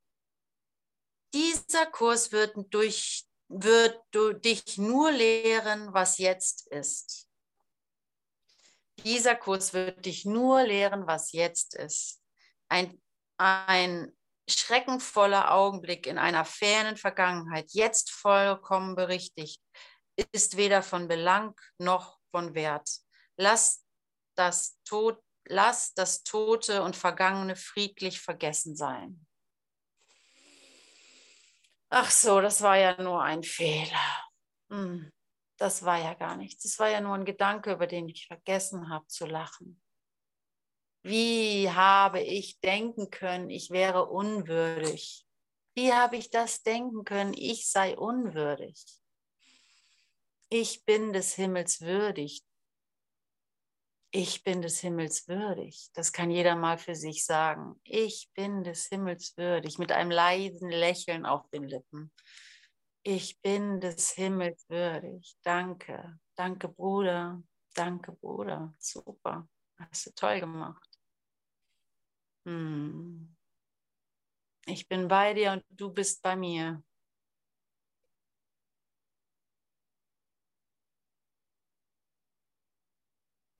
Dieser 1.35 1.85
Kurs 1.85 2.31
wird, 2.31 2.55
durch, 2.71 3.27
wird 3.49 4.01
dich 4.43 4.79
nur 4.79 5.11
lehren, 5.11 5.93
was 5.93 6.17
jetzt 6.17 6.65
ist. 6.71 7.25
Dieser 9.03 9.35
Kurs 9.35 9.73
wird 9.73 10.05
dich 10.05 10.25
nur 10.25 10.63
lehren, 10.63 11.07
was 11.07 11.31
jetzt 11.31 11.75
ist. 11.75 12.21
Ein, 12.69 13.01
ein 13.37 14.11
schreckenvoller 14.49 15.51
Augenblick 15.51 16.07
in 16.07 16.17
einer 16.17 16.45
fernen 16.45 16.97
Vergangenheit, 16.97 17.71
jetzt 17.71 18.11
vollkommen 18.11 18.95
berichtigt, 18.95 19.61
ist 20.31 20.57
weder 20.57 20.81
von 20.81 21.07
Belang 21.07 21.59
noch 21.77 22.19
von 22.31 22.55
Wert. 22.55 22.89
Lass 23.37 23.83
das, 24.35 24.79
Tod, 24.85 25.21
lass 25.45 25.93
das 25.93 26.23
Tote 26.23 26.83
und 26.83 26.95
Vergangene 26.95 27.55
friedlich 27.55 28.21
vergessen 28.21 28.75
sein. 28.75 29.25
Ach 31.89 32.09
so, 32.09 32.41
das 32.41 32.61
war 32.61 32.77
ja 32.77 33.01
nur 33.01 33.21
ein 33.21 33.43
Fehler. 33.43 34.23
Hm 34.69 35.11
das 35.57 35.83
war 35.83 35.97
ja 35.97 36.13
gar 36.13 36.35
nichts. 36.35 36.63
Das 36.63 36.79
war 36.79 36.89
ja 36.89 37.01
nur 37.01 37.15
ein 37.15 37.25
Gedanke, 37.25 37.73
über 37.73 37.87
den 37.87 38.09
ich 38.09 38.27
vergessen 38.27 38.89
habe 38.89 39.07
zu 39.07 39.25
lachen. 39.25 39.81
Wie 41.03 41.69
habe 41.69 42.21
ich 42.21 42.59
denken 42.59 43.11
können, 43.11 43.49
ich 43.49 43.69
wäre 43.69 44.07
unwürdig? 44.07 45.25
Wie 45.75 45.93
habe 45.93 46.17
ich 46.17 46.29
das 46.29 46.63
denken 46.63 47.03
können, 47.03 47.33
ich 47.35 47.69
sei 47.69 47.97
unwürdig? 47.97 48.83
Ich 50.49 50.85
bin 50.85 51.13
des 51.13 51.35
Himmels 51.35 51.81
würdig. 51.81 52.43
Ich 54.11 54.43
bin 54.43 54.61
des 54.61 54.79
Himmels 54.79 55.27
würdig. 55.27 55.89
Das 55.93 56.13
kann 56.13 56.31
jeder 56.31 56.55
mal 56.55 56.77
für 56.77 56.95
sich 56.95 57.25
sagen. 57.25 57.79
Ich 57.83 58.31
bin 58.33 58.63
des 58.63 58.87
Himmels 58.87 59.35
würdig, 59.35 59.77
mit 59.77 59.91
einem 59.91 60.11
leisen 60.11 60.69
Lächeln 60.69 61.25
auf 61.25 61.49
den 61.49 61.65
Lippen. 61.65 62.11
Ich 63.07 63.39
bin 63.39 63.79
des 63.79 64.13
Himmels 64.13 64.67
würdig. 64.67 65.37
Danke. 65.43 66.19
Danke, 66.33 66.67
Bruder. 66.67 67.43
Danke, 67.75 68.13
Bruder. 68.13 68.73
Super. 68.79 69.47
Hast 69.77 70.07
du 70.07 70.11
toll 70.15 70.39
gemacht. 70.39 70.89
Hm. 72.47 73.35
Ich 74.65 74.87
bin 74.87 75.07
bei 75.07 75.35
dir 75.35 75.51
und 75.51 75.63
du 75.69 75.93
bist 75.93 76.23
bei 76.23 76.35
mir. 76.35 76.83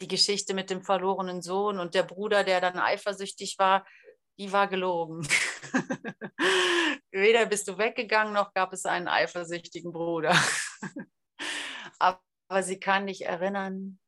Die 0.02 0.08
Geschichte 0.08 0.56
mit 0.56 0.72
dem 0.72 0.82
verlorenen 0.82 1.43
Sohn 1.43 1.78
und 1.80 1.93
der 1.93 2.04
Bruder, 2.04 2.43
der 2.43 2.62
dann 2.62 2.80
eifersüchtig 2.80 3.60
war, 3.60 3.86
die 4.39 4.52
war 4.52 4.68
gelogen. 4.68 5.28
Weder 7.16 7.45
bist 7.45 7.66
du 7.70 7.78
weggegangen, 7.78 8.34
noch 8.34 8.53
gab 8.53 8.74
es 8.74 8.86
einen 8.86 9.07
eifersüchtigen 9.07 9.93
Bruder. 9.93 10.38
Aber 11.97 12.61
sie 12.61 12.78
kann 12.78 13.07
dich 13.07 13.24
erinnern, 13.24 14.01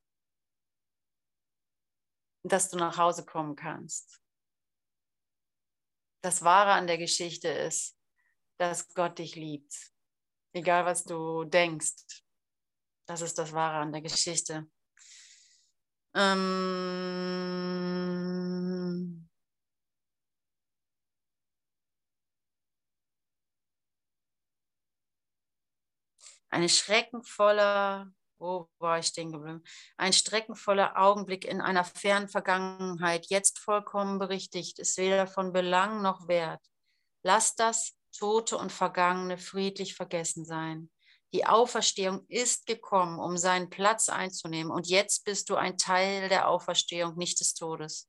dass 2.44 2.70
du 2.70 2.78
nach 2.78 2.98
Hause 2.98 3.26
kommen 3.26 3.56
kannst. 3.56 4.22
Das 6.22 6.44
Wahre 6.44 6.74
an 6.74 6.88
der 6.88 6.98
Geschichte 6.98 7.48
ist, 7.48 7.98
dass 8.60 8.94
Gott 8.94 9.20
dich 9.20 9.36
liebt. 9.36 9.74
Egal 10.52 10.84
was 10.84 11.06
du 11.06 11.46
denkst. 11.46 12.24
Das 13.08 13.22
ist 13.22 13.38
das 13.38 13.54
Wahre 13.54 13.78
an 13.78 13.94
der 13.94 14.02
Geschichte. 14.02 14.70
Ähm 16.14 17.87
Ein 26.50 26.70
schreckenvoller, 26.70 28.12
wo 28.40 28.70
war 28.80 29.00
ich 29.00 29.08
stehen 29.08 29.32
geblieben? 29.32 29.64
Ein 29.98 30.14
schreckenvoller 30.14 30.98
Augenblick 30.98 31.46
in 31.46 31.62
einer 31.62 31.84
fernen 31.84 32.30
Vergangenheit, 32.30 33.28
jetzt 33.30 33.60
vollkommen 33.60 34.20
berichtigt, 34.20 34.80
ist 34.80 34.98
weder 34.98 35.28
von 35.28 35.52
Belang 35.52 36.02
noch 36.02 36.28
wert. 36.28 36.62
Lass 37.24 37.56
das 37.56 37.98
Tote 38.18 38.58
und 38.58 38.72
Vergangene 38.72 39.38
friedlich 39.38 39.96
vergessen 39.96 40.46
sein. 40.46 40.90
Die 41.34 41.46
Auferstehung 41.46 42.26
ist 42.30 42.66
gekommen, 42.66 43.20
um 43.20 43.38
seinen 43.38 43.70
Platz 43.70 44.08
einzunehmen. 44.08 44.72
Und 44.72 44.88
jetzt 44.88 45.26
bist 45.26 45.50
du 45.50 45.56
ein 45.56 45.78
Teil 45.78 46.30
der 46.30 46.48
Auferstehung, 46.48 47.18
nicht 47.18 47.40
des 47.42 47.54
Todes. 47.54 48.08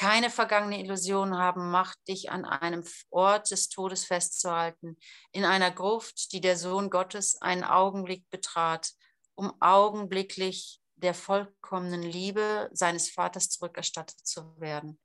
Keine 0.00 0.30
vergangene 0.30 0.80
Illusion 0.80 1.36
haben 1.36 1.70
Macht, 1.70 1.98
dich 2.08 2.30
an 2.30 2.46
einem 2.46 2.82
Ort 3.10 3.50
des 3.50 3.68
Todes 3.68 4.06
festzuhalten, 4.06 4.96
in 5.30 5.44
einer 5.44 5.70
Gruft, 5.70 6.32
die 6.32 6.40
der 6.40 6.56
Sohn 6.56 6.88
Gottes 6.88 7.36
einen 7.42 7.64
Augenblick 7.64 8.24
betrat, 8.30 8.92
um 9.34 9.52
augenblicklich 9.60 10.80
der 10.96 11.12
vollkommenen 11.12 12.00
Liebe 12.00 12.70
seines 12.72 13.10
Vaters 13.10 13.50
zurückerstattet 13.50 14.26
zu 14.26 14.58
werden. 14.58 14.98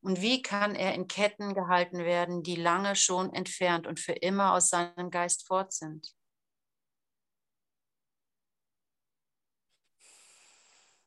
Und 0.00 0.22
wie 0.22 0.40
kann 0.40 0.74
er 0.74 0.94
in 0.94 1.06
Ketten 1.06 1.52
gehalten 1.52 1.98
werden, 1.98 2.42
die 2.42 2.56
lange 2.56 2.96
schon 2.96 3.34
entfernt 3.34 3.86
und 3.86 4.00
für 4.00 4.14
immer 4.14 4.54
aus 4.54 4.70
seinem 4.70 5.10
Geist 5.10 5.46
fort 5.46 5.74
sind? 5.74 6.14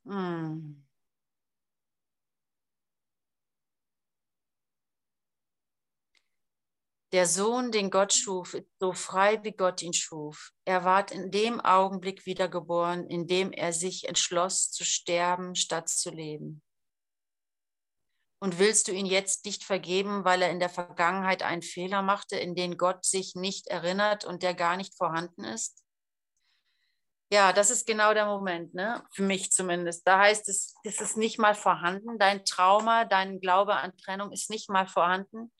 Hm. 0.06 0.83
Der 7.14 7.28
Sohn, 7.28 7.70
den 7.70 7.92
Gott 7.92 8.12
schuf, 8.12 8.54
ist 8.54 8.66
so 8.80 8.92
frei, 8.92 9.38
wie 9.44 9.52
Gott 9.52 9.82
ihn 9.82 9.92
schuf. 9.92 10.50
Er 10.64 10.82
ward 10.82 11.12
in 11.12 11.30
dem 11.30 11.60
Augenblick 11.60 12.26
wiedergeboren, 12.26 13.06
in 13.06 13.28
dem 13.28 13.52
er 13.52 13.72
sich 13.72 14.08
entschloss, 14.08 14.72
zu 14.72 14.84
sterben, 14.84 15.54
statt 15.54 15.88
zu 15.88 16.10
leben. 16.10 16.60
Und 18.42 18.58
willst 18.58 18.88
du 18.88 18.92
ihn 18.92 19.06
jetzt 19.06 19.44
nicht 19.44 19.62
vergeben, 19.62 20.24
weil 20.24 20.42
er 20.42 20.50
in 20.50 20.58
der 20.58 20.68
Vergangenheit 20.68 21.44
einen 21.44 21.62
Fehler 21.62 22.02
machte, 22.02 22.36
in 22.36 22.56
den 22.56 22.76
Gott 22.76 23.04
sich 23.04 23.36
nicht 23.36 23.68
erinnert 23.68 24.24
und 24.24 24.42
der 24.42 24.54
gar 24.54 24.76
nicht 24.76 24.96
vorhanden 24.96 25.44
ist? 25.44 25.84
Ja, 27.32 27.52
das 27.52 27.70
ist 27.70 27.86
genau 27.86 28.12
der 28.12 28.26
Moment, 28.26 28.74
ne? 28.74 29.04
für 29.12 29.22
mich 29.22 29.52
zumindest. 29.52 30.04
Da 30.04 30.18
heißt 30.18 30.48
es, 30.48 30.74
es 30.82 31.00
ist 31.00 31.16
nicht 31.16 31.38
mal 31.38 31.54
vorhanden. 31.54 32.18
Dein 32.18 32.44
Trauma, 32.44 33.04
dein 33.04 33.38
Glaube 33.38 33.76
an 33.76 33.96
Trennung 33.98 34.32
ist 34.32 34.50
nicht 34.50 34.68
mal 34.68 34.88
vorhanden 34.88 35.52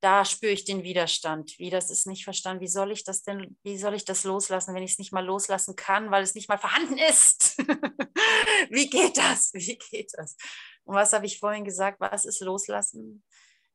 da 0.00 0.24
spüre 0.24 0.52
ich 0.52 0.64
den 0.64 0.82
Widerstand. 0.82 1.58
Wie, 1.58 1.70
das 1.70 1.90
ist 1.90 2.06
nicht 2.06 2.24
verstanden. 2.24 2.62
Wie 2.62 2.68
soll 2.68 2.92
ich 2.92 3.04
das 3.04 3.22
denn, 3.22 3.56
wie 3.62 3.76
soll 3.76 3.94
ich 3.94 4.04
das 4.04 4.24
loslassen, 4.24 4.74
wenn 4.74 4.82
ich 4.82 4.92
es 4.92 4.98
nicht 4.98 5.12
mal 5.12 5.24
loslassen 5.24 5.74
kann, 5.74 6.10
weil 6.10 6.22
es 6.22 6.34
nicht 6.34 6.48
mal 6.48 6.58
vorhanden 6.58 6.98
ist? 6.98 7.58
wie 8.70 8.88
geht 8.88 9.16
das? 9.16 9.52
Wie 9.54 9.78
geht 9.90 10.10
das? 10.14 10.36
Und 10.84 10.94
was 10.94 11.12
habe 11.12 11.26
ich 11.26 11.38
vorhin 11.38 11.64
gesagt? 11.64 12.00
Was 12.00 12.24
ist 12.24 12.40
loslassen? 12.40 13.24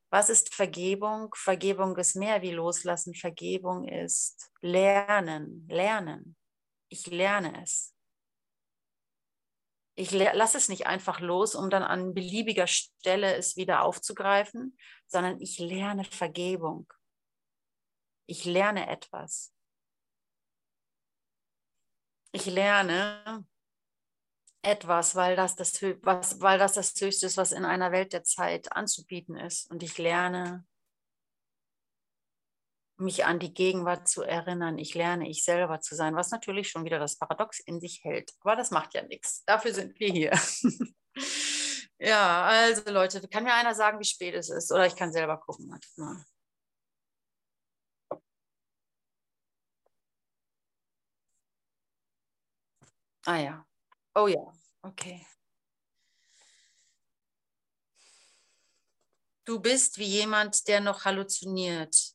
Was 0.10 0.30
ist 0.30 0.54
Vergebung? 0.54 1.34
Vergebung 1.36 1.98
ist 1.98 2.16
mehr 2.16 2.42
wie 2.42 2.52
loslassen. 2.52 3.16
Vergebung 3.16 3.88
ist 3.88 4.52
lernen, 4.62 5.68
lernen. 5.70 6.36
Ich 6.90 7.08
lerne 7.08 7.64
es. 7.64 7.94
Ich 9.96 10.12
lasse 10.12 10.58
es 10.58 10.70
nicht 10.70 10.88
einfach 10.88 11.20
los, 11.20 11.54
um 11.54 11.70
dann 11.70 11.84
an 11.84 12.14
beliebiger 12.14 12.66
Stelle 12.66 13.36
es 13.36 13.56
wieder 13.58 13.84
aufzugreifen, 13.84 14.78
sondern 15.06 15.40
ich 15.40 15.60
lerne 15.60 16.04
Vergebung. 16.04 16.92
Ich 18.26 18.46
lerne 18.46 18.90
etwas. 18.90 19.54
Ich 22.32 22.48
lerne 22.48 23.46
etwas, 24.64 25.16
weil 25.16 25.36
das 25.36 25.56
das, 25.56 25.80
was, 26.02 26.42
weil 26.42 26.58
das 26.58 26.74
das 26.74 27.00
Höchste 27.00 27.28
ist, 27.28 27.38
was 27.38 27.52
in 27.52 27.66
einer 27.66 27.92
Welt 27.92 28.14
der 28.14 28.24
Zeit 28.24 28.72
anzubieten 28.72 29.36
ist. 29.36 29.70
Und 29.70 29.84
ich 29.84 29.98
lerne 30.00 30.66
mich 32.98 33.26
an 33.26 33.40
die 33.40 33.54
Gegenwart 33.54 34.08
zu 34.08 34.24
erinnern. 34.24 34.78
Ich 34.78 34.94
lerne, 34.94 35.30
ich 35.30 35.44
selber 35.44 35.82
zu 35.82 35.96
sein, 35.96 36.16
was 36.16 36.32
natürlich 36.32 36.70
schon 36.70 36.86
wieder 36.86 37.00
das 37.00 37.18
Paradox 37.18 37.60
in 37.60 37.80
sich 37.80 38.04
hält. 38.04 38.32
Aber 38.42 38.56
das 38.56 38.72
macht 38.72 38.94
ja 38.94 39.04
nichts. 39.04 39.44
Dafür 39.46 39.74
sind 39.74 40.00
wir 40.00 40.12
hier. 40.12 40.32
ja, 42.00 42.44
also 42.46 42.92
Leute, 42.92 43.28
kann 43.28 43.44
mir 43.44 43.54
einer 43.54 43.76
sagen, 43.76 44.00
wie 44.00 44.06
spät 44.06 44.36
es 44.36 44.50
ist? 44.50 44.72
Oder 44.72 44.86
ich 44.88 44.96
kann 44.96 45.12
selber 45.12 45.38
gucken. 45.38 45.68
Mal. 45.98 46.26
Ah 53.26 53.38
ja. 53.38 53.66
Oh 54.16 54.28
ja. 54.28 54.54
Okay. 54.82 55.26
Du 59.46 59.60
bist 59.60 59.98
wie 59.98 60.06
jemand, 60.06 60.68
der 60.68 60.80
noch 60.80 61.04
halluziniert 61.06 62.14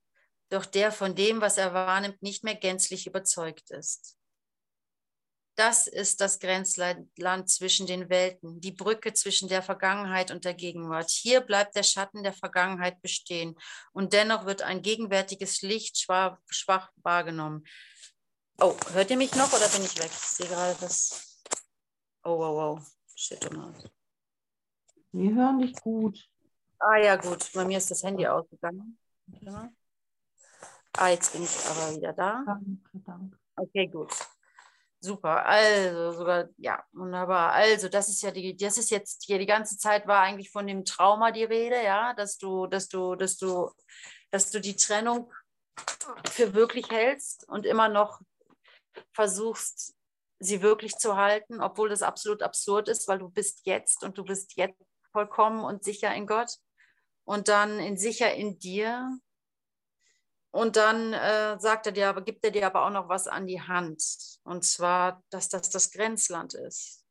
doch 0.50 0.64
der 0.64 0.92
von 0.92 1.14
dem, 1.14 1.40
was 1.40 1.58
er 1.58 1.74
wahrnimmt, 1.74 2.22
nicht 2.22 2.44
mehr 2.44 2.54
gänzlich 2.54 3.06
überzeugt 3.06 3.70
ist. 3.70 4.18
Das 5.56 5.88
ist 5.88 6.20
das 6.20 6.38
Grenzland 6.38 7.50
zwischen 7.50 7.88
den 7.88 8.08
Welten, 8.08 8.60
die 8.60 8.70
Brücke 8.70 9.12
zwischen 9.12 9.48
der 9.48 9.60
Vergangenheit 9.60 10.30
und 10.30 10.44
der 10.44 10.54
Gegenwart. 10.54 11.10
Hier 11.10 11.40
bleibt 11.40 11.74
der 11.74 11.82
Schatten 11.82 12.22
der 12.22 12.32
Vergangenheit 12.32 13.02
bestehen 13.02 13.58
und 13.92 14.12
dennoch 14.12 14.46
wird 14.46 14.62
ein 14.62 14.82
gegenwärtiges 14.82 15.62
Licht 15.62 15.98
schwach, 15.98 16.38
schwach 16.46 16.92
wahrgenommen. 16.96 17.66
Oh, 18.60 18.76
hört 18.92 19.10
ihr 19.10 19.16
mich 19.16 19.34
noch 19.34 19.52
oder 19.52 19.68
bin 19.68 19.84
ich 19.84 19.98
weg? 19.98 20.10
Ich 20.12 20.28
sehe 20.28 20.46
gerade 20.46 20.76
das. 20.80 21.42
Oh, 22.22 22.38
wow, 22.38 22.78
wow. 22.78 22.92
Shit, 23.16 23.44
oh 23.52 23.72
Wir 25.10 25.34
hören 25.34 25.58
dich 25.58 25.74
gut. 25.74 26.24
Ah 26.78 26.98
ja, 26.98 27.16
gut. 27.16 27.50
Bei 27.52 27.64
mir 27.64 27.78
ist 27.78 27.90
das 27.90 28.04
Handy 28.04 28.24
ausgegangen. 28.28 28.96
Ja. 29.40 29.72
Ah, 30.96 31.08
jetzt 31.08 31.32
bin 31.32 31.42
ich 31.42 31.56
aber 31.66 31.96
wieder 31.96 32.12
da. 32.12 32.60
Okay, 33.56 33.86
gut. 33.88 34.12
Super. 35.00 35.46
Also 35.46 36.12
sogar, 36.12 36.48
ja, 36.56 36.82
wunderbar. 36.92 37.52
Also, 37.52 37.88
das 37.88 38.08
ist 38.08 38.22
ja 38.22 38.32
die, 38.32 38.56
das 38.56 38.78
ist 38.78 38.90
jetzt 38.90 39.24
hier 39.24 39.38
die 39.38 39.46
ganze 39.46 39.78
Zeit 39.78 40.06
war 40.08 40.22
eigentlich 40.22 40.50
von 40.50 40.66
dem 40.66 40.84
Trauma 40.84 41.30
die 41.30 41.44
Rede, 41.44 41.82
ja, 41.82 42.14
dass 42.14 42.36
du, 42.36 42.66
dass 42.66 42.88
du, 42.88 43.14
dass 43.14 43.36
du, 43.36 43.70
dass 44.30 44.50
du 44.50 44.60
die 44.60 44.76
Trennung 44.76 45.32
für 46.28 46.54
wirklich 46.54 46.90
hältst 46.90 47.48
und 47.48 47.64
immer 47.64 47.88
noch 47.88 48.20
versuchst, 49.12 49.94
sie 50.40 50.62
wirklich 50.62 50.96
zu 50.96 51.16
halten, 51.16 51.60
obwohl 51.60 51.88
das 51.88 52.02
absolut 52.02 52.42
absurd 52.42 52.88
ist, 52.88 53.06
weil 53.06 53.18
du 53.18 53.28
bist 53.28 53.66
jetzt 53.66 54.02
und 54.02 54.18
du 54.18 54.24
bist 54.24 54.56
jetzt 54.56 54.82
vollkommen 55.12 55.64
und 55.64 55.84
sicher 55.84 56.12
in 56.14 56.26
Gott 56.26 56.56
und 57.24 57.48
dann 57.48 57.78
in 57.78 57.96
sicher 57.96 58.34
in 58.34 58.58
dir 58.58 59.18
und 60.50 60.76
dann 60.76 61.12
äh, 61.12 61.58
sagt 61.60 61.86
er 61.86 61.92
dir, 61.92 62.08
aber 62.08 62.22
gibt 62.22 62.44
er 62.44 62.50
dir 62.50 62.66
aber 62.66 62.86
auch 62.86 62.90
noch 62.90 63.08
was 63.08 63.28
an 63.28 63.46
die 63.46 63.60
Hand. 63.60 64.02
Und 64.44 64.64
zwar, 64.64 65.22
dass 65.30 65.48
das 65.48 65.68
das 65.70 65.90
Grenzland 65.90 66.54
ist. 66.54 67.04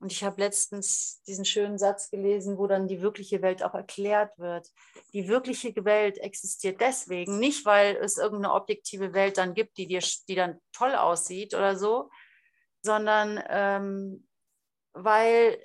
Und 0.00 0.12
ich 0.12 0.22
habe 0.22 0.40
letztens 0.40 1.20
diesen 1.26 1.44
schönen 1.44 1.76
Satz 1.76 2.08
gelesen, 2.10 2.56
wo 2.56 2.68
dann 2.68 2.86
die 2.86 3.02
wirkliche 3.02 3.42
Welt 3.42 3.64
auch 3.64 3.74
erklärt 3.74 4.38
wird. 4.38 4.68
Die 5.12 5.26
wirkliche 5.26 5.74
Welt 5.84 6.18
existiert 6.18 6.80
deswegen, 6.80 7.40
nicht 7.40 7.66
weil 7.66 7.96
es 7.96 8.16
irgendeine 8.16 8.54
objektive 8.54 9.12
Welt 9.12 9.38
dann 9.38 9.54
gibt, 9.54 9.76
die, 9.76 9.88
dir, 9.88 10.02
die 10.28 10.36
dann 10.36 10.60
toll 10.72 10.94
aussieht 10.94 11.52
oder 11.54 11.76
so, 11.76 12.10
sondern 12.80 13.42
ähm, 13.48 14.28
weil 14.92 15.58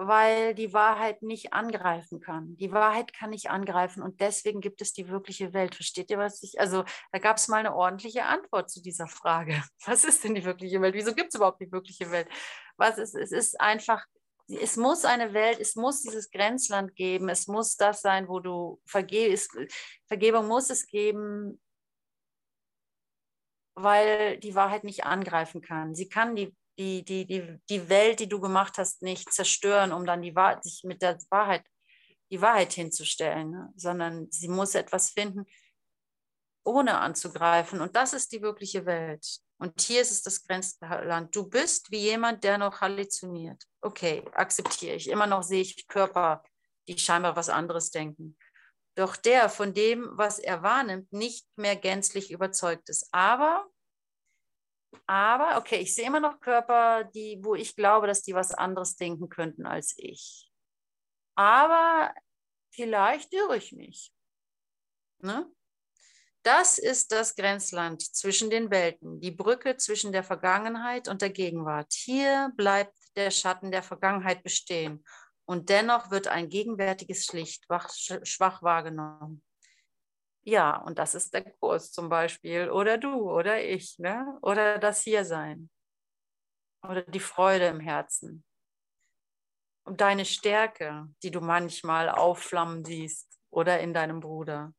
weil 0.00 0.54
die 0.54 0.72
Wahrheit 0.72 1.22
nicht 1.22 1.52
angreifen 1.52 2.20
kann. 2.20 2.56
Die 2.56 2.70
Wahrheit 2.70 3.12
kann 3.12 3.30
nicht 3.30 3.50
angreifen 3.50 4.00
und 4.00 4.20
deswegen 4.20 4.60
gibt 4.60 4.80
es 4.80 4.92
die 4.92 5.08
wirkliche 5.08 5.52
Welt. 5.52 5.74
Versteht 5.74 6.08
ihr, 6.10 6.18
was 6.18 6.40
ich? 6.44 6.60
Also, 6.60 6.84
da 7.10 7.18
gab 7.18 7.38
es 7.38 7.48
mal 7.48 7.56
eine 7.56 7.74
ordentliche 7.74 8.24
Antwort 8.24 8.70
zu 8.70 8.80
dieser 8.80 9.08
Frage. 9.08 9.60
Was 9.86 10.04
ist 10.04 10.22
denn 10.22 10.36
die 10.36 10.44
wirkliche 10.44 10.80
Welt? 10.80 10.94
Wieso 10.94 11.14
gibt 11.14 11.30
es 11.30 11.34
überhaupt 11.34 11.60
die 11.60 11.72
wirkliche 11.72 12.12
Welt? 12.12 12.28
Was 12.76 12.98
ist, 12.98 13.16
es 13.16 13.32
ist 13.32 13.60
einfach, 13.60 14.06
es 14.46 14.76
muss 14.76 15.04
eine 15.04 15.34
Welt, 15.34 15.58
es 15.58 15.74
muss 15.74 16.02
dieses 16.02 16.30
Grenzland 16.30 16.94
geben, 16.94 17.28
es 17.28 17.48
muss 17.48 17.76
das 17.76 18.00
sein, 18.00 18.28
wo 18.28 18.38
du 18.38 18.80
vergehst. 18.86 19.58
Vergebung 20.06 20.46
muss 20.46 20.70
es 20.70 20.86
geben, 20.86 21.60
weil 23.74 24.38
die 24.38 24.54
Wahrheit 24.54 24.84
nicht 24.84 25.04
angreifen 25.04 25.60
kann. 25.60 25.96
Sie 25.96 26.08
kann 26.08 26.36
die 26.36 26.54
die, 26.78 27.04
die, 27.04 27.26
die, 27.26 27.58
die 27.68 27.88
Welt, 27.88 28.20
die 28.20 28.28
du 28.28 28.40
gemacht 28.40 28.78
hast, 28.78 29.02
nicht 29.02 29.32
zerstören, 29.32 29.92
um 29.92 30.06
dann 30.06 30.22
die 30.22 30.34
Wahrheit, 30.34 30.62
sich 30.62 30.84
mit 30.84 31.02
der 31.02 31.18
Wahrheit, 31.30 31.64
die 32.30 32.40
Wahrheit 32.40 32.72
hinzustellen, 32.72 33.50
ne? 33.50 33.72
sondern 33.76 34.30
sie 34.30 34.48
muss 34.48 34.74
etwas 34.74 35.10
finden, 35.10 35.46
ohne 36.64 36.98
anzugreifen. 36.98 37.80
Und 37.80 37.96
das 37.96 38.12
ist 38.12 38.32
die 38.32 38.42
wirkliche 38.42 38.86
Welt. 38.86 39.26
Und 39.60 39.80
hier 39.80 40.00
ist 40.00 40.12
es 40.12 40.22
das 40.22 40.46
Grenzland. 40.46 41.34
Du 41.34 41.48
bist 41.48 41.90
wie 41.90 41.98
jemand, 41.98 42.44
der 42.44 42.58
noch 42.58 42.80
halluziniert. 42.80 43.64
Okay, 43.80 44.22
akzeptiere 44.32 44.94
ich. 44.94 45.08
Immer 45.08 45.26
noch 45.26 45.42
sehe 45.42 45.62
ich 45.62 45.88
Körper, 45.88 46.44
die 46.86 46.96
scheinbar 46.96 47.34
was 47.34 47.48
anderes 47.48 47.90
denken. 47.90 48.36
Doch 48.94 49.16
der 49.16 49.48
von 49.48 49.74
dem, 49.74 50.08
was 50.12 50.38
er 50.38 50.62
wahrnimmt, 50.62 51.12
nicht 51.12 51.46
mehr 51.56 51.76
gänzlich 51.76 52.30
überzeugt 52.30 52.88
ist. 52.88 53.08
Aber 53.10 53.66
aber, 55.06 55.58
okay, 55.58 55.80
ich 55.80 55.94
sehe 55.94 56.06
immer 56.06 56.20
noch 56.20 56.40
Körper, 56.40 57.04
die, 57.04 57.38
wo 57.42 57.54
ich 57.54 57.76
glaube, 57.76 58.06
dass 58.06 58.22
die 58.22 58.34
was 58.34 58.52
anderes 58.52 58.96
denken 58.96 59.28
könnten 59.28 59.66
als 59.66 59.94
ich. 59.96 60.50
Aber 61.34 62.12
vielleicht 62.70 63.32
irre 63.32 63.56
ich 63.56 63.72
mich. 63.72 64.12
Ne? 65.20 65.50
Das 66.42 66.78
ist 66.78 67.12
das 67.12 67.36
Grenzland 67.36 68.02
zwischen 68.02 68.48
den 68.50 68.70
Welten, 68.70 69.20
die 69.20 69.30
Brücke 69.30 69.76
zwischen 69.76 70.12
der 70.12 70.24
Vergangenheit 70.24 71.08
und 71.08 71.20
der 71.20 71.30
Gegenwart. 71.30 71.92
Hier 71.92 72.52
bleibt 72.56 72.96
der 73.16 73.30
Schatten 73.30 73.70
der 73.70 73.82
Vergangenheit 73.82 74.42
bestehen 74.42 75.04
und 75.44 75.68
dennoch 75.68 76.10
wird 76.10 76.28
ein 76.28 76.48
gegenwärtiges 76.48 77.32
Licht 77.32 77.66
schwach 78.22 78.62
wahrgenommen. 78.62 79.42
Ja, 80.48 80.78
und 80.78 80.98
das 80.98 81.14
ist 81.14 81.34
der 81.34 81.44
Kurs 81.44 81.92
zum 81.92 82.08
Beispiel. 82.08 82.70
Oder 82.70 82.96
du 82.96 83.30
oder 83.30 83.62
ich. 83.62 83.98
Ne? 83.98 84.38
Oder 84.40 84.78
das 84.78 85.02
Hiersein. 85.02 85.68
Oder 86.82 87.02
die 87.02 87.20
Freude 87.20 87.66
im 87.66 87.80
Herzen. 87.80 88.42
Und 89.84 90.00
deine 90.00 90.24
Stärke, 90.24 91.06
die 91.22 91.30
du 91.30 91.42
manchmal 91.42 92.08
aufflammen 92.08 92.82
siehst. 92.82 93.38
Oder 93.50 93.80
in 93.80 93.92
deinem 93.92 94.20
Bruder. 94.20 94.72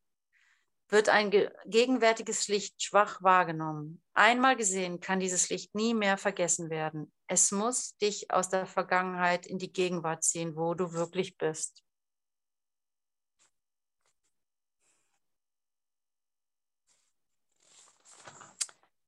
Wird 0.87 1.09
ein 1.09 1.29
gegenwärtiges 1.65 2.47
Licht 2.47 2.81
schwach 2.81 3.21
wahrgenommen. 3.21 4.01
Einmal 4.15 4.55
gesehen 4.55 4.99
kann 4.99 5.19
dieses 5.19 5.51
Licht 5.51 5.75
nie 5.75 5.93
mehr 5.93 6.17
vergessen 6.17 6.71
werden. 6.71 7.13
Es 7.27 7.51
muss 7.51 7.95
dich 7.97 8.31
aus 8.31 8.49
der 8.49 8.65
Vergangenheit 8.65 9.45
in 9.45 9.59
die 9.59 9.71
Gegenwart 9.71 10.23
ziehen, 10.23 10.55
wo 10.55 10.73
du 10.73 10.93
wirklich 10.93 11.37
bist. 11.37 11.83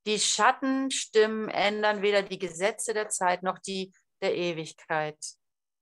Die 0.07 0.19
Schattenstimmen 0.19 1.49
ändern 1.49 2.01
weder 2.01 2.23
die 2.23 2.39
Gesetze 2.39 2.93
der 2.93 3.09
Zeit 3.09 3.43
noch 3.43 3.59
die 3.59 3.93
der 4.21 4.35
Ewigkeit. 4.35 5.17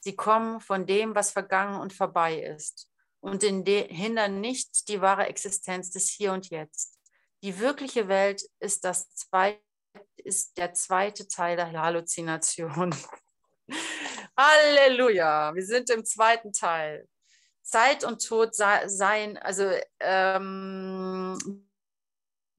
Sie 0.02 0.16
kommen 0.16 0.62
von 0.62 0.86
dem, 0.86 1.16
was 1.16 1.32
vergangen 1.32 1.80
und 1.80 1.94
vorbei 1.94 2.42
ist 2.42 2.90
und 3.22 3.44
hindern 3.44 4.40
nicht 4.40 4.88
die 4.88 5.02
wahre 5.02 5.28
Existenz 5.28 5.92
des 5.92 6.10
Hier 6.10 6.32
und 6.34 6.50
Jetzt. 6.50 6.98
Die 7.44 7.60
wirkliche 7.60 8.08
Welt 8.08 8.44
ist, 8.60 8.84
das 8.86 9.10
zweite, 9.14 9.62
ist 10.18 10.58
der 10.58 10.74
zweite 10.74 11.28
Teil 11.28 11.56
der 11.58 11.72
Halluzination. 11.72 12.96
Halleluja, 14.38 15.54
wir 15.54 15.66
sind 15.66 15.90
im 15.90 16.06
zweiten 16.06 16.54
Teil. 16.54 17.08
Zeit 17.62 18.04
und 18.04 18.26
Tod 18.26 18.56
seien, 18.56 19.38
also 19.38 19.70
ähm, 20.00 21.69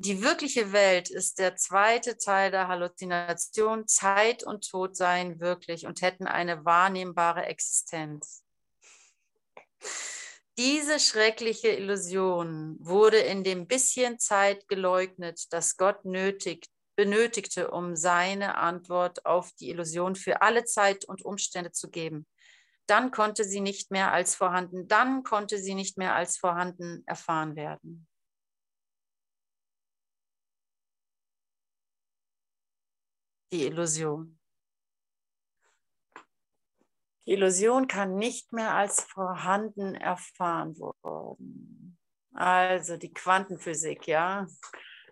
die 0.03 0.23
wirkliche 0.23 0.73
Welt 0.73 1.11
ist 1.11 1.39
der 1.39 1.57
zweite 1.57 2.17
Teil 2.17 2.51
der 2.51 2.69
Halluzination. 2.69 3.87
Zeit 3.87 4.43
und 4.43 4.67
Tod 4.67 4.97
seien 4.97 5.41
wirklich 5.41 5.87
und 5.87 6.01
hätten 6.01 6.27
eine 6.27 6.65
wahrnehmbare 6.65 7.45
Existenz. 7.45 8.43
Diese 10.57 10.99
schreckliche 11.01 11.69
Illusion 11.69 12.77
wurde 12.81 13.19
in 13.19 13.45
dem 13.45 13.67
bisschen 13.67 14.19
Zeit 14.19 14.69
geleugnet, 14.69 15.53
das 15.53 15.77
Gott 15.77 16.03
nötig, 16.07 16.67
benötigte, 16.97 17.71
um 17.71 17.95
seine 17.95 18.57
Antwort 18.57 19.27
auf 19.27 19.53
die 19.53 19.69
Illusion 19.69 20.17
für 20.17 20.41
alle 20.41 20.65
Zeit 20.65 21.05
und 21.05 21.27
Umstände 21.27 21.73
zu 21.73 21.91
geben. 21.91 22.27
Dann 22.87 23.11
konnte 23.11 23.45
sie 23.45 23.61
nicht 23.61 23.91
mehr 23.91 24.13
als 24.13 24.35
vorhanden, 24.35 24.89
dann 24.89 25.25
konnte 25.25 25.59
sie 25.59 25.75
nicht 25.75 25.99
mehr 25.99 26.15
als 26.15 26.39
vorhanden 26.39 27.03
erfahren 27.07 27.55
werden. 27.55 28.07
Die 33.53 33.67
Illusion. 33.67 34.39
Die 37.27 37.33
Illusion 37.33 37.89
kann 37.89 38.17
nicht 38.17 38.53
mehr 38.53 38.75
als 38.75 39.03
vorhanden 39.03 39.95
erfahren 39.95 40.79
werden. 40.79 41.99
Also 42.33 42.97
die 42.97 43.13
Quantenphysik, 43.13 44.07
ja. 44.07 44.47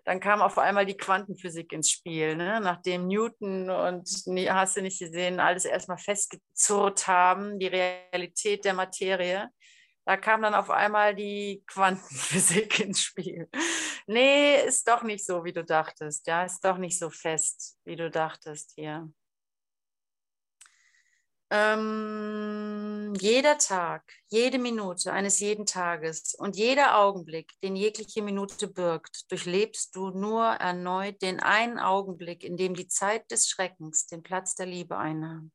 Dann 0.05 0.19
kam 0.19 0.41
auf 0.41 0.57
einmal 0.57 0.85
die 0.85 0.97
Quantenphysik 0.97 1.71
ins 1.73 1.91
Spiel, 1.91 2.35
ne? 2.35 2.59
nachdem 2.61 3.07
Newton 3.07 3.69
und 3.69 4.09
hast 4.49 4.77
du 4.77 4.81
nicht 4.81 4.99
gesehen, 4.99 5.39
alles 5.39 5.65
erstmal 5.65 5.97
festgezurrt 5.97 7.07
haben, 7.07 7.59
die 7.59 7.67
Realität 7.67 8.65
der 8.65 8.73
Materie. 8.73 9.49
Da 10.09 10.17
kam 10.17 10.41
dann 10.41 10.55
auf 10.55 10.71
einmal 10.71 11.13
die 11.13 11.63
Quantenphysik 11.67 12.79
ins 12.79 12.99
Spiel. 12.99 13.47
Nee, 14.07 14.59
ist 14.65 14.87
doch 14.87 15.03
nicht 15.03 15.23
so, 15.23 15.43
wie 15.43 15.53
du 15.53 15.63
dachtest. 15.63 16.25
Ja, 16.25 16.45
ist 16.45 16.65
doch 16.65 16.79
nicht 16.79 16.97
so 16.97 17.11
fest, 17.11 17.77
wie 17.85 17.95
du 17.95 18.09
dachtest 18.09 18.71
hier. 18.73 19.13
Ähm, 21.51 23.13
jeder 23.19 23.59
Tag, 23.59 24.11
jede 24.29 24.57
Minute 24.57 25.13
eines 25.13 25.37
jeden 25.37 25.67
Tages 25.67 26.33
und 26.33 26.55
jeder 26.55 26.97
Augenblick, 26.97 27.51
den 27.61 27.75
jegliche 27.75 28.23
Minute 28.23 28.67
birgt, 28.67 29.31
durchlebst 29.31 29.95
du 29.95 30.09
nur 30.09 30.43
erneut 30.43 31.21
den 31.21 31.39
einen 31.39 31.77
Augenblick, 31.77 32.43
in 32.43 32.57
dem 32.57 32.73
die 32.73 32.87
Zeit 32.87 33.29
des 33.29 33.47
Schreckens 33.47 34.07
den 34.07 34.23
Platz 34.23 34.55
der 34.55 34.65
Liebe 34.65 34.97
einnahm. 34.97 35.51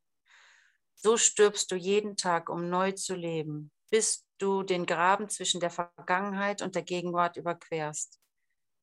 So 0.95 1.17
stirbst 1.17 1.69
du 1.71 1.75
jeden 1.75 2.15
Tag, 2.15 2.47
um 2.47 2.69
neu 2.69 2.93
zu 2.93 3.15
leben, 3.15 3.69
bis 3.89 4.25
du 4.37 4.63
den 4.63 4.85
Graben 4.85 5.29
zwischen 5.29 5.59
der 5.59 5.69
Vergangenheit 5.69 6.61
und 6.61 6.75
der 6.75 6.83
Gegenwart 6.83 7.37
überquerst, 7.37 8.19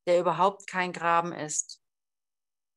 der 0.07 0.19
überhaupt 0.19 0.67
kein 0.67 0.93
Graben 0.93 1.33
ist. 1.33 1.81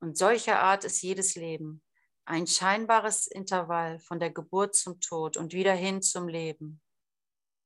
Und 0.01 0.19
solcher 0.19 0.61
Art 0.61 0.85
ist 0.85 1.03
jedes 1.03 1.35
Leben 1.35 1.83
ein 2.27 2.47
scheinbares 2.47 3.29
Intervall 3.29 4.01
von 4.01 4.19
der 4.19 4.31
Geburt 4.31 4.75
zum 4.75 5.01
Tod 5.01 5.37
und 5.37 5.53
wieder 5.53 5.75
hin 5.75 6.03
zum 6.03 6.29
Leben. 6.29 6.83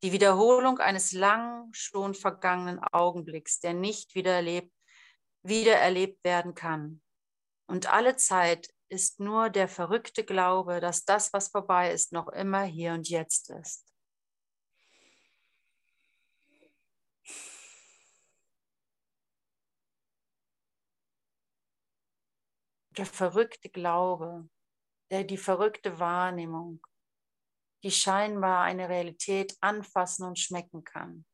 Die 0.03 0.13
Wiederholung 0.13 0.79
eines 0.79 1.13
lang 1.13 1.69
schon 1.73 2.15
vergangenen 2.15 2.79
Augenblicks, 2.79 3.61
der 3.61 3.75
nicht 3.75 4.15
wieder 4.15 4.43
wieder 5.43 5.77
erlebt 5.77 6.23
werden 6.25 6.55
kann. 6.55 7.03
Und 7.67 7.91
alle 7.91 8.17
Zeit 8.17 8.69
ist 8.89 9.21
nur 9.21 9.49
der 9.49 9.69
verrückte 9.69 10.25
Glaube, 10.25 10.81
dass 10.81 11.05
das, 11.05 11.33
was 11.33 11.49
vorbei 11.49 11.93
ist, 11.93 12.13
noch 12.13 12.29
immer 12.29 12.63
hier 12.63 12.93
und 12.93 13.09
jetzt 13.09 13.51
ist. 13.51 13.89
Der 22.97 23.07
verrückte 23.07 23.68
Glaube, 23.68 24.49
der 25.11 25.24
die 25.24 25.36
verrückte 25.36 25.99
Wahrnehmung, 25.99 26.84
die 27.82 27.91
scheinbar 27.91 28.62
eine 28.62 28.88
Realität 28.88 29.57
anfassen 29.61 30.24
und 30.24 30.38
schmecken 30.38 30.84
kann. 30.84 31.24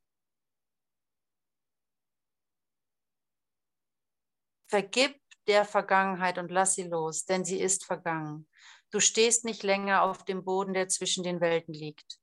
Vergib 4.68 5.20
der 5.46 5.64
Vergangenheit 5.64 6.38
und 6.38 6.50
lass 6.50 6.74
sie 6.74 6.84
los, 6.84 7.24
denn 7.24 7.44
sie 7.44 7.60
ist 7.60 7.84
vergangen. 7.84 8.48
Du 8.90 9.00
stehst 9.00 9.44
nicht 9.44 9.62
länger 9.62 10.02
auf 10.02 10.24
dem 10.24 10.44
Boden, 10.44 10.74
der 10.74 10.88
zwischen 10.88 11.22
den 11.22 11.40
Welten 11.40 11.72
liegt. 11.72 12.18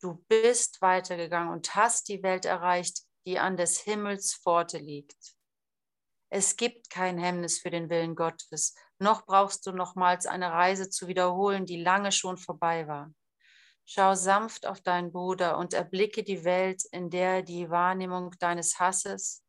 Du 0.00 0.24
bist 0.28 0.80
weitergegangen 0.80 1.52
und 1.52 1.74
hast 1.74 2.08
die 2.08 2.22
Welt 2.22 2.44
erreicht, 2.44 3.02
die 3.26 3.38
an 3.38 3.56
des 3.56 3.80
Himmels 3.80 4.34
Pforte 4.34 4.78
liegt. 4.78 5.37
Es 6.30 6.56
gibt 6.56 6.90
kein 6.90 7.18
Hemmnis 7.18 7.58
für 7.58 7.70
den 7.70 7.88
Willen 7.88 8.14
Gottes, 8.14 8.74
noch 8.98 9.24
brauchst 9.24 9.66
du 9.66 9.72
nochmals 9.72 10.26
eine 10.26 10.52
Reise 10.52 10.90
zu 10.90 11.08
wiederholen, 11.08 11.64
die 11.64 11.82
lange 11.82 12.12
schon 12.12 12.36
vorbei 12.36 12.86
war. 12.86 13.12
Schau 13.86 14.14
sanft 14.14 14.66
auf 14.66 14.82
deinen 14.82 15.12
Bruder 15.12 15.56
und 15.56 15.72
erblicke 15.72 16.22
die 16.22 16.44
Welt, 16.44 16.84
in 16.92 17.08
der 17.08 17.42
die 17.42 17.70
Wahrnehmung 17.70 18.32
deines 18.38 18.78
Hasses 18.78 19.42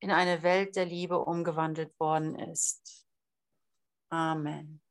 in 0.00 0.10
eine 0.10 0.42
Welt 0.42 0.74
der 0.74 0.86
Liebe 0.86 1.18
umgewandelt 1.18 1.92
worden 2.00 2.36
ist. 2.36 3.06
Amen. 4.08 4.82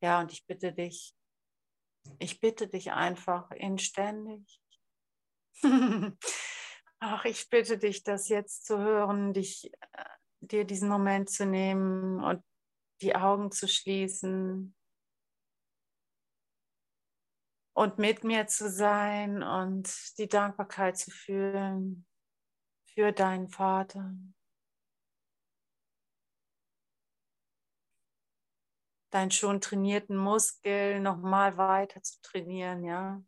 Ja, 0.00 0.20
und 0.20 0.32
ich 0.32 0.46
bitte 0.46 0.72
dich, 0.72 1.14
ich 2.18 2.40
bitte 2.40 2.68
dich 2.68 2.92
einfach 2.92 3.50
inständig. 3.50 4.60
Ach, 7.00 7.24
ich 7.24 7.48
bitte 7.48 7.78
dich, 7.78 8.02
das 8.02 8.28
jetzt 8.28 8.66
zu 8.66 8.78
hören, 8.78 9.32
dich, 9.32 9.72
äh, 9.92 10.04
dir 10.40 10.64
diesen 10.64 10.88
Moment 10.88 11.30
zu 11.30 11.46
nehmen 11.46 12.22
und 12.22 12.42
die 13.00 13.14
Augen 13.14 13.52
zu 13.52 13.68
schließen 13.68 14.74
und 17.78 17.98
mit 17.98 18.24
mir 18.24 18.48
zu 18.48 18.68
sein 18.68 19.42
und 19.44 19.88
die 20.18 20.26
Dankbarkeit 20.26 20.96
zu 20.96 21.12
fühlen 21.12 22.06
für 22.92 23.12
deinen 23.12 23.48
Vater. 23.48 24.12
Deinen 29.10 29.30
schon 29.30 29.60
trainierten 29.60 30.16
Muskel 30.16 31.00
nochmal 31.00 31.56
weiter 31.56 32.02
zu 32.02 32.20
trainieren, 32.22 32.84
ja. 32.84 33.22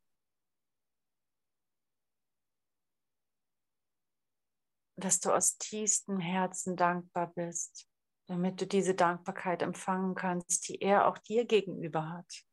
Dass 4.96 5.20
du 5.20 5.32
aus 5.32 5.56
tiefstem 5.56 6.20
Herzen 6.20 6.76
dankbar 6.76 7.32
bist, 7.34 7.88
damit 8.26 8.60
du 8.60 8.66
diese 8.66 8.94
Dankbarkeit 8.94 9.62
empfangen 9.62 10.14
kannst, 10.14 10.68
die 10.68 10.80
er 10.82 11.06
auch 11.06 11.18
dir 11.18 11.46
gegenüber 11.46 12.10
hat. 12.10 12.44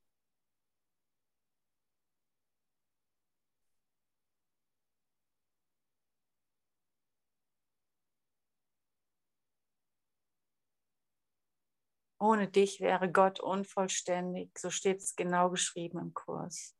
Ohne 12.20 12.48
dich 12.48 12.82
wäre 12.82 13.12
Gott 13.12 13.40
unvollständig. 13.40 14.58
So 14.58 14.70
steht 14.70 14.98
es 14.98 15.16
genau 15.16 15.50
geschrieben 15.50 16.00
im 16.00 16.14
Kurs. 16.14 16.76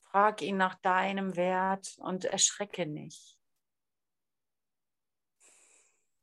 Frag 0.00 0.42
ihn 0.42 0.56
nach 0.56 0.76
deinem 0.76 1.36
Wert 1.36 1.96
und 1.98 2.24
erschrecke 2.24 2.86
nicht. 2.86 3.36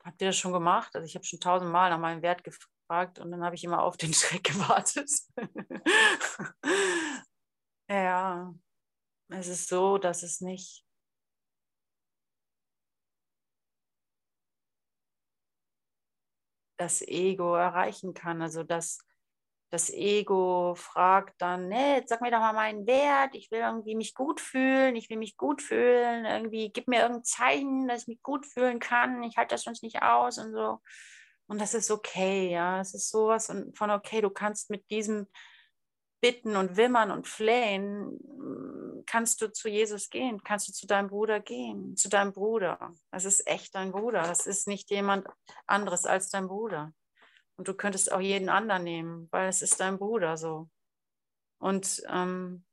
Habt 0.03 0.21
ihr 0.21 0.29
das 0.29 0.37
schon 0.37 0.53
gemacht? 0.53 0.95
Also 0.95 1.05
ich 1.05 1.13
habe 1.15 1.25
schon 1.25 1.39
tausendmal 1.39 1.91
nach 1.91 1.99
meinem 1.99 2.23
Wert 2.23 2.43
gefragt 2.43 3.19
und 3.19 3.31
dann 3.31 3.43
habe 3.43 3.55
ich 3.55 3.63
immer 3.63 3.83
auf 3.83 3.97
den 3.97 4.13
Schreck 4.13 4.43
gewartet. 4.45 5.11
ja, 7.89 8.55
es 9.27 9.47
ist 9.47 9.67
so, 9.67 9.99
dass 9.99 10.23
es 10.23 10.41
nicht 10.41 10.83
das 16.81 17.01
Ego 17.01 17.55
erreichen 17.55 18.13
kann. 18.13 18.41
Also 18.41 18.63
dass 18.63 18.99
das 19.69 19.89
Ego 19.89 20.73
fragt 20.75 21.41
dann, 21.41 21.69
nee, 21.69 22.03
sag 22.05 22.21
mir 22.21 22.29
doch 22.29 22.39
mal 22.39 22.53
meinen 22.53 22.85
Wert, 22.85 23.35
ich 23.35 23.49
will 23.51 23.59
irgendwie 23.59 23.95
mich 23.95 24.13
gut 24.13 24.41
fühlen, 24.41 24.97
ich 24.97 25.09
will 25.09 25.17
mich 25.17 25.37
gut 25.37 25.61
fühlen, 25.61 26.25
irgendwie 26.25 26.71
gib 26.73 26.89
mir 26.89 27.01
irgendein 27.01 27.23
Zeichen, 27.23 27.87
dass 27.87 28.01
ich 28.01 28.07
mich 28.09 28.21
gut 28.21 28.45
fühlen 28.45 28.79
kann, 28.79 29.23
ich 29.23 29.37
halte 29.37 29.55
das 29.55 29.63
sonst 29.63 29.81
nicht 29.81 30.01
aus 30.01 30.37
und 30.37 30.51
so. 30.51 30.79
Und 31.47 31.61
das 31.61 31.73
ist 31.73 31.89
okay, 31.89 32.51
ja, 32.51 32.81
es 32.81 32.93
ist 32.93 33.09
sowas 33.09 33.53
von 33.73 33.91
okay, 33.91 34.19
du 34.19 34.29
kannst 34.29 34.69
mit 34.69 34.89
diesem 34.89 35.27
Bitten 36.21 36.55
und 36.55 36.77
Wimmern 36.77 37.11
und 37.11 37.27
Flehen, 37.27 38.19
kannst 39.05 39.41
du 39.41 39.51
zu 39.51 39.67
Jesus 39.67 40.09
gehen, 40.09 40.43
kannst 40.43 40.67
du 40.67 40.71
zu 40.71 40.87
deinem 40.87 41.09
Bruder 41.09 41.39
gehen, 41.39 41.97
zu 41.97 42.09
deinem 42.09 42.31
Bruder. 42.31 42.93
Das 43.11 43.25
ist 43.25 43.45
echt 43.47 43.75
dein 43.75 43.91
Bruder, 43.91 44.21
das 44.21 44.47
ist 44.47 44.67
nicht 44.67 44.89
jemand 44.91 45.27
anderes 45.65 46.05
als 46.05 46.29
dein 46.29 46.47
Bruder. 46.47 46.93
Und 47.57 47.67
du 47.67 47.73
könntest 47.73 48.11
auch 48.11 48.21
jeden 48.21 48.49
anderen 48.49 48.83
nehmen, 48.83 49.27
weil 49.31 49.49
es 49.49 49.61
ist 49.61 49.79
dein 49.79 49.97
Bruder 49.97 50.37
so. 50.37 50.69
Und 51.59 52.03
ähm, 52.07 52.65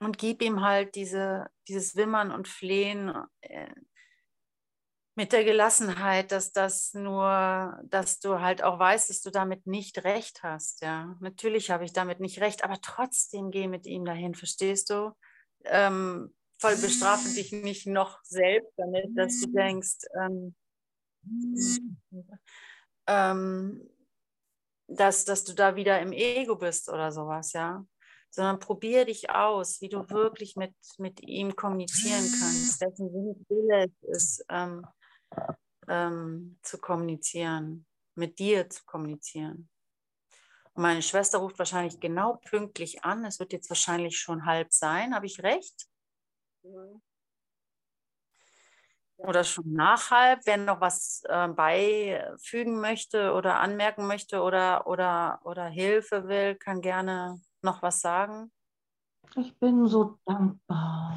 und 0.00 0.18
gib 0.18 0.42
ihm 0.42 0.62
halt 0.62 0.94
diese, 0.94 1.48
dieses 1.68 1.96
Wimmern 1.96 2.32
und 2.32 2.48
Flehen 2.48 3.14
äh, 3.40 3.72
mit 5.14 5.32
der 5.32 5.44
Gelassenheit, 5.44 6.32
dass 6.32 6.52
das 6.52 6.94
nur, 6.94 7.78
dass 7.84 8.18
du 8.18 8.40
halt 8.40 8.62
auch 8.62 8.78
weißt, 8.78 9.10
dass 9.10 9.20
du 9.20 9.30
damit 9.30 9.66
nicht 9.66 10.04
recht 10.04 10.42
hast. 10.42 10.80
Ja, 10.80 11.16
natürlich 11.20 11.70
habe 11.70 11.84
ich 11.84 11.92
damit 11.92 12.20
nicht 12.20 12.40
recht, 12.40 12.64
aber 12.64 12.80
trotzdem 12.80 13.50
geh 13.50 13.68
mit 13.68 13.86
ihm 13.86 14.04
dahin, 14.04 14.34
verstehst 14.34 14.90
du? 14.90 15.12
Ähm, 15.64 16.34
voll 16.58 16.76
bestrafe 16.76 17.28
dich 17.34 17.52
nicht 17.52 17.86
noch 17.86 18.20
selbst 18.24 18.72
damit, 18.76 19.10
dass 19.16 19.40
du 19.40 19.48
denkst, 19.52 19.98
ähm, 20.18 20.54
ähm, 23.06 23.88
dass, 24.86 25.24
dass 25.24 25.44
du 25.44 25.52
da 25.52 25.76
wieder 25.76 26.00
im 26.00 26.12
Ego 26.12 26.56
bist 26.56 26.88
oder 26.88 27.12
sowas, 27.12 27.52
ja. 27.52 27.84
Sondern 28.30 28.60
probier 28.60 29.04
dich 29.04 29.28
aus, 29.28 29.82
wie 29.82 29.90
du 29.90 30.08
wirklich 30.08 30.56
mit, 30.56 30.74
mit 30.96 31.20
ihm 31.20 31.54
kommunizieren 31.54 32.24
kannst, 32.40 32.80
dessen 32.80 33.12
Wille 33.12 33.84
es 33.84 34.08
ist, 34.08 34.46
ähm, 34.48 34.86
ähm, 35.88 36.58
zu 36.62 36.78
kommunizieren, 36.78 37.86
mit 38.14 38.38
dir 38.38 38.68
zu 38.70 38.84
kommunizieren. 38.84 39.68
Und 40.74 40.82
meine 40.82 41.02
Schwester 41.02 41.38
ruft 41.38 41.58
wahrscheinlich 41.58 42.00
genau 42.00 42.40
pünktlich 42.44 43.04
an. 43.04 43.24
Es 43.24 43.38
wird 43.38 43.52
jetzt 43.52 43.68
wahrscheinlich 43.68 44.18
schon 44.18 44.46
halb 44.46 44.72
sein. 44.72 45.14
Habe 45.14 45.26
ich 45.26 45.42
recht? 45.42 45.86
Oder 49.16 49.44
schon 49.44 49.72
nach 49.72 50.10
halb, 50.10 50.40
wer 50.46 50.56
noch 50.56 50.80
was 50.80 51.22
äh, 51.28 51.48
beifügen 51.48 52.80
möchte 52.80 53.32
oder 53.34 53.60
anmerken 53.60 54.06
möchte 54.06 54.42
oder, 54.42 54.86
oder, 54.86 55.40
oder 55.44 55.66
Hilfe 55.66 56.26
will, 56.26 56.56
kann 56.56 56.80
gerne 56.80 57.40
noch 57.60 57.82
was 57.82 58.00
sagen. 58.00 58.50
Ich 59.36 59.56
bin 59.58 59.86
so 59.86 60.18
dankbar. 60.24 61.16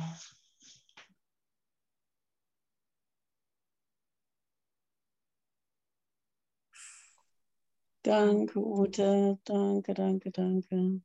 Danke, 8.06 8.60
Ute. 8.60 9.40
Danke, 9.46 9.94
danke, 9.96 10.30
danke. 10.32 11.02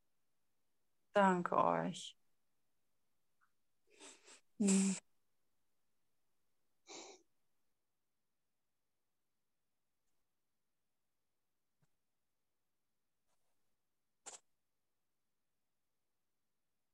Danke 1.14 1.56
euch. 1.56 2.16
Mm. 4.60 4.94